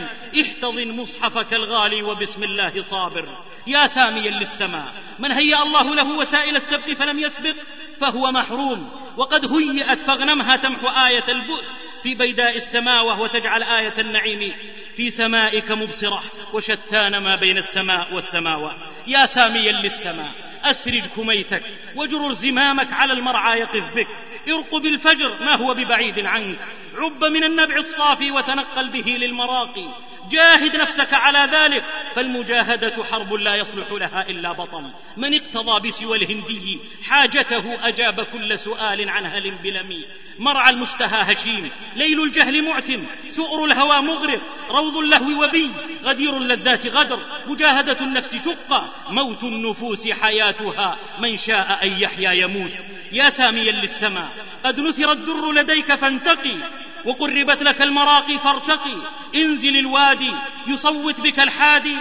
احتضن 0.40 0.96
مصحفك 0.96 1.54
الغالي 1.54 2.02
وبسم 2.02 2.42
الله 2.42 2.82
صابر. 2.82 3.44
يا 3.66 3.86
ساميا 3.86 4.30
للسماء. 4.30 4.92
من 5.18 5.32
هيأ 5.32 5.62
الله 5.62 5.94
له 5.94 6.16
وسائل 6.16 6.56
السبق 6.56 6.92
فلم 6.92 7.18
يسبق 7.18 7.56
فهو 8.00 8.32
محروم. 8.32 8.90
وقد 9.16 9.52
هيئت 9.52 10.00
فاغنمها 10.00 10.56
تمحو 10.56 10.88
آية 10.88 11.24
البؤس 11.28 11.72
في 12.02 12.14
بيداء 12.14 12.56
السماوة 12.56 13.20
وتجعل 13.20 13.62
آية 13.62 13.94
النعيم 13.98 14.52
في 14.96 15.10
سمائك 15.10 15.70
مبصرة 15.70 16.22
وشتان 16.52 17.18
ما 17.18 17.36
بين 17.36 17.58
السماء 17.58 18.14
والسماوات 18.14 18.76
يا 19.06 19.26
ساميا 19.26 19.72
للسماء 19.72 20.32
أسرج 20.64 21.02
كميتك 21.16 21.62
وجرر 21.96 22.32
زمامك 22.32 22.92
على 22.92 23.12
المرعى 23.12 23.60
يقف 23.60 23.94
بك. 23.94 24.08
ارقب 24.48 24.86
الفجر 24.86 25.30
ما 25.40 25.56
هو 25.56 25.74
ببعيد 25.74 26.26
عنك. 26.26 26.58
عب 26.94 27.24
من 27.24 27.44
النبع 27.44 27.76
الصافي 27.76 28.30
وتنقل 28.30 28.88
به 28.88 29.10
للمراقي. 29.10 29.94
جاهد 30.30 30.76
نفسك 30.76 31.14
على 31.14 31.38
ذلك 31.52 31.84
فالمجاهدة 32.14 33.04
حرب 33.04 33.32
لا 33.34 33.54
يصلح 33.54 33.92
لها 33.92 34.28
إلا 34.28 34.52
بطل 34.52 34.90
من 35.16 35.34
اقتضى 35.34 35.88
بسوى 35.88 36.18
الهندي 36.18 36.80
حاجته 37.08 37.88
أجاب 37.88 38.20
كل 38.20 38.58
سؤال 38.58 39.08
عن 39.08 39.26
هل 39.26 39.50
بلمي. 39.50 40.06
مرعى 40.38 40.70
المشتهى 40.70 41.32
هشيم 41.32 41.70
ليل 41.96 42.22
الجهل 42.22 42.64
معتم 42.64 43.06
سؤر 43.28 43.64
الهوى 43.64 44.00
مغرق. 44.00 44.40
روض 44.72 44.96
اللهو 44.96 45.44
وبي 45.44 45.70
غدير 46.04 46.36
اللذات 46.36 46.86
غدر 46.86 47.20
مجاهدة 47.46 48.00
النفس 48.00 48.36
شقة 48.44 48.88
موت 49.08 49.42
النفوس 49.42 50.08
حياتها 50.08 50.98
من 51.18 51.36
شاء 51.36 51.78
أن 51.82 51.88
يحيا 51.88 52.32
يموت. 52.32 52.72
يا 53.12 53.30
ساميا 53.30 53.72
للسماء 53.72 54.28
قد 54.64 54.80
نثر 54.80 55.12
الدر 55.12 55.52
لديك 55.52 55.94
فانتقي 55.94 56.56
وقربت 57.04 57.62
لك 57.62 57.82
المراقي 57.82 58.38
فارتقي. 58.38 58.96
انزل 59.34 59.76
الوادي 59.76 60.32
يصوت 60.66 61.20
بك 61.20 61.40
الحادي 61.40 61.96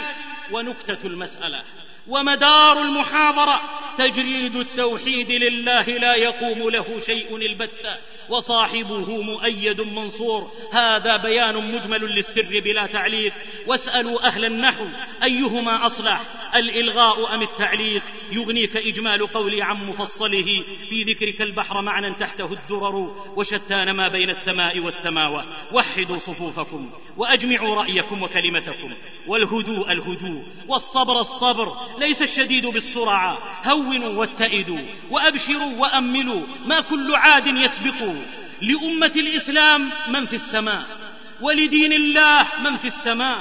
ونكتة 0.52 1.08
المسألة. 1.08 1.64
ومدار 2.12 2.82
المحاضرة 2.82 3.62
تجريد 3.98 4.56
التوحيد 4.56 5.32
لله 5.32 5.84
لا 5.84 6.16
يقوم 6.16 6.70
له 6.70 7.00
شيء 7.00 7.36
البتة 7.36 7.98
وصاحبه 8.30 9.22
مؤيد 9.22 9.82
منصور. 9.82 10.52
هذا 10.72 11.18
بيان 11.18 11.72
مجمل 11.72 12.02
للسر 12.16 12.62
بلا 12.64 12.86
تعليق. 12.86 13.34
واسألوا 13.68 14.28
أهل 14.28 14.46
النحو 14.46 14.86
أيهما 15.24 15.86
أصلح؟ 15.86 16.22
الإلغاء 16.56 17.36
أم 17.36 17.42
التعليق؟ 17.42 18.04
يغنيك 18.32 18.78
إجمال 18.78 19.28
قولي 19.28 19.62
عن 19.62 19.76
مفصله. 19.88 20.64
في 20.90 21.04
ذكرك 21.04 21.42
البحر 21.42 21.82
معنى 21.82 22.16
تحته 22.16 22.54
الدرر 22.54 23.16
وشتان 23.36 23.92
ما 23.92 24.08
بين 24.08 24.30
السماء 24.30 24.80
والسماوات 24.80 25.46
وحدوا 25.72 26.18
صفوفكم 26.18 26.90
وأجمعوا 27.18 27.76
رأيكم 27.76 28.24
وكلمتكم. 28.24 28.94
والهدوء 29.28 29.92
الهدوء 29.92 30.44
والصبر 30.68 31.20
الصبر. 31.20 31.78
ليس 32.02 32.22
الشديد 32.22 32.66
بالسرعة. 32.66 33.38
هونوا 33.66 34.10
واتئدوا 34.10 34.82
وأبشروا 35.10 35.74
وأملوا 35.78 36.48
ما 36.66 36.82
كل 36.82 37.16
عاد 37.16 37.48
يسبق. 37.48 38.14
لأمة 38.62 39.12
الإسلام 39.16 39.90
من 40.10 40.26
في 40.26 40.36
السماء 40.36 40.86
ولدين 41.42 41.94
الله 41.94 42.48
من 42.64 42.78
في 42.78 42.88
السماء 42.88 43.40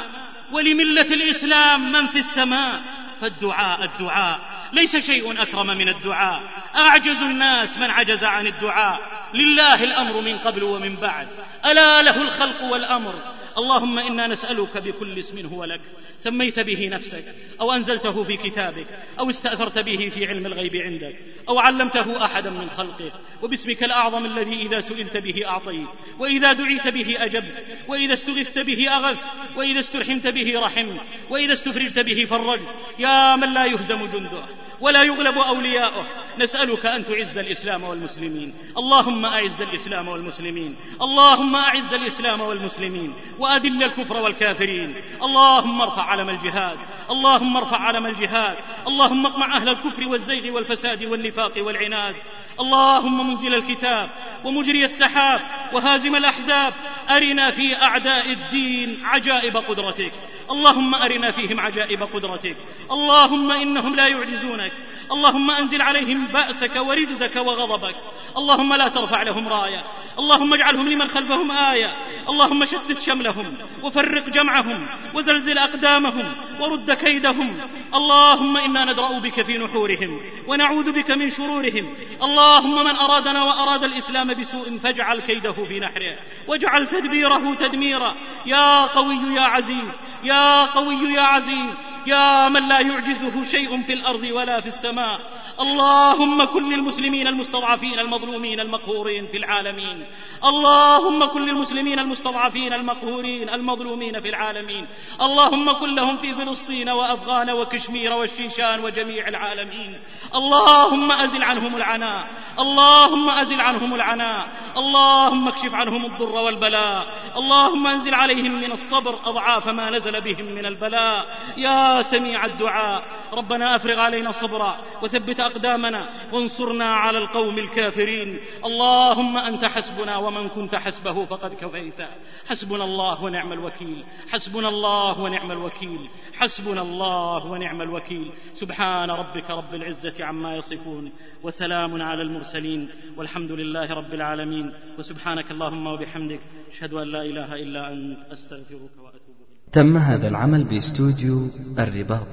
ولملة 0.53 1.11
الإسلام 1.11 1.93
من 1.93 2.07
في 2.07 2.19
السماء. 2.19 3.00
فالدعاء 3.21 3.85
الدعاء. 3.85 4.41
ليس 4.73 4.97
شيء 4.97 5.43
أكرم 5.43 5.67
من 5.67 5.89
الدعاء. 5.89 6.43
أعجز 6.77 7.23
الناس 7.23 7.79
من 7.79 7.91
عجز 7.91 8.25
عن 8.25 8.47
الدعاء. 8.47 9.01
لله 9.35 9.85
الأمر 9.85 10.21
من 10.21 10.39
قبل 10.39 10.63
ومن 10.63 10.97
بعد. 10.97 11.29
ألا 11.67 12.03
له 12.03 12.23
الخلق 12.23 12.63
والأمر. 12.63 13.15
اللهم 13.59 13.99
إنا 13.99 14.27
نسألك 14.27 14.79
بكل 14.79 15.19
اسم 15.19 15.47
هو 15.47 15.65
لك. 15.65 15.81
سميت 16.19 16.61
به 16.61 16.89
نفسك 16.89 17.25
أو 17.61 17.73
أنزلته 17.73 18.25
في 18.25 18.37
كتابك 18.37 18.87
أو 19.21 19.31
استأثرت 19.31 19.79
به 19.79 20.11
في 20.15 20.27
علم 20.27 20.47
الغيب 20.47 20.77
عندك 20.77 21.17
أو 21.49 21.59
علمته 21.59 22.25
أحدا 22.25 22.51
من 22.51 22.71
خلقك. 22.71 23.13
وباسمك 23.43 23.85
الأعظم 23.85 24.25
الذي 24.27 24.67
إذا 24.67 24.81
سئلت 24.81 25.17
به 25.17 25.47
أعطيت. 25.47 25.89
وإذا 26.19 26.53
دعيت 26.53 26.89
به 26.89 27.25
أجبت. 27.25 27.67
وإذا 27.89 28.15
استغثت 28.15 28.59
به 28.59 28.89
اغثت 28.89 29.25
وإذا 29.57 29.81
استرحمت 29.81 30.27
به 30.27 30.61
رحمت. 30.61 31.01
وإذا 31.31 31.53
استفرجت 31.53 31.99
به 31.99 32.25
فرجت. 32.25 32.69
يا 32.99 33.10
من 33.37 33.55
لا 33.55 33.65
يهزم 33.65 34.07
جنده 34.07 34.45
ولا 34.81 35.03
يغلب 35.03 35.39
أولياؤه. 35.39 36.07
نسألك 36.39 36.87
أن 36.87 37.05
تعز 37.05 37.39
الإسلام 37.39 37.85
والمسلمين. 37.85 38.55
اللهم 38.79 39.27
أعز 39.27 39.63
الإسلام 39.63 40.09
والمسلمين. 40.09 40.77
اللهم 41.03 41.57
أعز 41.57 41.95
الإسلام 41.95 42.41
والمسلمين. 42.41 43.15
وأذل 43.39 43.83
الكفر 43.83 44.17
والكافرين. 44.17 45.03
اللهم 45.23 45.81
ارفع 45.81 46.03
علم 46.03 46.29
الجهاد. 46.29 46.79
اللهم 47.11 47.57
ارفع 47.57 47.77
علم 47.77 48.07
الجهاد. 48.07 48.57
اللهم 48.87 49.27
اقمع 49.27 49.57
أهل 49.57 49.69
الكفر 49.69 50.09
والزيغ 50.09 50.55
والفساد 50.55 51.05
والنفاق 51.05 51.53
والعناد. 51.57 52.15
اللهم 52.61 53.31
منزل 53.31 53.55
الكتاب 53.55 54.11
ومجري 54.45 54.85
السحاب 54.85 55.41
وهازم 55.73 56.17
الأحزاب. 56.17 56.73
أرنا 57.11 57.51
في 57.51 57.83
أعداء 57.83 58.33
الدين 58.33 59.07
عجائب 59.07 59.57
قدرتك. 59.57 60.13
اللهم 60.51 60.95
أرنا 60.95 61.31
فيهم 61.31 61.61
عجائب 61.61 62.03
قدرتك. 62.03 62.57
اللهم 63.01 63.51
إنهم 63.51 63.95
لا 63.95 64.07
يعجزونك. 64.07 64.73
اللهم 65.13 65.51
أنزل 65.51 65.83
عليهم 65.83 66.27
بأسك 66.27 66.77
ورجزك 66.77 67.37
وغضبك. 67.37 67.97
اللهم 68.37 68.75
لا 68.75 68.89
ترفع 68.89 69.23
لهم 69.23 69.49
راية. 69.49 69.85
اللهم 70.19 70.55
اجعلهم 70.55 70.89
لمن 70.89 71.09
خلفهم 71.09 71.51
آية. 71.51 71.97
اللهم 72.29 72.65
شتت 72.65 73.01
شملهم 73.01 73.59
وفرق 73.83 74.29
جمعهم 74.29 74.89
وزلزل 75.15 75.59
أقدامهم 75.59 76.27
ورد 76.61 76.93
كيدهم. 76.93 77.57
اللهم 77.95 78.57
إنا 78.57 78.85
ندرأ 78.85 79.19
بك 79.19 79.43
في 79.43 79.59
نحورهم 79.59 80.21
ونعوذ 80.47 80.93
بك 80.93 81.11
من 81.11 81.31
شرورهم. 81.31 81.95
اللهم 82.23 82.85
من 82.85 82.97
أرادنا 82.97 83.45
وأراد 83.45 83.85
الإسلام 83.85 84.35
بسوء 84.35 84.79
فاجعل 84.79 85.21
كيده 85.21 85.53
في 85.53 85.81
نحره 85.81 86.19
واجعل 86.49 86.87
تدبيره 86.87 87.55
تدميرا. 87.55 88.15
يا 88.47 88.87
قوي 88.87 89.35
يا 89.35 89.43
عزيز. 89.43 89.93
يا 90.25 90.65
قوي 90.65 91.15
يا 91.15 91.23
عزيز. 91.23 91.75
يا 92.07 92.49
من 92.49 92.69
لا 92.69 92.81
يعجزه 92.81 93.43
شيء 93.43 93.83
في 93.83 93.93
الأرض 93.93 94.23
ولا 94.23 94.61
في 94.61 94.67
السماء. 94.67 95.19
اللهم 95.61 96.45
كن 96.45 96.73
للمسلمين 96.73 97.27
المستضعفين 97.27 97.99
المظلومين 97.99 98.61
المقهورين 98.61 99.27
في 99.27 99.37
العالمين. 99.37 100.07
اللهم 100.45 101.25
كن 101.25 101.43
للمسلمين 101.47 101.99
المستضعفين 101.99 102.73
المقهورين 102.73 103.51
المظلومين 103.51 104.21
في 104.21 104.29
العالمين. 104.29 104.89
اللهم 105.21 105.73
كن 105.73 105.95
لهم 105.95 106.17
في 106.17 106.35
فلسطين 106.35 106.89
وأفغان 106.89 107.51
وكشمير 107.51 108.13
والشيشان 108.13 108.81
وجميع 108.81 109.29
العالمين. 109.29 110.01
اللهم 110.35 111.13
أزل 111.13 111.43
عنهم 111.43 111.77
العناء 111.77 112.27
اللهم 112.59 113.31
أزل 113.31 113.61
عنهم 113.61 113.95
العناء 113.95 114.49
اللهم 114.77 115.49
اكشف 115.49 115.75
عنهم 115.75 116.05
الضر 116.07 116.35
والبلاء. 116.35 117.07
اللهم 117.37 117.87
أنزل 117.87 118.15
عليهم 118.15 118.61
من 118.61 118.73
الصبر 118.73 119.15
أضعاف 119.25 119.69
ما 119.69 119.91
نزل 119.91 120.21
بهم 120.21 120.45
من 120.45 120.67
البلاء. 120.67 121.39
يا 121.57 121.90
سميع 122.03 122.45
الدعاء. 122.45 123.03
ربنا 123.33 123.77
أفرغ 123.77 123.99
علينا 124.01 124.33
صبرا 124.33 124.77
وثبت 125.03 125.41
أقدامنا 125.41 126.31
وانصرنا 126.33 126.95
على 126.95 127.19
القوم 127.19 127.59
الكافرين. 127.59 128.41
اللهم 128.65 129.39
أنت 129.39 129.65
حسبنا 129.65 130.17
ومن 130.17 130.49
كنت 130.49 130.75
حسبه 130.75 131.25
فقد 131.25 131.55
كفيت. 131.55 132.01
حسبنا 132.49 132.85
الله 132.85 133.25
ونعم 133.25 133.53
الوكيل. 133.53 134.05
حسبنا 134.33 134.69
الله 134.69 135.21
ونعم 135.21 135.53
الوكيل. 135.53 136.09
حسبنا 136.35 136.83
الله 136.83 137.47
ونعم 137.47 137.83
الوكيل. 137.83 138.33
سبحان 138.53 139.11
ربك 139.11 139.51
رب 139.51 139.75
العزة 139.75 140.25
عما 140.25 140.57
يصفون 140.57 141.13
وسلام 141.43 142.03
على 142.03 142.23
المرسلين. 142.23 142.89
والحمد 143.17 143.53
لله 143.53 143.95
رب 143.95 144.15
العالمين. 144.15 144.73
وسبحانك 144.99 145.51
اللهم 145.51 145.87
وبحمدك. 145.87 146.41
أشهد 146.71 146.95
أن 146.95 147.13
لا 147.13 147.23
إله 147.23 147.55
إلا 147.55 147.93
أنت. 147.93 148.33
أستغفرك 148.33 148.95
وأتوب 148.99 149.13
إليك. 149.15 149.30
تم 149.73 149.97
هذا 149.97 150.29
العمل 150.29 150.65
باستوديو 150.65 151.47
الرباط. 151.79 152.27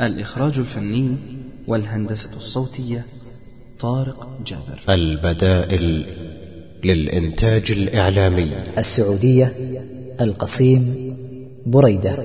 الإخراج 0.00 0.58
الفني 0.58 1.16
والهندسة 1.68 2.36
الصوتية 2.36 3.06
طارق 3.80 4.28
جابر. 4.46 4.80
البدائل 4.88 6.06
للإنتاج 6.84 7.72
الإعلامي. 7.72 8.52
السعودية 8.78 9.52
القصيم 10.20 11.14
بريدة. 11.66 12.24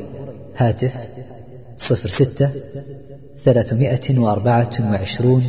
هاتف 0.55 0.97
صفر 1.77 2.09
ستة 2.09 2.49
ثلاثمائة 3.39 4.19
وأربعة 4.19 4.71
وعشرون 4.79 5.43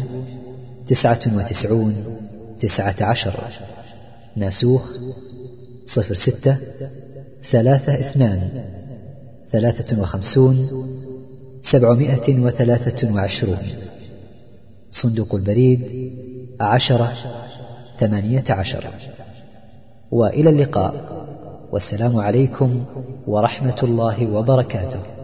تسعة 0.87 1.21
وتسعون 1.37 1.95
تسعة 2.59 2.97
عشر. 3.01 3.35
ناسوخ 4.37 4.99
صفر 5.85 6.15
ستة 6.15 6.57
ثلاثة 7.51 7.95
اثنان 7.95 8.65
ثلاثة 9.53 10.01
وخمسون 10.01 10.69
سبعمائة 11.63 12.41
وثلاثة 12.41 13.15
وعشرون. 13.15 13.59
صندوق 14.91 15.35
البريد 15.35 16.13
عشرة 16.61 17.13
ثمانية 17.99 18.45
عشر. 18.51 18.85
وإلى 20.11 20.51
اللقاء. 20.51 20.95
والسلام 21.73 22.17
عليكم 22.17 22.85
ورحمة 23.27 23.77
الله 23.83 24.27
وبركاته. 24.27 25.18